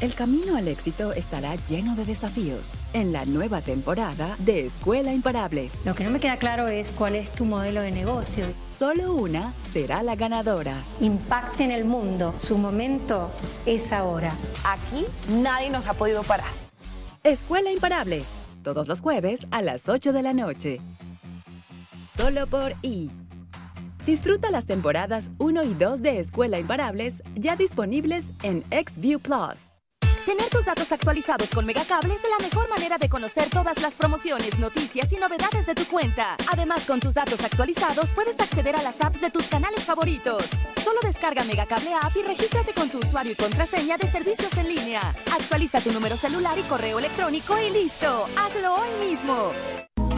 El 0.00 0.14
camino 0.14 0.56
al 0.56 0.66
éxito 0.66 1.12
estará 1.12 1.56
lleno 1.68 1.94
de 1.94 2.06
desafíos 2.06 2.70
en 2.94 3.12
la 3.12 3.26
nueva 3.26 3.60
temporada 3.60 4.34
de 4.38 4.64
Escuela 4.64 5.12
Imparables. 5.12 5.84
Lo 5.84 5.94
que 5.94 6.04
no 6.04 6.10
me 6.10 6.20
queda 6.20 6.38
claro 6.38 6.68
es 6.68 6.90
cuál 6.92 7.16
es 7.16 7.30
tu 7.30 7.44
modelo 7.44 7.82
de 7.82 7.90
negocio. 7.90 8.46
Solo 8.78 9.12
una 9.12 9.52
será 9.74 10.02
la 10.02 10.16
ganadora. 10.16 10.74
Impacte 11.00 11.64
en 11.64 11.70
el 11.70 11.84
mundo. 11.84 12.34
Su 12.38 12.56
momento 12.56 13.30
es 13.66 13.92
ahora. 13.92 14.32
Aquí 14.64 15.04
nadie 15.28 15.68
nos 15.68 15.86
ha 15.86 15.92
podido 15.92 16.22
parar. 16.22 16.48
Escuela 17.22 17.70
Imparables, 17.70 18.26
todos 18.62 18.88
los 18.88 19.02
jueves 19.02 19.46
a 19.50 19.60
las 19.60 19.86
8 19.86 20.14
de 20.14 20.22
la 20.22 20.32
noche. 20.32 20.80
Solo 22.16 22.46
por 22.46 22.72
I. 22.80 23.10
Disfruta 24.06 24.50
las 24.50 24.64
temporadas 24.64 25.30
1 25.36 25.62
y 25.62 25.74
2 25.74 26.00
de 26.00 26.20
Escuela 26.20 26.58
Imparables 26.58 27.22
ya 27.34 27.54
disponibles 27.54 28.24
en 28.42 28.64
XView 28.70 29.20
Plus. 29.20 29.74
Tener 30.26 30.48
tus 30.50 30.64
datos 30.66 30.92
actualizados 30.92 31.48
con 31.48 31.64
Megacable 31.64 32.14
es 32.14 32.20
la 32.22 32.44
mejor 32.44 32.68
manera 32.68 32.98
de 32.98 33.08
conocer 33.08 33.48
todas 33.48 33.80
las 33.80 33.94
promociones, 33.94 34.58
noticias 34.58 35.10
y 35.12 35.16
novedades 35.16 35.66
de 35.66 35.74
tu 35.74 35.86
cuenta. 35.86 36.36
Además, 36.52 36.84
con 36.86 37.00
tus 37.00 37.14
datos 37.14 37.42
actualizados 37.42 38.10
puedes 38.10 38.38
acceder 38.38 38.76
a 38.76 38.82
las 38.82 39.00
apps 39.00 39.20
de 39.20 39.30
tus 39.30 39.46
canales 39.46 39.82
favoritos. 39.82 40.44
Solo 40.84 41.00
descarga 41.02 41.44
Megacable 41.44 41.94
App 41.94 42.14
y 42.16 42.22
regístrate 42.22 42.72
con 42.74 42.90
tu 42.90 42.98
usuario 42.98 43.32
y 43.32 43.34
contraseña 43.34 43.96
de 43.96 44.10
servicios 44.10 44.52
en 44.58 44.68
línea. 44.68 45.00
Actualiza 45.32 45.80
tu 45.80 45.90
número 45.90 46.16
celular 46.16 46.58
y 46.58 46.62
correo 46.62 46.98
electrónico 46.98 47.58
y 47.58 47.70
listo. 47.70 48.26
Hazlo 48.36 48.74
hoy 48.74 49.08
mismo. 49.08 49.52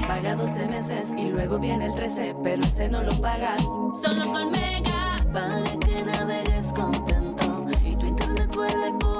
Paga 0.08 0.34
12 0.34 0.66
meses 0.66 1.14
y 1.16 1.26
luego 1.26 1.58
viene 1.60 1.86
el 1.86 1.94
13, 1.94 2.34
pero 2.42 2.62
ese 2.62 2.88
no 2.88 3.02
lo 3.02 3.20
pagas. 3.20 3.62
Solo 3.62 4.32
con 4.32 4.50
Mega, 4.50 5.16
para 5.32 5.78
que 5.78 6.02
navegues 6.02 6.72
contento 6.74 7.66
y 7.84 7.96
tu 7.96 8.06
internet 8.06 8.50
viento. 8.50 9.11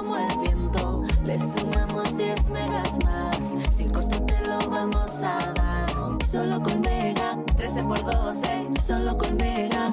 Le 1.33 1.39
sumamos 1.39 2.15
10 2.15 2.51
megas 2.51 2.99
más, 3.05 3.55
sin 3.75 3.91
costo 3.91 4.23
te 4.23 4.39
lo 4.41 4.69
vamos 4.69 5.23
a 5.23 5.39
dar. 5.55 6.23
Solo 6.23 6.61
con 6.61 6.79
Mega, 6.81 7.39
13 7.57 7.83
por 7.85 8.05
12, 8.05 8.67
solo 8.79 9.17
con 9.17 9.35
Mega. 9.37 9.89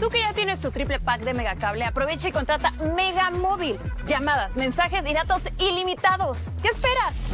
Tú 0.00 0.08
que 0.08 0.20
ya 0.20 0.32
tienes 0.32 0.58
tu 0.58 0.70
triple 0.70 0.98
pack 0.98 1.20
de 1.20 1.34
Megacable, 1.34 1.84
aprovecha 1.84 2.28
y 2.28 2.32
contrata 2.32 2.70
Mega 2.94 3.30
Móvil. 3.32 3.76
Llamadas, 4.06 4.56
mensajes 4.56 5.06
y 5.06 5.12
datos 5.12 5.42
ilimitados. 5.58 6.44
¿Qué 6.62 6.68
esperas? 6.68 7.26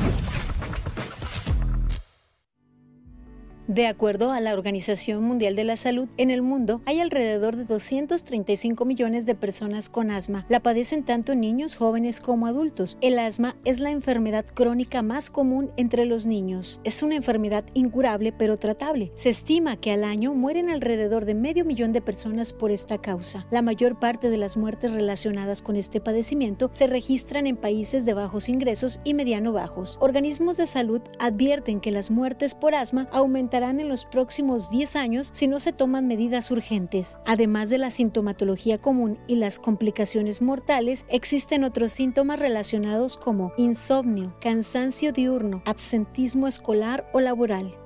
De 3.72 3.86
acuerdo 3.86 4.32
a 4.32 4.40
la 4.40 4.52
Organización 4.52 5.24
Mundial 5.24 5.56
de 5.56 5.64
la 5.64 5.78
Salud, 5.78 6.06
en 6.18 6.28
el 6.28 6.42
mundo 6.42 6.82
hay 6.84 7.00
alrededor 7.00 7.56
de 7.56 7.64
235 7.64 8.84
millones 8.84 9.24
de 9.24 9.34
personas 9.34 9.88
con 9.88 10.10
asma. 10.10 10.44
La 10.50 10.60
padecen 10.60 11.04
tanto 11.04 11.34
niños, 11.34 11.76
jóvenes 11.76 12.20
como 12.20 12.46
adultos. 12.46 12.98
El 13.00 13.18
asma 13.18 13.56
es 13.64 13.80
la 13.80 13.90
enfermedad 13.90 14.44
crónica 14.44 15.00
más 15.00 15.30
común 15.30 15.70
entre 15.78 16.04
los 16.04 16.26
niños. 16.26 16.82
Es 16.84 17.02
una 17.02 17.14
enfermedad 17.14 17.64
incurable 17.72 18.30
pero 18.30 18.58
tratable. 18.58 19.10
Se 19.14 19.30
estima 19.30 19.78
que 19.78 19.90
al 19.90 20.04
año 20.04 20.34
mueren 20.34 20.68
alrededor 20.68 21.24
de 21.24 21.32
medio 21.34 21.64
millón 21.64 21.94
de 21.94 22.02
personas 22.02 22.52
por 22.52 22.72
esta 22.72 22.98
causa. 22.98 23.46
La 23.50 23.62
mayor 23.62 23.98
parte 23.98 24.28
de 24.28 24.36
las 24.36 24.58
muertes 24.58 24.92
relacionadas 24.92 25.62
con 25.62 25.76
este 25.76 25.98
padecimiento 25.98 26.68
se 26.74 26.88
registran 26.88 27.46
en 27.46 27.56
países 27.56 28.04
de 28.04 28.12
bajos 28.12 28.50
ingresos 28.50 29.00
y 29.02 29.14
mediano 29.14 29.50
bajos. 29.54 29.96
Organismos 30.02 30.58
de 30.58 30.66
salud 30.66 31.00
advierten 31.18 31.80
que 31.80 31.90
las 31.90 32.10
muertes 32.10 32.54
por 32.54 32.74
asma 32.74 33.08
aumentarán 33.12 33.61
en 33.70 33.88
los 33.88 34.04
próximos 34.04 34.70
10 34.70 34.96
años 34.96 35.30
si 35.32 35.46
no 35.46 35.60
se 35.60 35.72
toman 35.72 36.06
medidas 36.06 36.50
urgentes. 36.50 37.18
Además 37.24 37.70
de 37.70 37.78
la 37.78 37.90
sintomatología 37.90 38.78
común 38.78 39.18
y 39.26 39.36
las 39.36 39.58
complicaciones 39.58 40.42
mortales, 40.42 41.06
existen 41.08 41.64
otros 41.64 41.92
síntomas 41.92 42.40
relacionados 42.40 43.16
como 43.16 43.52
insomnio, 43.56 44.36
cansancio 44.40 45.12
diurno, 45.12 45.62
absentismo 45.64 46.46
escolar 46.46 47.08
o 47.12 47.20
laboral. 47.20 47.81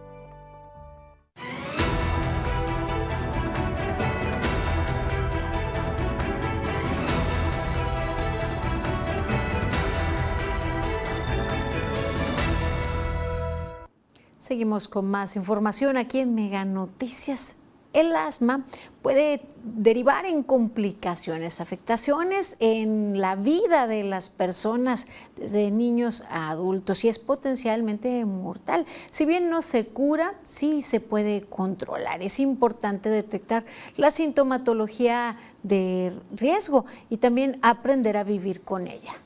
Seguimos 14.47 14.87
con 14.87 15.11
más 15.11 15.35
información 15.35 15.97
aquí 15.97 16.21
en 16.21 16.37
Mega 16.37 16.65
Noticias. 16.65 17.57
El 17.93 18.15
asma 18.15 18.65
puede 19.03 19.43
derivar 19.65 20.25
en 20.25 20.45
complicaciones, 20.45 21.61
afectaciones 21.61 22.57
en 22.61 23.21
la 23.21 23.35
vida 23.35 23.89
de 23.89 24.05
las 24.05 24.29
personas, 24.29 25.09
desde 25.35 25.73
niños 25.73 26.23
a 26.31 26.51
adultos, 26.51 27.05
y 27.05 27.09
es 27.09 27.19
potencialmente 27.19 28.25
mortal. 28.25 28.87
Si 29.11 29.25
bien 29.25 29.51
no 29.51 29.63
se 29.63 29.89
cura, 29.89 30.35
sí 30.45 30.81
se 30.81 31.01
puede 31.01 31.43
controlar. 31.43 32.23
Es 32.23 32.39
importante 32.39 33.09
detectar 33.09 33.65
la 33.97 34.13
sintomatología 34.13 35.39
de 35.65 36.17
riesgo 36.31 36.87
y 37.11 37.17
también 37.17 37.59
aprender 37.63 38.17
a 38.17 38.23
vivir 38.23 38.61
con 38.61 38.87
ella. 38.87 39.26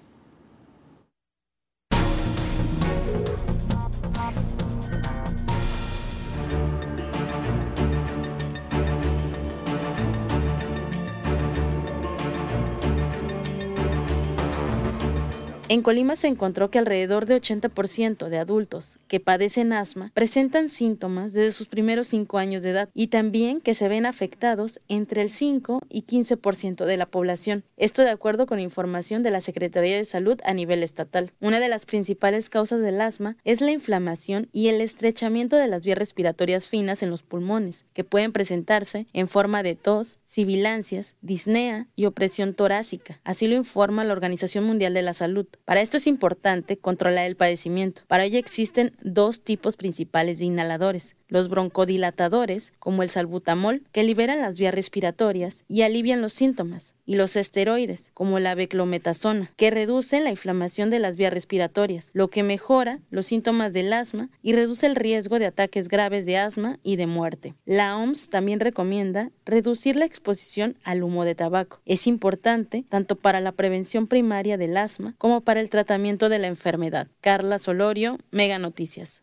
En 15.70 15.82
Colima 15.82 16.16
se 16.16 16.26
encontró 16.26 16.68
que 16.68 16.80
alrededor 16.80 17.26
de 17.26 17.40
80% 17.40 18.28
de 18.28 18.38
adultos 18.38 18.98
que 19.06 19.20
padecen 19.20 19.72
asma 19.72 20.10
presentan 20.14 20.68
síntomas 20.68 21.32
desde 21.32 21.52
sus 21.52 21.68
primeros 21.68 22.08
5 22.08 22.38
años 22.38 22.64
de 22.64 22.70
edad 22.70 22.88
y 22.92 23.06
también 23.06 23.60
que 23.60 23.74
se 23.74 23.88
ven 23.88 24.04
afectados 24.04 24.80
entre 24.88 25.22
el 25.22 25.30
5 25.30 25.82
y 25.88 26.02
15% 26.06 26.84
de 26.86 26.96
la 26.96 27.06
población. 27.06 27.62
Esto 27.76 28.02
de 28.02 28.10
acuerdo 28.10 28.46
con 28.46 28.58
información 28.58 29.22
de 29.22 29.30
la 29.30 29.40
Secretaría 29.40 29.94
de 29.94 30.04
Salud 30.04 30.40
a 30.42 30.54
nivel 30.54 30.82
estatal. 30.82 31.30
Una 31.40 31.60
de 31.60 31.68
las 31.68 31.86
principales 31.86 32.50
causas 32.50 32.80
del 32.80 33.00
asma 33.00 33.36
es 33.44 33.60
la 33.60 33.70
inflamación 33.70 34.48
y 34.50 34.70
el 34.70 34.80
estrechamiento 34.80 35.54
de 35.54 35.68
las 35.68 35.84
vías 35.84 35.98
respiratorias 35.98 36.66
finas 36.66 37.04
en 37.04 37.10
los 37.10 37.22
pulmones, 37.22 37.84
que 37.92 38.02
pueden 38.02 38.32
presentarse 38.32 39.06
en 39.12 39.28
forma 39.28 39.62
de 39.62 39.76
tos, 39.76 40.18
sibilancias, 40.26 41.14
disnea 41.20 41.86
y 41.94 42.06
opresión 42.06 42.54
torácica. 42.54 43.20
Así 43.22 43.46
lo 43.46 43.54
informa 43.54 44.02
la 44.02 44.14
Organización 44.14 44.64
Mundial 44.64 44.94
de 44.94 45.02
la 45.02 45.14
Salud. 45.14 45.46
Para 45.64 45.80
esto 45.80 45.96
es 45.96 46.06
importante 46.06 46.76
controlar 46.76 47.26
el 47.26 47.36
padecimiento. 47.36 48.02
Para 48.06 48.24
ello 48.24 48.38
existen 48.38 48.92
dos 49.02 49.42
tipos 49.42 49.76
principales 49.76 50.38
de 50.38 50.46
inhaladores, 50.46 51.14
los 51.28 51.48
broncodilatadores, 51.48 52.72
como 52.78 53.02
el 53.02 53.10
salbutamol, 53.10 53.82
que 53.92 54.02
liberan 54.02 54.40
las 54.40 54.58
vías 54.58 54.74
respiratorias 54.74 55.64
y 55.68 55.82
alivian 55.82 56.20
los 56.20 56.32
síntomas, 56.32 56.94
y 57.10 57.16
los 57.16 57.34
esteroides, 57.34 58.12
como 58.14 58.38
la 58.38 58.54
beclometasona, 58.54 59.50
que 59.56 59.72
reducen 59.72 60.22
la 60.22 60.30
inflamación 60.30 60.90
de 60.90 61.00
las 61.00 61.16
vías 61.16 61.34
respiratorias, 61.34 62.10
lo 62.12 62.28
que 62.28 62.44
mejora 62.44 63.00
los 63.10 63.26
síntomas 63.26 63.72
del 63.72 63.92
asma 63.92 64.30
y 64.42 64.52
reduce 64.52 64.86
el 64.86 64.94
riesgo 64.94 65.40
de 65.40 65.46
ataques 65.46 65.88
graves 65.88 66.24
de 66.24 66.38
asma 66.38 66.78
y 66.84 66.94
de 66.94 67.08
muerte. 67.08 67.54
La 67.64 67.96
OMS 67.96 68.28
también 68.28 68.60
recomienda 68.60 69.32
reducir 69.44 69.96
la 69.96 70.04
exposición 70.04 70.76
al 70.84 71.02
humo 71.02 71.24
de 71.24 71.34
tabaco. 71.34 71.80
Es 71.84 72.06
importante 72.06 72.84
tanto 72.88 73.16
para 73.16 73.40
la 73.40 73.50
prevención 73.50 74.06
primaria 74.06 74.56
del 74.56 74.76
asma 74.76 75.16
como 75.18 75.40
para 75.40 75.49
el 75.56 75.70
tratamiento 75.70 76.28
de 76.28 76.38
la 76.38 76.46
enfermedad. 76.46 77.08
Carla 77.20 77.58
Solorio, 77.58 78.18
Mega 78.30 78.58
Noticias. 78.58 79.22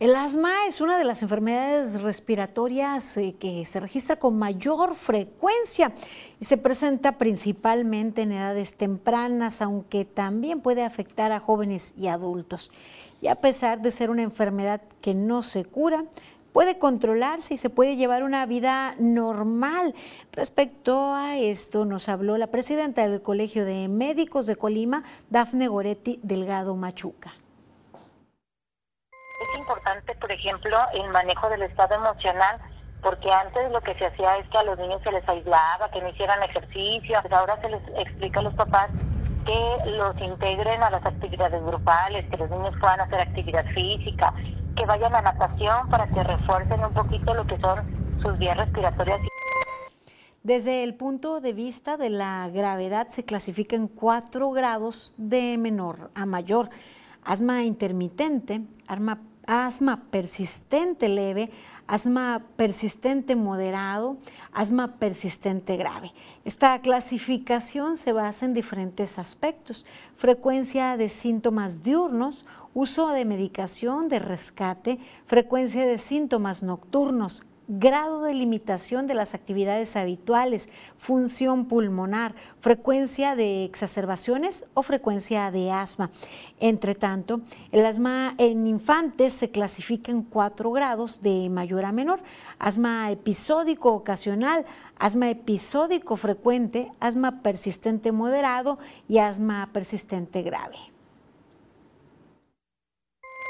El 0.00 0.16
asma 0.16 0.66
es 0.66 0.80
una 0.80 0.96
de 0.96 1.04
las 1.04 1.20
enfermedades 1.20 2.00
respiratorias 2.00 3.18
eh, 3.18 3.34
que 3.38 3.66
se 3.66 3.80
registra 3.80 4.16
con 4.16 4.38
mayor 4.38 4.94
frecuencia 4.94 5.92
y 6.40 6.46
se 6.46 6.56
presenta 6.56 7.18
principalmente 7.18 8.22
en 8.22 8.32
edades 8.32 8.78
tempranas, 8.78 9.60
aunque 9.60 10.06
también 10.06 10.62
puede 10.62 10.84
afectar 10.84 11.32
a 11.32 11.40
jóvenes 11.40 11.92
y 11.98 12.06
adultos. 12.06 12.70
Y 13.20 13.26
a 13.26 13.34
pesar 13.34 13.82
de 13.82 13.90
ser 13.90 14.08
una 14.08 14.22
enfermedad 14.22 14.80
que 15.02 15.12
no 15.12 15.42
se 15.42 15.66
cura, 15.66 16.06
puede 16.52 16.78
controlarse 16.78 17.54
y 17.54 17.56
se 17.56 17.70
puede 17.70 17.96
llevar 17.96 18.22
una 18.22 18.46
vida 18.46 18.94
normal. 18.98 19.94
Respecto 20.32 21.14
a 21.14 21.36
esto 21.36 21.84
nos 21.84 22.08
habló 22.08 22.36
la 22.38 22.48
presidenta 22.48 23.06
del 23.06 23.22
Colegio 23.22 23.64
de 23.64 23.88
Médicos 23.88 24.46
de 24.46 24.56
Colima, 24.56 25.02
Dafne 25.28 25.68
Goretti 25.68 26.20
Delgado 26.22 26.74
Machuca. 26.76 27.32
Es 29.12 29.58
importante, 29.58 30.14
por 30.16 30.30
ejemplo, 30.30 30.76
el 30.94 31.08
manejo 31.10 31.48
del 31.48 31.62
estado 31.62 31.94
emocional, 31.94 32.60
porque 33.02 33.32
antes 33.32 33.70
lo 33.72 33.80
que 33.80 33.94
se 33.94 34.06
hacía 34.06 34.36
es 34.36 34.48
que 34.50 34.58
a 34.58 34.64
los 34.64 34.78
niños 34.78 35.00
se 35.02 35.10
les 35.12 35.26
aislaba, 35.26 35.90
que 35.90 36.02
no 36.02 36.10
hicieran 36.10 36.42
ejercicio, 36.42 37.18
pues 37.22 37.32
ahora 37.32 37.58
se 37.60 37.70
les 37.70 37.80
explica 37.96 38.40
a 38.40 38.42
los 38.42 38.54
papás 38.54 38.90
que 39.46 39.90
los 39.90 40.20
integren 40.20 40.82
a 40.82 40.90
las 40.90 41.04
actividades 41.04 41.62
grupales, 41.64 42.28
que 42.30 42.36
los 42.36 42.50
niños 42.50 42.74
puedan 42.78 43.00
hacer 43.00 43.20
actividad 43.20 43.64
física, 43.74 44.34
que 44.80 44.86
vayan 44.86 45.14
a 45.14 45.20
natación 45.20 45.90
para 45.90 46.06
que 46.06 46.22
refuercen 46.22 46.82
un 46.82 46.94
poquito 46.94 47.34
lo 47.34 47.46
que 47.46 47.60
son 47.60 47.80
sus 48.22 48.38
vías 48.38 48.56
respiratorias. 48.56 49.20
Desde 50.42 50.84
el 50.84 50.94
punto 50.94 51.42
de 51.42 51.52
vista 51.52 51.98
de 51.98 52.08
la 52.08 52.48
gravedad 52.48 53.08
se 53.08 53.22
clasifica 53.22 53.76
en 53.76 53.88
cuatro 53.88 54.50
grados 54.52 55.12
de 55.18 55.58
menor 55.58 56.10
a 56.14 56.24
mayor. 56.24 56.70
Asma 57.22 57.62
intermitente, 57.64 58.62
asma 58.86 59.20
asma 59.46 60.04
persistente 60.10 61.08
leve, 61.08 61.50
asma 61.86 62.42
persistente 62.56 63.34
moderado, 63.34 64.16
asma 64.52 64.96
persistente 64.98 65.76
grave. 65.76 66.12
Esta 66.44 66.80
clasificación 66.80 67.96
se 67.96 68.12
basa 68.12 68.46
en 68.46 68.54
diferentes 68.54 69.18
aspectos, 69.18 69.84
frecuencia 70.16 70.96
de 70.96 71.08
síntomas 71.08 71.82
diurnos, 71.82 72.46
uso 72.74 73.08
de 73.08 73.24
medicación 73.24 74.08
de 74.08 74.18
rescate, 74.18 74.98
frecuencia 75.26 75.86
de 75.86 75.98
síntomas 75.98 76.62
nocturnos, 76.62 77.44
grado 77.72 78.22
de 78.22 78.34
limitación 78.34 79.06
de 79.06 79.14
las 79.14 79.32
actividades 79.34 79.94
habituales, 79.94 80.70
función 80.96 81.66
pulmonar, 81.66 82.34
frecuencia 82.58 83.36
de 83.36 83.64
exacerbaciones 83.64 84.66
o 84.74 84.82
frecuencia 84.82 85.52
de 85.52 85.70
asma. 85.70 86.10
Entre 86.58 86.96
tanto, 86.96 87.42
el 87.70 87.86
asma 87.86 88.34
en 88.38 88.66
infantes 88.66 89.34
se 89.34 89.50
clasifica 89.50 90.10
en 90.10 90.22
cuatro 90.22 90.72
grados 90.72 91.22
de 91.22 91.48
mayor 91.48 91.84
a 91.84 91.92
menor, 91.92 92.20
asma 92.58 93.08
episódico 93.12 93.92
ocasional, 93.92 94.66
asma 94.98 95.30
episódico 95.30 96.16
frecuente, 96.16 96.90
asma 96.98 97.40
persistente 97.40 98.10
moderado 98.10 98.80
y 99.08 99.18
asma 99.18 99.70
persistente 99.72 100.42
grave 100.42 100.89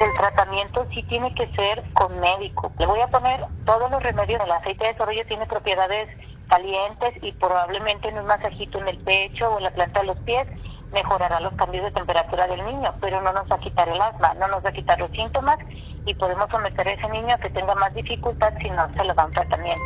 el 0.01 0.15
tratamiento 0.15 0.87
sí 0.95 1.03
tiene 1.05 1.35
que 1.35 1.47
ser 1.53 1.85
con 1.93 2.19
médico. 2.21 2.73
Le 2.79 2.87
voy 2.87 3.01
a 3.01 3.09
poner 3.09 3.45
todos 3.67 3.91
los 3.91 4.03
remedios. 4.03 4.43
El 4.43 4.51
aceite 4.51 4.87
de 4.87 4.95
zorrillo 4.95 5.27
tiene 5.27 5.47
propiedades 5.47 6.09
calientes 6.49 7.15
y 7.23 7.33
probablemente 7.33 8.09
en 8.09 8.19
un 8.19 8.27
masajito 8.27 8.79
en 8.79 8.89
el 8.89 8.99
pecho 8.99 9.51
o 9.51 9.59
en 9.59 9.65
la 9.65 9.71
planta 9.71 10.01
de 10.01 10.07
los 10.07 10.19
pies 10.21 10.49
mejorará 10.93 11.39
los 11.41 11.53
cambios 11.55 11.85
de 11.85 11.93
temperatura 11.93 12.49
del 12.49 12.65
niño, 12.65 12.93
pero 13.01 13.21
no 13.21 13.33
nos 13.33 13.49
va 13.49 13.57
a 13.57 13.61
quitar 13.61 13.89
el 13.89 14.01
asma, 14.01 14.35
no 14.35 14.49
nos 14.49 14.65
va 14.65 14.71
a 14.71 14.73
quitar 14.73 14.99
los 14.99 15.11
síntomas 15.13 15.59
y 16.05 16.15
podemos 16.15 16.51
someter 16.51 16.89
a 16.89 16.93
ese 16.93 17.09
niño 17.09 17.35
a 17.35 17.39
que 17.39 17.51
tenga 17.51 17.75
más 17.77 17.95
dificultad 17.95 18.53
si 18.61 18.71
no 18.71 18.93
se 18.95 19.05
le 19.05 19.15
da 19.15 19.27
un 19.27 19.31
tratamiento. 19.31 19.85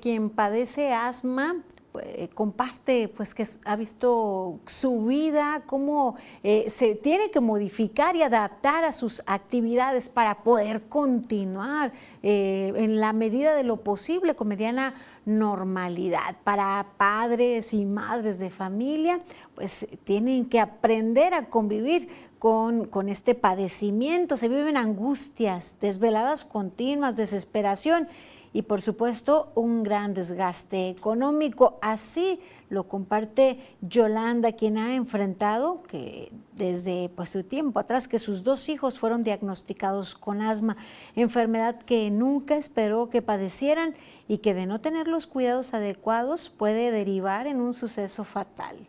quien 0.00 0.30
padece 0.30 0.94
asma 0.94 1.56
eh, 2.00 2.28
comparte 2.32 3.08
pues 3.08 3.34
que 3.34 3.46
ha 3.64 3.76
visto 3.76 4.58
su 4.66 5.04
vida, 5.06 5.62
cómo 5.66 6.16
eh, 6.42 6.66
se 6.68 6.94
tiene 6.94 7.30
que 7.30 7.40
modificar 7.40 8.16
y 8.16 8.22
adaptar 8.22 8.84
a 8.84 8.92
sus 8.92 9.22
actividades 9.26 10.08
para 10.08 10.42
poder 10.42 10.82
continuar 10.88 11.92
eh, 12.22 12.72
en 12.76 13.00
la 13.00 13.12
medida 13.12 13.54
de 13.54 13.64
lo 13.64 13.78
posible 13.78 14.34
con 14.34 14.48
mediana 14.48 14.94
normalidad. 15.24 16.36
Para 16.44 16.86
padres 16.96 17.74
y 17.74 17.84
madres 17.84 18.38
de 18.38 18.50
familia, 18.50 19.20
pues 19.54 19.86
tienen 20.04 20.46
que 20.46 20.60
aprender 20.60 21.34
a 21.34 21.46
convivir 21.48 22.08
con, 22.38 22.86
con, 22.86 23.08
este 23.08 23.34
padecimiento, 23.34 24.36
se 24.36 24.48
viven 24.48 24.76
angustias, 24.76 25.76
desveladas 25.80 26.44
continuas, 26.44 27.16
desesperación 27.16 28.08
y 28.52 28.62
por 28.62 28.80
supuesto 28.80 29.52
un 29.54 29.82
gran 29.82 30.14
desgaste 30.14 30.88
económico. 30.88 31.78
Así 31.82 32.40
lo 32.70 32.88
comparte 32.88 33.76
Yolanda, 33.80 34.52
quien 34.52 34.78
ha 34.78 34.94
enfrentado 34.94 35.82
que 35.84 36.30
desde 36.52 37.10
pues, 37.14 37.30
su 37.30 37.44
tiempo 37.44 37.78
atrás 37.78 38.08
que 38.08 38.18
sus 38.18 38.44
dos 38.44 38.68
hijos 38.68 38.98
fueron 38.98 39.24
diagnosticados 39.24 40.14
con 40.14 40.42
asma, 40.42 40.76
enfermedad 41.14 41.80
que 41.80 42.10
nunca 42.10 42.56
esperó 42.56 43.10
que 43.10 43.22
padecieran 43.22 43.94
y 44.26 44.38
que 44.38 44.54
de 44.54 44.66
no 44.66 44.80
tener 44.80 45.08
los 45.08 45.26
cuidados 45.26 45.72
adecuados 45.72 46.50
puede 46.50 46.90
derivar 46.90 47.46
en 47.46 47.60
un 47.60 47.74
suceso 47.74 48.24
fatal. 48.24 48.88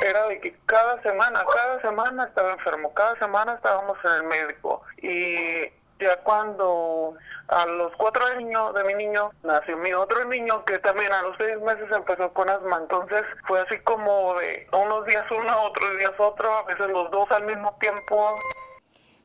Era 0.00 0.28
de 0.28 0.40
que 0.40 0.56
cada 0.64 1.02
semana, 1.02 1.44
cada 1.52 1.80
semana 1.80 2.24
estaba 2.24 2.52
enfermo, 2.52 2.94
cada 2.94 3.18
semana 3.18 3.54
estábamos 3.54 3.98
en 4.04 4.12
el 4.12 4.22
médico 4.24 4.82
y 5.02 5.77
ya 5.98 6.16
cuando 6.22 7.14
a 7.48 7.66
los 7.66 7.92
cuatro 7.96 8.24
años 8.24 8.74
de 8.74 8.84
mi 8.84 8.94
niño 8.94 9.30
nació 9.42 9.76
mi 9.76 9.92
otro 9.92 10.24
niño 10.24 10.64
que 10.64 10.78
también 10.78 11.12
a 11.12 11.22
los 11.22 11.36
seis 11.38 11.60
meses 11.62 11.90
empezó 11.90 12.32
con 12.32 12.48
asma. 12.48 12.78
Entonces 12.78 13.22
fue 13.46 13.60
así 13.60 13.78
como 13.80 14.34
de 14.34 14.66
unos 14.72 15.06
días 15.06 15.24
uno, 15.30 15.62
otros 15.64 15.98
días 15.98 16.12
otro, 16.18 16.52
a 16.52 16.62
veces 16.64 16.88
los 16.88 17.10
dos 17.10 17.30
al 17.30 17.46
mismo 17.46 17.76
tiempo. 17.80 18.34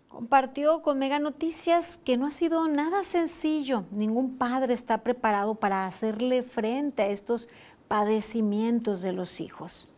Compartió 0.07 0.81
con 0.83 0.99
Mega 0.99 1.19
Noticias 1.19 1.97
que 1.97 2.17
no 2.17 2.27
ha 2.27 2.31
sido 2.31 2.67
nada 2.67 3.03
sencillo. 3.03 3.85
Ningún 3.91 4.37
padre 4.37 4.73
está 4.73 4.99
preparado 4.99 5.55
para 5.55 5.85
hacerle 5.85 6.43
frente 6.43 7.01
a 7.01 7.07
estos 7.07 7.49
padecimientos 7.87 9.01
de 9.01 9.11
los 9.11 9.39
hijos. 9.39 9.89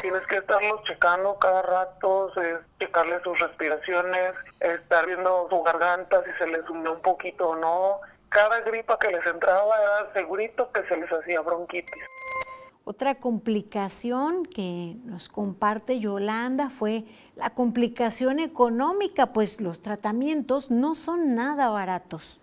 Tienes 0.00 0.26
que 0.26 0.38
estarlos 0.38 0.82
checando 0.84 1.36
cada 1.38 1.62
rato, 1.62 2.32
checarle 2.78 3.22
sus 3.22 3.38
respiraciones, 3.38 4.34
estar 4.60 5.06
viendo 5.06 5.46
su 5.50 5.62
garganta, 5.62 6.22
si 6.24 6.30
se 6.38 6.46
les 6.46 6.68
hundió 6.68 6.94
un 6.94 7.02
poquito 7.02 7.50
o 7.50 7.56
no. 7.56 8.00
Cada 8.30 8.60
gripa 8.60 8.98
que 8.98 9.10
les 9.10 9.26
entraba 9.26 9.74
era 9.82 10.12
segurito 10.14 10.70
que 10.72 10.82
se 10.84 10.96
les 10.96 11.10
hacía 11.10 11.40
bronquitis. 11.40 12.02
Otra 12.84 13.16
complicación 13.16 14.46
que 14.46 14.96
nos 15.04 15.28
comparte 15.28 16.00
Yolanda 16.00 16.70
fue 16.70 17.04
la 17.36 17.50
complicación 17.50 18.38
económica, 18.38 19.26
pues 19.26 19.60
los 19.60 19.82
tratamientos 19.82 20.70
no 20.70 20.94
son 20.94 21.34
nada 21.34 21.68
baratos 21.68 22.40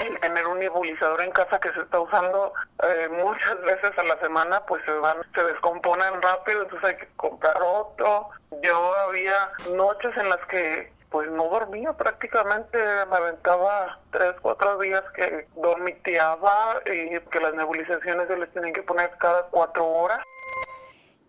el 0.00 0.18
tener 0.20 0.46
un 0.46 0.58
nebulizador 0.58 1.20
en 1.22 1.30
casa 1.30 1.60
que 1.60 1.72
se 1.72 1.80
está 1.80 2.00
usando 2.00 2.52
eh, 2.82 3.08
muchas 3.10 3.60
veces 3.62 3.96
a 3.96 4.02
la 4.04 4.18
semana, 4.18 4.64
pues 4.66 4.84
se 4.84 4.92
van, 4.92 5.18
se 5.34 5.42
descomponen 5.44 6.20
rápido, 6.22 6.62
entonces 6.62 6.90
hay 6.90 6.96
que 6.96 7.08
comprar 7.16 7.56
otro. 7.62 8.30
Yo 8.62 8.94
había 8.96 9.50
noches 9.74 10.16
en 10.16 10.28
las 10.28 10.40
que 10.46 10.92
pues 11.10 11.30
no 11.30 11.44
dormía 11.48 11.92
prácticamente, 11.92 12.78
me 12.78 13.16
aventaba 13.16 13.98
tres, 14.10 14.34
cuatro 14.40 14.78
días 14.78 15.04
que 15.14 15.46
dormiteaba 15.56 16.80
y 16.86 17.20
que 17.20 17.40
las 17.40 17.54
nebulizaciones 17.54 18.28
se 18.28 18.36
les 18.38 18.50
tienen 18.52 18.72
que 18.72 18.82
poner 18.82 19.10
cada 19.18 19.42
cuatro 19.50 19.86
horas. 19.86 20.20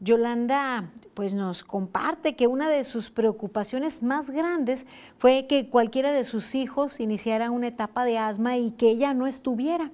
Yolanda 0.04 0.92
pues 1.14 1.34
nos 1.34 1.64
comparte 1.64 2.36
que 2.36 2.48
una 2.48 2.70
de 2.70 2.84
sus 2.84 3.10
preocupaciones 3.10 4.04
más 4.04 4.30
grandes 4.32 4.86
fue 5.18 5.46
que 5.48 5.70
cualquiera 5.70 6.12
de 6.12 6.24
sus 6.24 6.56
hijos 6.56 7.00
iniciara 7.00 7.52
una 7.52 7.68
etapa 7.68 8.04
de 8.04 8.18
asma 8.18 8.58
y 8.58 8.72
que 8.72 8.90
ella 8.90 9.14
no 9.14 9.28
estuviera. 9.28 9.92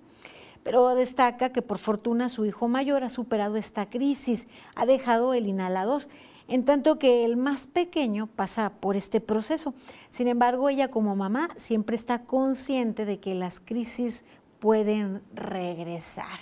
Pero 0.63 0.95
destaca 0.95 1.51
que 1.51 1.61
por 1.61 1.77
fortuna 1.77 2.29
su 2.29 2.45
hijo 2.45 2.67
mayor 2.67 3.03
ha 3.03 3.09
superado 3.09 3.55
esta 3.55 3.89
crisis, 3.89 4.47
ha 4.75 4.85
dejado 4.85 5.33
el 5.33 5.47
inhalador, 5.47 6.07
en 6.47 6.65
tanto 6.65 6.97
que 6.97 7.23
el 7.25 7.37
más 7.37 7.67
pequeño 7.67 8.27
pasa 8.27 8.71
por 8.79 8.95
este 8.95 9.21
proceso. 9.21 9.73
Sin 10.09 10.27
embargo, 10.27 10.69
ella 10.69 10.89
como 10.89 11.15
mamá 11.15 11.49
siempre 11.55 11.95
está 11.95 12.23
consciente 12.23 13.05
de 13.05 13.19
que 13.19 13.35
las 13.35 13.59
crisis 13.59 14.25
pueden 14.59 15.21
regresar 15.33 16.39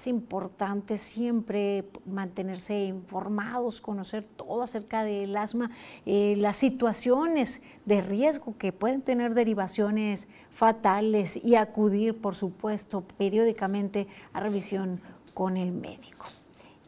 es 0.00 0.06
importante 0.06 0.96
siempre 0.96 1.84
mantenerse 2.06 2.84
informados, 2.84 3.82
conocer 3.82 4.24
todo 4.24 4.62
acerca 4.62 5.04
del 5.04 5.36
asma, 5.36 5.70
eh, 6.06 6.36
las 6.38 6.56
situaciones 6.56 7.62
de 7.84 8.00
riesgo 8.00 8.56
que 8.56 8.72
pueden 8.72 9.02
tener 9.02 9.34
derivaciones 9.34 10.28
fatales 10.50 11.38
y 11.44 11.56
acudir, 11.56 12.18
por 12.18 12.34
supuesto, 12.34 13.04
periódicamente 13.18 14.06
a 14.32 14.40
revisión 14.40 15.02
con 15.34 15.58
el 15.58 15.70
médico. 15.70 16.24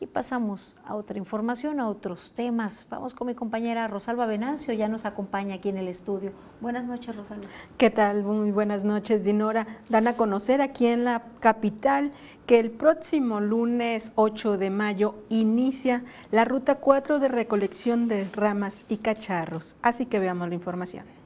Y 0.03 0.09
pasamos 0.09 0.75
a 0.85 0.97
otra 0.97 1.17
información, 1.17 1.79
a 1.79 1.89
otros 1.89 2.33
temas. 2.33 2.87
Vamos 2.91 3.15
con 3.15 3.29
mi 3.29 3.37
compañera 3.37 3.87
Rosalba 3.87 4.27
Venancio, 4.27 4.75
ya 4.75 4.89
nos 4.89 5.05
acompaña 5.05 5.55
aquí 5.55 5.69
en 5.69 5.77
el 5.77 5.87
estudio. 5.87 6.33
Buenas 6.61 6.89
noches, 6.89 7.15
Rosalba. 7.15 7.47
¿Qué 7.79 7.89
tal? 7.89 8.25
Muy 8.25 8.51
buenas 8.51 8.85
noches, 8.85 9.23
Dinora. 9.23 9.65
Dan 9.89 10.09
a 10.09 10.17
conocer 10.17 10.61
aquí 10.61 10.89
en 10.89 11.05
la 11.05 11.23
capital 11.39 12.11
que 12.47 12.59
el 12.59 12.73
próximo 12.73 13.39
lunes 13.39 14.11
8 14.17 14.59
de 14.59 14.71
mayo 14.71 15.15
inicia 15.29 16.03
la 16.33 16.45
ruta 16.45 16.81
4 16.81 17.21
de 17.21 17.29
recolección 17.29 18.09
de 18.09 18.29
ramas 18.33 18.85
y 18.89 18.97
cacharros. 18.97 19.77
Así 19.83 20.07
que 20.07 20.19
veamos 20.19 20.49
la 20.49 20.57
información. 20.57 21.22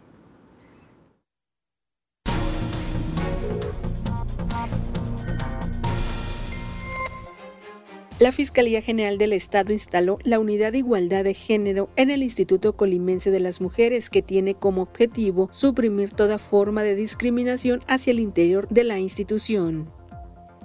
La 8.19 8.33
Fiscalía 8.33 8.81
General 8.81 9.19
del 9.19 9.35
Estado 9.35 9.75
instaló 9.75 10.19
la 10.25 10.39
Unidad 10.39 10.73
de 10.73 10.79
Igualdad 10.79 11.23
de 11.23 11.35
Género 11.35 11.91
en 11.97 12.09
el 12.09 12.23
Instituto 12.23 12.75
Colimense 12.75 13.31
de 13.31 13.41
las 13.41 13.61
Mujeres, 13.61 14.09
que 14.09 14.23
tiene 14.23 14.55
como 14.55 14.81
objetivo 14.81 15.51
suprimir 15.53 16.15
toda 16.15 16.39
forma 16.39 16.83
de 16.83 16.95
discriminación 16.95 17.81
hacia 17.89 18.13
el 18.13 18.21
interior 18.21 18.69
de 18.71 18.85
la 18.85 18.99
institución. 18.99 19.93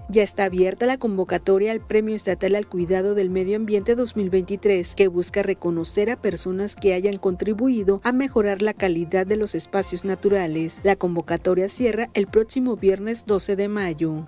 Ya 0.08 0.24
está 0.24 0.45
abierta 0.45 0.86
la 0.86 0.97
convocatoria 0.97 1.74
al 1.74 1.86
Premio 1.86 2.16
Estatal 2.16 2.56
al 2.56 2.70
Cuidado 2.70 3.16
del 3.16 3.30
Medio 3.30 3.58
Ambiente 3.58 3.95
2023, 3.95 4.95
que 4.95 5.10
busca 5.10 5.43
reconocer 5.43 6.10
a 6.10 6.22
personas 6.22 6.78
que 6.78 6.93
hayan 6.93 7.18
contribuido 7.18 7.99
a 8.06 8.14
mejorar 8.14 8.62
la 8.62 8.74
calidad 8.74 9.28
de 9.28 9.36
los 9.36 9.56
espacios 9.56 10.06
naturales. 10.06 10.80
La 10.86 10.95
convocatoria 10.95 11.68
cierra 11.68 12.10
el 12.14 12.28
próximo 12.28 12.78
viernes 12.78 13.26
12 13.26 13.58
de 13.58 13.68
mayo 13.68 14.26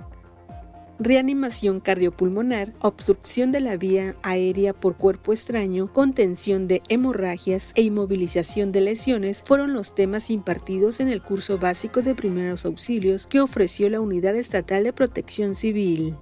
reanimación 0.99 1.79
cardiopulmonar, 1.79 2.73
obstrucción 2.79 3.51
de 3.51 3.59
la 3.59 3.77
vía 3.77 4.15
aérea 4.23 4.73
por 4.73 4.95
cuerpo 4.95 5.33
extraño, 5.33 5.91
contención 5.91 6.67
de 6.67 6.81
hemorragias 6.89 7.71
e 7.75 7.81
inmovilización 7.81 8.71
de 8.71 8.81
lesiones 8.81 9.43
fueron 9.45 9.73
los 9.73 9.95
temas 9.95 10.29
impartidos 10.29 10.99
en 10.99 11.09
el 11.09 11.21
curso 11.21 11.57
básico 11.57 12.01
de 12.01 12.15
primeros 12.15 12.65
auxilios 12.65 13.27
que 13.27 13.41
ofreció 13.41 13.89
la 13.89 13.99
Unidad 13.99 14.35
Estatal 14.35 14.83
de 14.83 14.93
Protección 14.93 15.55
Civil. 15.55 16.15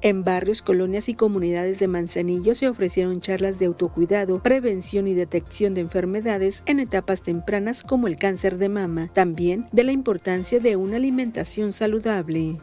En 0.00 0.22
barrios, 0.22 0.62
colonias 0.62 1.08
y 1.08 1.14
comunidades 1.14 1.80
de 1.80 1.88
Manzanillo 1.88 2.54
se 2.54 2.68
ofrecieron 2.68 3.20
charlas 3.20 3.58
de 3.58 3.66
autocuidado, 3.66 4.40
prevención 4.40 5.08
y 5.08 5.14
detección 5.14 5.74
de 5.74 5.80
enfermedades 5.80 6.62
en 6.66 6.78
etapas 6.78 7.22
tempranas 7.22 7.82
como 7.82 8.06
el 8.06 8.16
cáncer 8.16 8.58
de 8.58 8.68
mama, 8.68 9.08
también 9.08 9.66
de 9.72 9.82
la 9.82 9.90
importancia 9.90 10.60
de 10.60 10.76
una 10.76 10.96
alimentación 10.96 11.72
saludable. 11.72 12.58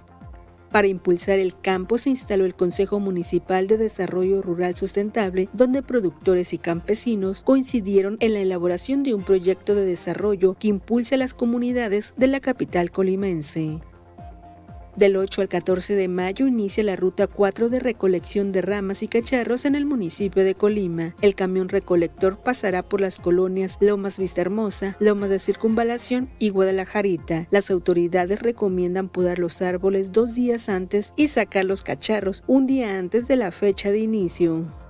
Para 0.76 0.90
impulsar 0.90 1.40
el 1.40 1.58
campo 1.58 1.98
se 1.98 2.10
instaló 2.10 2.44
el 2.44 2.54
Consejo 2.54 3.00
Municipal 3.00 3.66
de 3.66 3.78
Desarrollo 3.78 4.42
Rural 4.42 4.76
Sustentable, 4.76 5.48
donde 5.54 5.82
productores 5.82 6.52
y 6.52 6.58
campesinos 6.58 7.44
coincidieron 7.46 8.18
en 8.20 8.34
la 8.34 8.42
elaboración 8.42 9.02
de 9.02 9.14
un 9.14 9.24
proyecto 9.24 9.74
de 9.74 9.86
desarrollo 9.86 10.58
que 10.60 10.68
impulse 10.68 11.16
a 11.16 11.18
las 11.18 11.34
comunidades 11.34 12.14
de 12.18 12.28
la 12.28 12.42
capital 12.42 12.92
colimense. 12.92 13.80
Del 14.96 15.18
8 15.18 15.41
al 15.41 15.50
14 15.50 15.96
de 15.96 16.08
mayo 16.08 16.48
inicia 16.48 16.82
la 16.84 16.96
ruta 16.96 17.28
4 17.28 17.68
de 17.68 17.80
recolección 17.80 18.54
de 18.54 18.62
ramas 18.62 19.04
y 19.04 19.10
cacharros 19.10 19.66
en 19.66 19.76
el 19.76 19.86
municipio 19.86 20.43
de 20.46 20.56
Colima. 20.56 21.16
El 21.22 21.36
camión 21.36 21.68
recolector 21.68 22.38
pasará 22.38 22.82
por 22.82 23.02
las 23.02 23.20
colonias 23.20 23.78
Lomas 23.82 24.18
Vista 24.18 24.39
Hermosa, 24.39 24.96
Lomas 25.00 25.30
de 25.30 25.39
Circunvalación 25.39 26.30
y 26.39 26.50
Guadalajarita. 26.50 27.48
Las 27.52 27.72
autoridades 27.72 28.41
recomiendan 28.41 29.10
podar 29.10 29.38
los 29.38 29.62
árboles 29.62 30.14
dos 30.14 30.34
días 30.34 30.70
antes 30.70 31.12
y 31.18 31.28
sacar 31.28 31.66
los 31.66 31.84
cacharros 31.84 32.43
un 32.48 32.66
día 32.66 32.98
antes 32.98 33.28
de 33.28 33.36
la 33.36 33.52
fecha 33.52 33.91
de 33.91 34.00
inicio. 34.00 34.85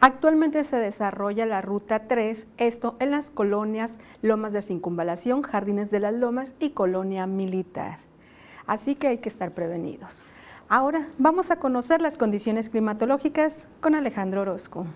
Actualmente 0.00 0.62
se 0.62 0.76
desarrolla 0.76 1.44
la 1.44 1.60
Ruta 1.60 2.06
3, 2.06 2.46
esto 2.56 2.94
en 3.00 3.10
las 3.10 3.32
colonias 3.32 3.98
Lomas 4.22 4.52
de 4.52 4.62
Circunvalación, 4.62 5.42
Jardines 5.42 5.90
de 5.90 5.98
las 5.98 6.14
Lomas 6.14 6.54
y 6.60 6.70
Colonia 6.70 7.26
Militar. 7.26 7.98
Así 8.68 8.94
que 8.94 9.08
hay 9.08 9.18
que 9.18 9.28
estar 9.28 9.54
prevenidos. 9.54 10.22
Ahora 10.68 11.08
vamos 11.18 11.50
a 11.50 11.56
conocer 11.56 12.00
las 12.00 12.16
condiciones 12.16 12.70
climatológicas 12.70 13.66
con 13.80 13.96
Alejandro 13.96 14.42
Orozco. 14.42 14.86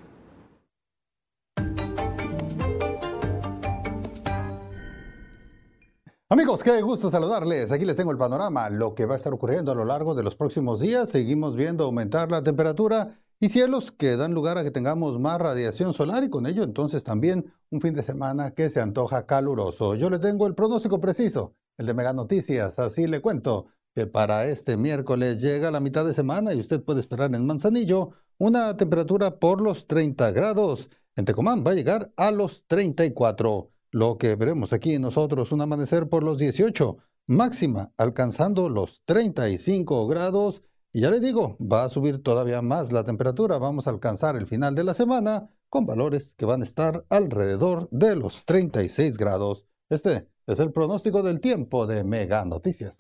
Amigos, 6.29 6.63
qué 6.63 6.81
gusto 6.81 7.11
saludarles. 7.11 7.73
Aquí 7.73 7.85
les 7.85 7.97
tengo 7.97 8.13
el 8.13 8.19
panorama, 8.19 8.71
lo 8.71 8.95
que 8.95 9.07
va 9.07 9.15
a 9.15 9.17
estar 9.17 9.35
ocurriendo 9.35 9.73
a 9.73 9.75
lo 9.75 9.85
largo 9.85 10.15
de 10.15 10.23
los 10.23 10.37
próximos 10.37 10.81
días. 10.81 11.09
Seguimos 11.09 11.57
viendo 11.57 11.85
aumentar 11.85 12.31
la 12.31 12.43
temperatura 12.43 13.19
y 13.43 13.49
cielos 13.49 13.91
que 13.91 14.17
dan 14.17 14.35
lugar 14.35 14.57
a 14.57 14.63
que 14.63 14.71
tengamos 14.71 15.19
más 15.19 15.37
radiación 15.41 15.93
solar 15.93 16.23
y 16.23 16.31
con 16.31 16.47
ello 16.47 16.63
entonces 16.63 17.03
también 17.03 17.53
un 17.71 17.81
fin 17.81 17.93
de 17.93 18.05
semana 18.05 18.53
que 18.53 18.71
se 18.71 18.81
antoja 18.81 19.27
caluroso. 19.27 19.97
Yo 19.97 20.11
le 20.11 20.21
tengo 20.21 20.47
el 20.47 20.55
pronóstico 20.55 21.01
preciso, 21.01 21.57
el 21.77 21.87
de 21.87 21.93
Mega 21.93 22.13
Noticias, 22.13 22.79
así 22.79 23.09
le 23.09 23.21
cuento 23.21 23.67
que 23.97 24.07
para 24.07 24.47
este 24.47 24.77
miércoles 24.77 25.43
llega 25.43 25.73
la 25.73 25.81
mitad 25.81 26.05
de 26.05 26.15
semana 26.15 26.55
y 26.55 26.61
usted 26.61 26.85
puede 26.85 27.01
esperar 27.01 27.35
en 27.35 27.45
Manzanillo 27.45 28.13
una 28.39 28.77
temperatura 28.77 29.41
por 29.41 29.61
los 29.61 29.89
30 29.89 30.31
grados. 30.31 30.89
En 31.17 31.25
Tecomán 31.25 31.65
va 31.67 31.73
a 31.73 31.75
llegar 31.75 32.13
a 32.17 32.31
los 32.31 32.65
34, 32.69 33.73
lo 33.91 34.19
que 34.19 34.37
veremos 34.37 34.73
aquí 34.73 35.01
nosotros 35.01 35.51
un 35.51 35.63
amanecer 35.63 36.09
por 36.09 36.23
los 36.23 36.39
18, 36.39 36.97
máxima 37.27 37.93
alcanzando 37.97 38.69
los 38.69 39.03
35 39.05 40.07
grados 40.07 40.63
y 40.93 41.01
ya 41.01 41.11
le 41.11 41.21
digo, 41.21 41.57
va 41.59 41.85
a 41.85 41.89
subir 41.89 42.23
todavía 42.23 42.61
más 42.61 42.93
la 42.93 43.03
temperatura. 43.03 43.57
Vamos 43.57 43.87
a 43.87 43.91
alcanzar 43.91 44.37
el 44.37 44.47
final 44.47 44.75
de 44.75 44.85
la 44.85 44.93
semana 44.93 45.49
con 45.71 45.87
valores 45.87 46.35
que 46.35 46.45
van 46.45 46.61
a 46.61 46.65
estar 46.65 47.07
alrededor 47.09 47.89
de 47.91 48.15
los 48.15 48.45
36 48.45 49.17
grados. 49.17 49.65
Este 49.89 50.29
es 50.47 50.61
el 50.61 50.71
pronóstico 50.71 51.23
del 51.23 51.41
tiempo 51.41 51.87
de 51.87 52.05
Mega 52.05 52.45
Noticias. 52.45 52.99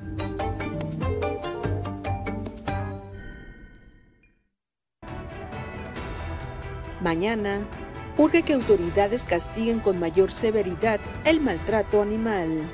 Mañana, 7.02 7.68
urge 8.16 8.42
que 8.42 8.54
autoridades 8.54 9.26
castiguen 9.26 9.80
con 9.80 9.98
mayor 10.00 10.30
severidad 10.30 11.00
el 11.26 11.40
maltrato 11.40 12.00
animal. 12.00 12.70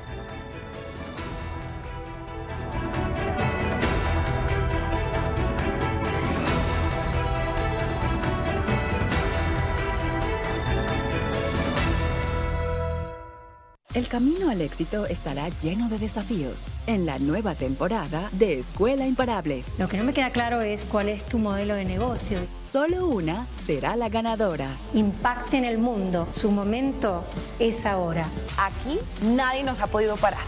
Camino 14.09 14.49
al 14.49 14.59
éxito 14.59 15.05
estará 15.05 15.47
lleno 15.61 15.87
de 15.87 15.99
desafíos 15.99 16.65
en 16.87 17.05
la 17.05 17.19
nueva 17.19 17.55
temporada 17.55 18.29
de 18.33 18.59
Escuela 18.59 19.05
Imparables. 19.05 19.67
Lo 19.77 19.87
que 19.87 19.97
no 19.97 20.03
me 20.03 20.13
queda 20.13 20.31
claro 20.31 20.61
es 20.61 20.83
cuál 20.83 21.07
es 21.07 21.23
tu 21.25 21.37
modelo 21.37 21.75
de 21.75 21.85
negocio. 21.85 22.39
Solo 22.71 23.07
una 23.07 23.45
será 23.65 23.95
la 23.95 24.09
ganadora. 24.09 24.67
Impacte 24.93 25.57
en 25.57 25.65
el 25.65 25.77
mundo. 25.77 26.27
Su 26.31 26.51
momento 26.51 27.23
es 27.59 27.85
ahora. 27.85 28.27
Aquí 28.57 28.99
nadie 29.21 29.63
nos 29.63 29.79
ha 29.79 29.87
podido 29.87 30.17
parar. 30.17 30.45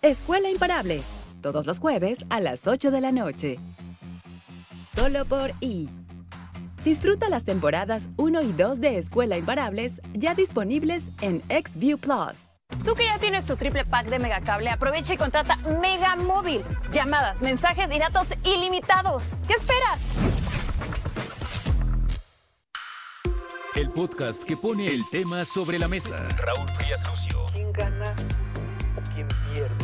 Escuela 0.00 0.48
Imparables, 0.48 1.04
todos 1.42 1.66
los 1.66 1.80
jueves 1.80 2.24
a 2.30 2.40
las 2.40 2.66
8 2.66 2.90
de 2.92 3.00
la 3.00 3.10
noche. 3.10 3.58
Solo 4.96 5.24
por 5.24 5.52
I. 5.60 5.88
Disfruta 6.84 7.28
las 7.28 7.44
temporadas 7.44 8.08
1 8.18 8.42
y 8.42 8.52
2 8.52 8.80
de 8.80 8.98
Escuela 8.98 9.36
Imparables 9.36 10.00
ya 10.12 10.34
disponibles 10.34 11.06
en 11.22 11.42
XView 11.48 11.98
Plus. 11.98 12.53
Tú 12.82 12.94
que 12.94 13.04
ya 13.04 13.18
tienes 13.18 13.44
tu 13.44 13.56
triple 13.56 13.84
pack 13.84 14.06
de 14.06 14.18
Megacable, 14.18 14.70
aprovecha 14.70 15.14
y 15.14 15.16
contrata 15.16 15.56
Mega 15.80 16.16
Móvil. 16.16 16.62
Llamadas, 16.92 17.40
mensajes 17.42 17.90
y 17.92 17.98
datos 17.98 18.28
ilimitados. 18.44 19.30
¿Qué 19.46 19.54
esperas? 19.54 20.12
El 23.74 23.90
podcast 23.90 24.42
que 24.44 24.56
pone 24.56 24.88
el 24.88 25.02
tema 25.10 25.44
sobre 25.44 25.78
la 25.78 25.88
mesa. 25.88 26.26
Raúl 26.36 26.68
Frías 26.70 27.06
Lucio. 27.08 27.46
¿Quién 27.52 27.72
gana 27.72 28.14
o 28.96 29.12
quién 29.12 29.28
pierde? 29.52 29.83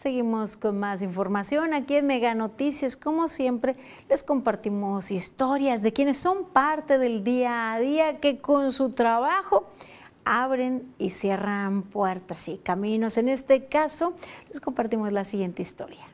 Seguimos 0.00 0.56
con 0.56 0.78
más 0.78 1.02
información 1.02 1.74
aquí 1.74 1.96
en 1.96 2.06
Mega 2.06 2.34
Noticias. 2.34 2.96
Como 2.96 3.28
siempre, 3.28 3.76
les 4.08 4.22
compartimos 4.22 5.10
historias 5.10 5.82
de 5.82 5.92
quienes 5.92 6.16
son 6.16 6.46
parte 6.46 6.96
del 6.96 7.22
día 7.22 7.74
a 7.74 7.78
día 7.78 8.18
que 8.18 8.38
con 8.38 8.72
su 8.72 8.92
trabajo 8.92 9.68
abren 10.24 10.90
y 10.96 11.10
cierran 11.10 11.82
puertas 11.82 12.48
y 12.48 12.56
caminos. 12.56 13.18
En 13.18 13.28
este 13.28 13.66
caso, 13.66 14.14
les 14.48 14.58
compartimos 14.58 15.12
la 15.12 15.24
siguiente 15.24 15.60
historia. 15.60 16.09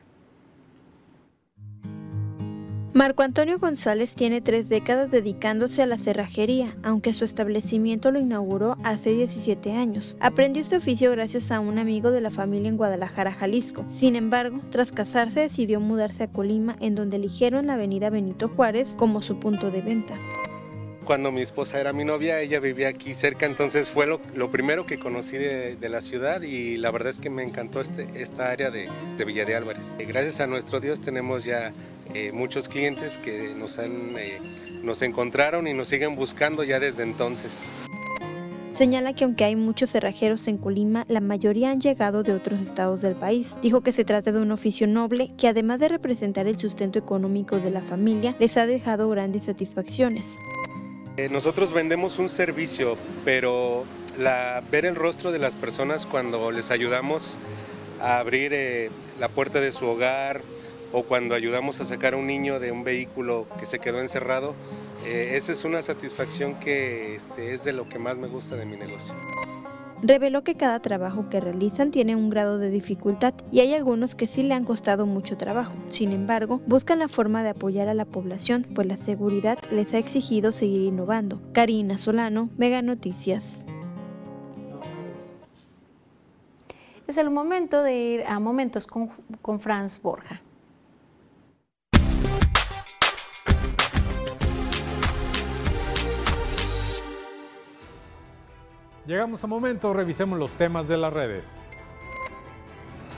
Marco 2.97 3.21
Antonio 3.21 3.59
González 3.59 4.15
tiene 4.15 4.41
tres 4.41 4.69
décadas 4.69 5.11
dedicándose 5.11 5.83
a 5.83 5.85
la 5.85 5.99
cerrajería, 5.99 6.75
aunque 6.81 7.13
su 7.13 7.25
establecimiento 7.25 8.09
lo 8.09 8.17
inauguró 8.19 8.75
hace 8.83 9.11
17 9.11 9.73
años. 9.73 10.17
Aprendió 10.19 10.63
este 10.63 10.77
oficio 10.77 11.11
gracias 11.11 11.51
a 11.51 11.59
un 11.59 11.77
amigo 11.77 12.09
de 12.09 12.21
la 12.21 12.31
familia 12.31 12.69
en 12.69 12.77
Guadalajara, 12.77 13.33
Jalisco. 13.33 13.85
Sin 13.87 14.15
embargo, 14.15 14.61
tras 14.71 14.91
casarse 14.91 15.41
decidió 15.41 15.79
mudarse 15.79 16.23
a 16.23 16.31
Colima, 16.31 16.75
en 16.79 16.95
donde 16.95 17.17
eligieron 17.17 17.67
la 17.67 17.75
avenida 17.75 18.09
Benito 18.09 18.49
Juárez 18.49 18.95
como 18.97 19.21
su 19.21 19.39
punto 19.39 19.69
de 19.69 19.81
venta. 19.81 20.15
Cuando 21.05 21.31
mi 21.31 21.41
esposa 21.41 21.79
era 21.79 21.93
mi 21.93 22.03
novia, 22.03 22.41
ella 22.41 22.59
vivía 22.59 22.87
aquí 22.87 23.13
cerca, 23.13 23.45
entonces 23.45 23.91
fue 23.91 24.07
lo, 24.07 24.49
primero 24.49 24.87
que 24.87 24.97
conocí 24.97 25.37
de, 25.37 25.77
la 25.87 26.01
ciudad 26.01 26.41
y 26.41 26.77
la 26.77 26.89
verdad 26.89 27.11
es 27.11 27.19
que 27.19 27.29
me 27.29 27.43
encantó 27.43 27.79
este, 27.79 28.07
esta 28.15 28.49
área 28.49 28.71
de, 28.71 28.89
de 29.17 29.23
Villa 29.23 29.45
de 29.45 29.55
Álvarez. 29.55 29.93
Gracias 29.99 30.41
a 30.41 30.47
nuestro 30.47 30.79
Dios 30.79 30.99
tenemos 30.99 31.45
ya 31.45 31.71
eh, 32.13 32.31
muchos 32.31 32.67
clientes 32.67 33.17
que 33.17 33.53
nos, 33.55 33.79
han, 33.79 34.17
eh, 34.17 34.39
nos 34.83 35.01
encontraron 35.01 35.67
y 35.67 35.73
nos 35.73 35.87
siguen 35.87 36.15
buscando 36.15 36.63
ya 36.63 36.79
desde 36.79 37.03
entonces. 37.03 37.63
Señala 38.77 39.13
que 39.13 39.23
aunque 39.23 39.43
hay 39.43 39.55
muchos 39.55 39.89
cerrajeros 39.89 40.47
en 40.47 40.59
Colima, 40.59 41.03
la 41.07 41.19
mayoría 41.19 41.71
han 41.71 41.81
llegado 41.81 42.21
de 42.21 42.33
otros 42.33 42.61
estados 42.61 43.01
del 43.01 43.15
país. 43.15 43.57
Dijo 43.63 43.81
que 43.81 43.91
se 43.91 44.05
trata 44.05 44.31
de 44.31 44.39
un 44.39 44.51
oficio 44.51 44.85
noble 44.85 45.31
que 45.35 45.47
además 45.47 45.79
de 45.79 45.87
representar 45.87 46.45
el 46.45 46.59
sustento 46.59 46.99
económico 46.99 47.59
de 47.59 47.71
la 47.71 47.81
familia, 47.81 48.35
les 48.39 48.55
ha 48.55 48.67
dejado 48.67 49.09
grandes 49.09 49.45
satisfacciones. 49.45 50.37
Eh, 51.17 51.27
nosotros 51.29 51.73
vendemos 51.73 52.19
un 52.19 52.29
servicio, 52.29 52.97
pero 53.25 53.83
la, 54.19 54.61
ver 54.69 54.85
el 54.85 54.93
rostro 54.93 55.31
de 55.31 55.39
las 55.39 55.55
personas 55.55 56.05
cuando 56.05 56.51
les 56.51 56.69
ayudamos 56.69 57.39
a 57.99 58.19
abrir 58.19 58.51
eh, 58.53 58.91
la 59.19 59.27
puerta 59.27 59.59
de 59.59 59.71
su 59.71 59.87
hogar 59.87 60.41
o 60.91 61.03
cuando 61.03 61.35
ayudamos 61.35 61.81
a 61.81 61.85
sacar 61.85 62.13
a 62.13 62.17
un 62.17 62.27
niño 62.27 62.59
de 62.59 62.71
un 62.71 62.83
vehículo 62.83 63.47
que 63.59 63.65
se 63.65 63.79
quedó 63.79 63.99
encerrado, 63.99 64.55
eh, 65.05 65.31
esa 65.35 65.51
es 65.51 65.65
una 65.65 65.81
satisfacción 65.81 66.55
que 66.55 67.15
este, 67.15 67.53
es 67.53 67.63
de 67.63 67.73
lo 67.73 67.87
que 67.87 67.99
más 67.99 68.17
me 68.17 68.27
gusta 68.27 68.55
de 68.55 68.65
mi 68.65 68.77
negocio. 68.77 69.13
Reveló 70.03 70.43
que 70.43 70.55
cada 70.55 70.79
trabajo 70.79 71.27
que 71.29 71.39
realizan 71.39 71.89
tiene 71.89 72.15
un 72.15 72.29
grado 72.29 72.59
de 72.59 72.69
dificultad 72.69 73.33
y 73.51 73.61
hay 73.61 73.73
algunos 73.73 74.13
que 74.13 74.27
sí 74.27 74.43
le 74.43 74.53
han 74.53 74.63
costado 74.63 75.07
mucho 75.07 75.37
trabajo. 75.37 75.73
Sin 75.89 76.11
embargo, 76.11 76.61
buscan 76.67 76.99
la 76.99 77.07
forma 77.07 77.41
de 77.41 77.49
apoyar 77.49 77.87
a 77.87 77.95
la 77.95 78.05
población, 78.05 78.67
pues 78.75 78.87
la 78.87 78.95
seguridad 78.95 79.57
les 79.71 79.95
ha 79.95 79.97
exigido 79.97 80.51
seguir 80.51 80.81
innovando. 80.81 81.41
Karina 81.51 81.97
Solano, 81.97 82.51
Mega 82.57 82.83
Noticias. 82.83 83.65
Es 87.07 87.17
el 87.17 87.31
momento 87.31 87.81
de 87.81 87.97
ir 87.97 88.23
a 88.27 88.39
momentos 88.39 88.85
con, 88.85 89.09
con 89.41 89.59
Franz 89.59 89.99
Borja. 90.01 90.41
Llegamos 99.07 99.41
a 99.41 99.47
momento, 99.47 99.93
revisemos 99.93 100.37
los 100.37 100.55
temas 100.55 100.89
de 100.89 100.97
las 100.97 101.13
redes. 101.13 101.57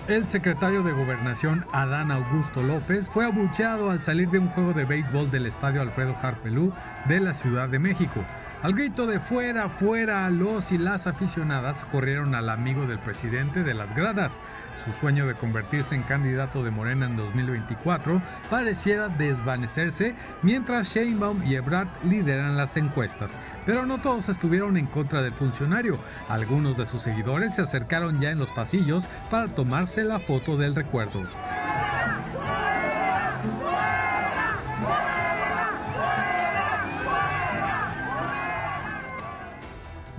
El 0.07 0.25
secretario 0.25 0.83
de 0.83 0.91
Gobernación, 0.91 1.65
Adán 1.71 2.11
Augusto 2.11 2.61
López, 2.61 3.09
fue 3.09 3.25
abucheado 3.25 3.89
al 3.89 3.99
salir 3.99 4.29
de 4.29 4.37
un 4.37 4.49
juego 4.49 4.73
de 4.73 4.85
béisbol 4.85 5.31
del 5.31 5.47
estadio 5.47 5.81
Alfredo 5.81 6.13
Harpelú 6.21 6.71
de 7.07 7.19
la 7.19 7.33
Ciudad 7.33 7.69
de 7.69 7.79
México. 7.79 8.21
Al 8.61 8.73
grito 8.73 9.07
de 9.07 9.21
fuera, 9.21 9.69
fuera, 9.69 10.29
los 10.29 10.73
y 10.73 10.77
las 10.77 11.07
aficionadas 11.07 11.85
corrieron 11.85 12.35
al 12.35 12.49
amigo 12.49 12.85
del 12.87 12.99
presidente 12.99 13.63
de 13.63 13.73
las 13.73 13.95
gradas. 13.95 14.41
Su 14.75 14.91
sueño 14.91 15.25
de 15.27 15.33
convertirse 15.33 15.95
en 15.95 16.03
candidato 16.03 16.61
de 16.61 16.69
Morena 16.69 17.05
en 17.05 17.15
2024 17.15 18.21
pareciera 18.49 19.07
desvanecerse 19.07 20.13
mientras 20.41 20.93
Sheinbaum 20.93 21.41
y 21.43 21.55
Ebrard 21.55 21.87
lideran 22.03 22.57
las 22.57 22.75
encuestas. 22.75 23.39
Pero 23.65 23.85
no 23.85 24.01
todos 24.01 24.27
estuvieron 24.27 24.75
en 24.75 24.87
contra 24.87 25.21
del 25.21 25.31
funcionario. 25.31 25.97
Algunos 26.27 26.75
de 26.75 26.85
sus 26.85 27.01
seguidores 27.01 27.55
se 27.55 27.61
acercaron 27.61 28.19
ya 28.19 28.31
en 28.31 28.39
los 28.39 28.51
pasillos 28.51 29.07
para 29.31 29.47
tomarse 29.47 30.03
la 30.03 30.19
foto 30.19 30.57
del 30.57 30.75
recuerdo. 30.75 31.21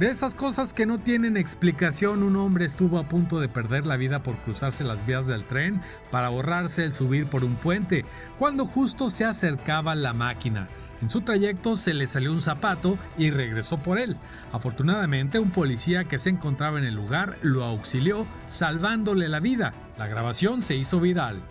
De 0.00 0.08
esas 0.08 0.34
cosas 0.34 0.72
que 0.72 0.86
no 0.86 0.98
tienen 0.98 1.36
explicación, 1.36 2.22
un 2.22 2.34
hombre 2.36 2.64
estuvo 2.64 2.98
a 2.98 3.06
punto 3.06 3.38
de 3.38 3.50
perder 3.50 3.84
la 3.84 3.98
vida 3.98 4.22
por 4.22 4.34
cruzarse 4.38 4.82
las 4.82 5.04
vías 5.04 5.26
del 5.26 5.44
tren 5.44 5.82
para 6.10 6.28
ahorrarse 6.28 6.84
el 6.84 6.94
subir 6.94 7.26
por 7.26 7.44
un 7.44 7.54
puente, 7.56 8.06
cuando 8.38 8.64
justo 8.64 9.10
se 9.10 9.26
acercaba 9.26 9.94
la 9.94 10.14
máquina. 10.14 10.68
En 11.02 11.10
su 11.10 11.20
trayecto 11.20 11.76
se 11.76 11.92
le 11.92 12.06
salió 12.06 12.32
un 12.32 12.40
zapato 12.40 12.96
y 13.18 13.30
regresó 13.30 13.76
por 13.76 13.98
él. 13.98 14.16
Afortunadamente, 14.52 15.38
un 15.38 15.50
policía 15.50 16.04
que 16.04 16.18
se 16.18 16.30
encontraba 16.30 16.78
en 16.78 16.86
el 16.86 16.94
lugar 16.94 17.36
lo 17.42 17.62
auxilió, 17.64 18.26
salvándole 18.46 19.28
la 19.28 19.40
vida. 19.40 19.74
La 19.98 20.06
grabación 20.06 20.62
se 20.62 20.76
hizo 20.76 20.98
viral. 20.98 21.42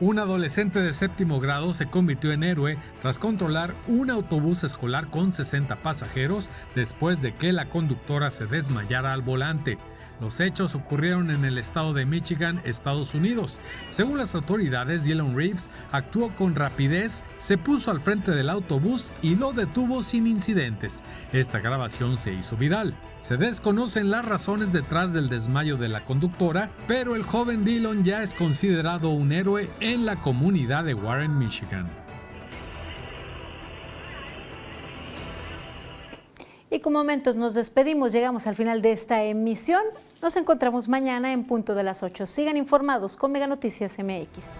Un 0.00 0.18
adolescente 0.18 0.80
de 0.80 0.92
séptimo 0.92 1.38
grado 1.38 1.72
se 1.72 1.86
convirtió 1.86 2.32
en 2.32 2.42
héroe 2.42 2.76
tras 3.00 3.20
controlar 3.20 3.74
un 3.86 4.10
autobús 4.10 4.64
escolar 4.64 5.08
con 5.08 5.32
60 5.32 5.76
pasajeros 5.76 6.50
después 6.74 7.22
de 7.22 7.32
que 7.32 7.52
la 7.52 7.68
conductora 7.68 8.32
se 8.32 8.46
desmayara 8.46 9.12
al 9.12 9.22
volante. 9.22 9.78
Los 10.20 10.40
hechos 10.40 10.74
ocurrieron 10.74 11.30
en 11.30 11.44
el 11.44 11.58
estado 11.58 11.92
de 11.92 12.06
Michigan, 12.06 12.60
Estados 12.64 13.14
Unidos. 13.14 13.58
Según 13.88 14.18
las 14.18 14.34
autoridades, 14.34 15.04
Dylan 15.04 15.36
Reeves 15.36 15.68
actuó 15.92 16.34
con 16.34 16.54
rapidez, 16.54 17.24
se 17.38 17.58
puso 17.58 17.90
al 17.90 18.00
frente 18.00 18.30
del 18.30 18.50
autobús 18.50 19.10
y 19.22 19.36
lo 19.36 19.52
detuvo 19.52 20.02
sin 20.02 20.26
incidentes. 20.26 21.02
Esta 21.32 21.60
grabación 21.60 22.18
se 22.18 22.32
hizo 22.32 22.56
viral. 22.56 22.94
Se 23.20 23.36
desconocen 23.36 24.10
las 24.10 24.24
razones 24.24 24.72
detrás 24.72 25.12
del 25.12 25.28
desmayo 25.28 25.76
de 25.76 25.88
la 25.88 26.04
conductora, 26.04 26.70
pero 26.86 27.16
el 27.16 27.22
joven 27.24 27.64
Dylan 27.64 28.04
ya 28.04 28.22
es 28.22 28.34
considerado 28.34 29.10
un 29.10 29.32
héroe 29.32 29.70
en 29.80 30.06
la 30.06 30.20
comunidad 30.20 30.84
de 30.84 30.94
Warren, 30.94 31.38
Michigan. 31.38 32.03
Cinco 36.74 36.90
momentos 36.90 37.36
nos 37.36 37.54
despedimos, 37.54 38.12
llegamos 38.12 38.48
al 38.48 38.56
final 38.56 38.82
de 38.82 38.90
esta 38.90 39.22
emisión. 39.22 39.80
Nos 40.20 40.34
encontramos 40.34 40.88
mañana 40.88 41.30
en 41.30 41.44
punto 41.44 41.76
de 41.76 41.84
las 41.84 42.02
8. 42.02 42.26
Sigan 42.26 42.56
informados 42.56 43.14
con 43.14 43.30
Mega 43.30 43.46
Noticias 43.46 43.96
MX. 43.96 44.56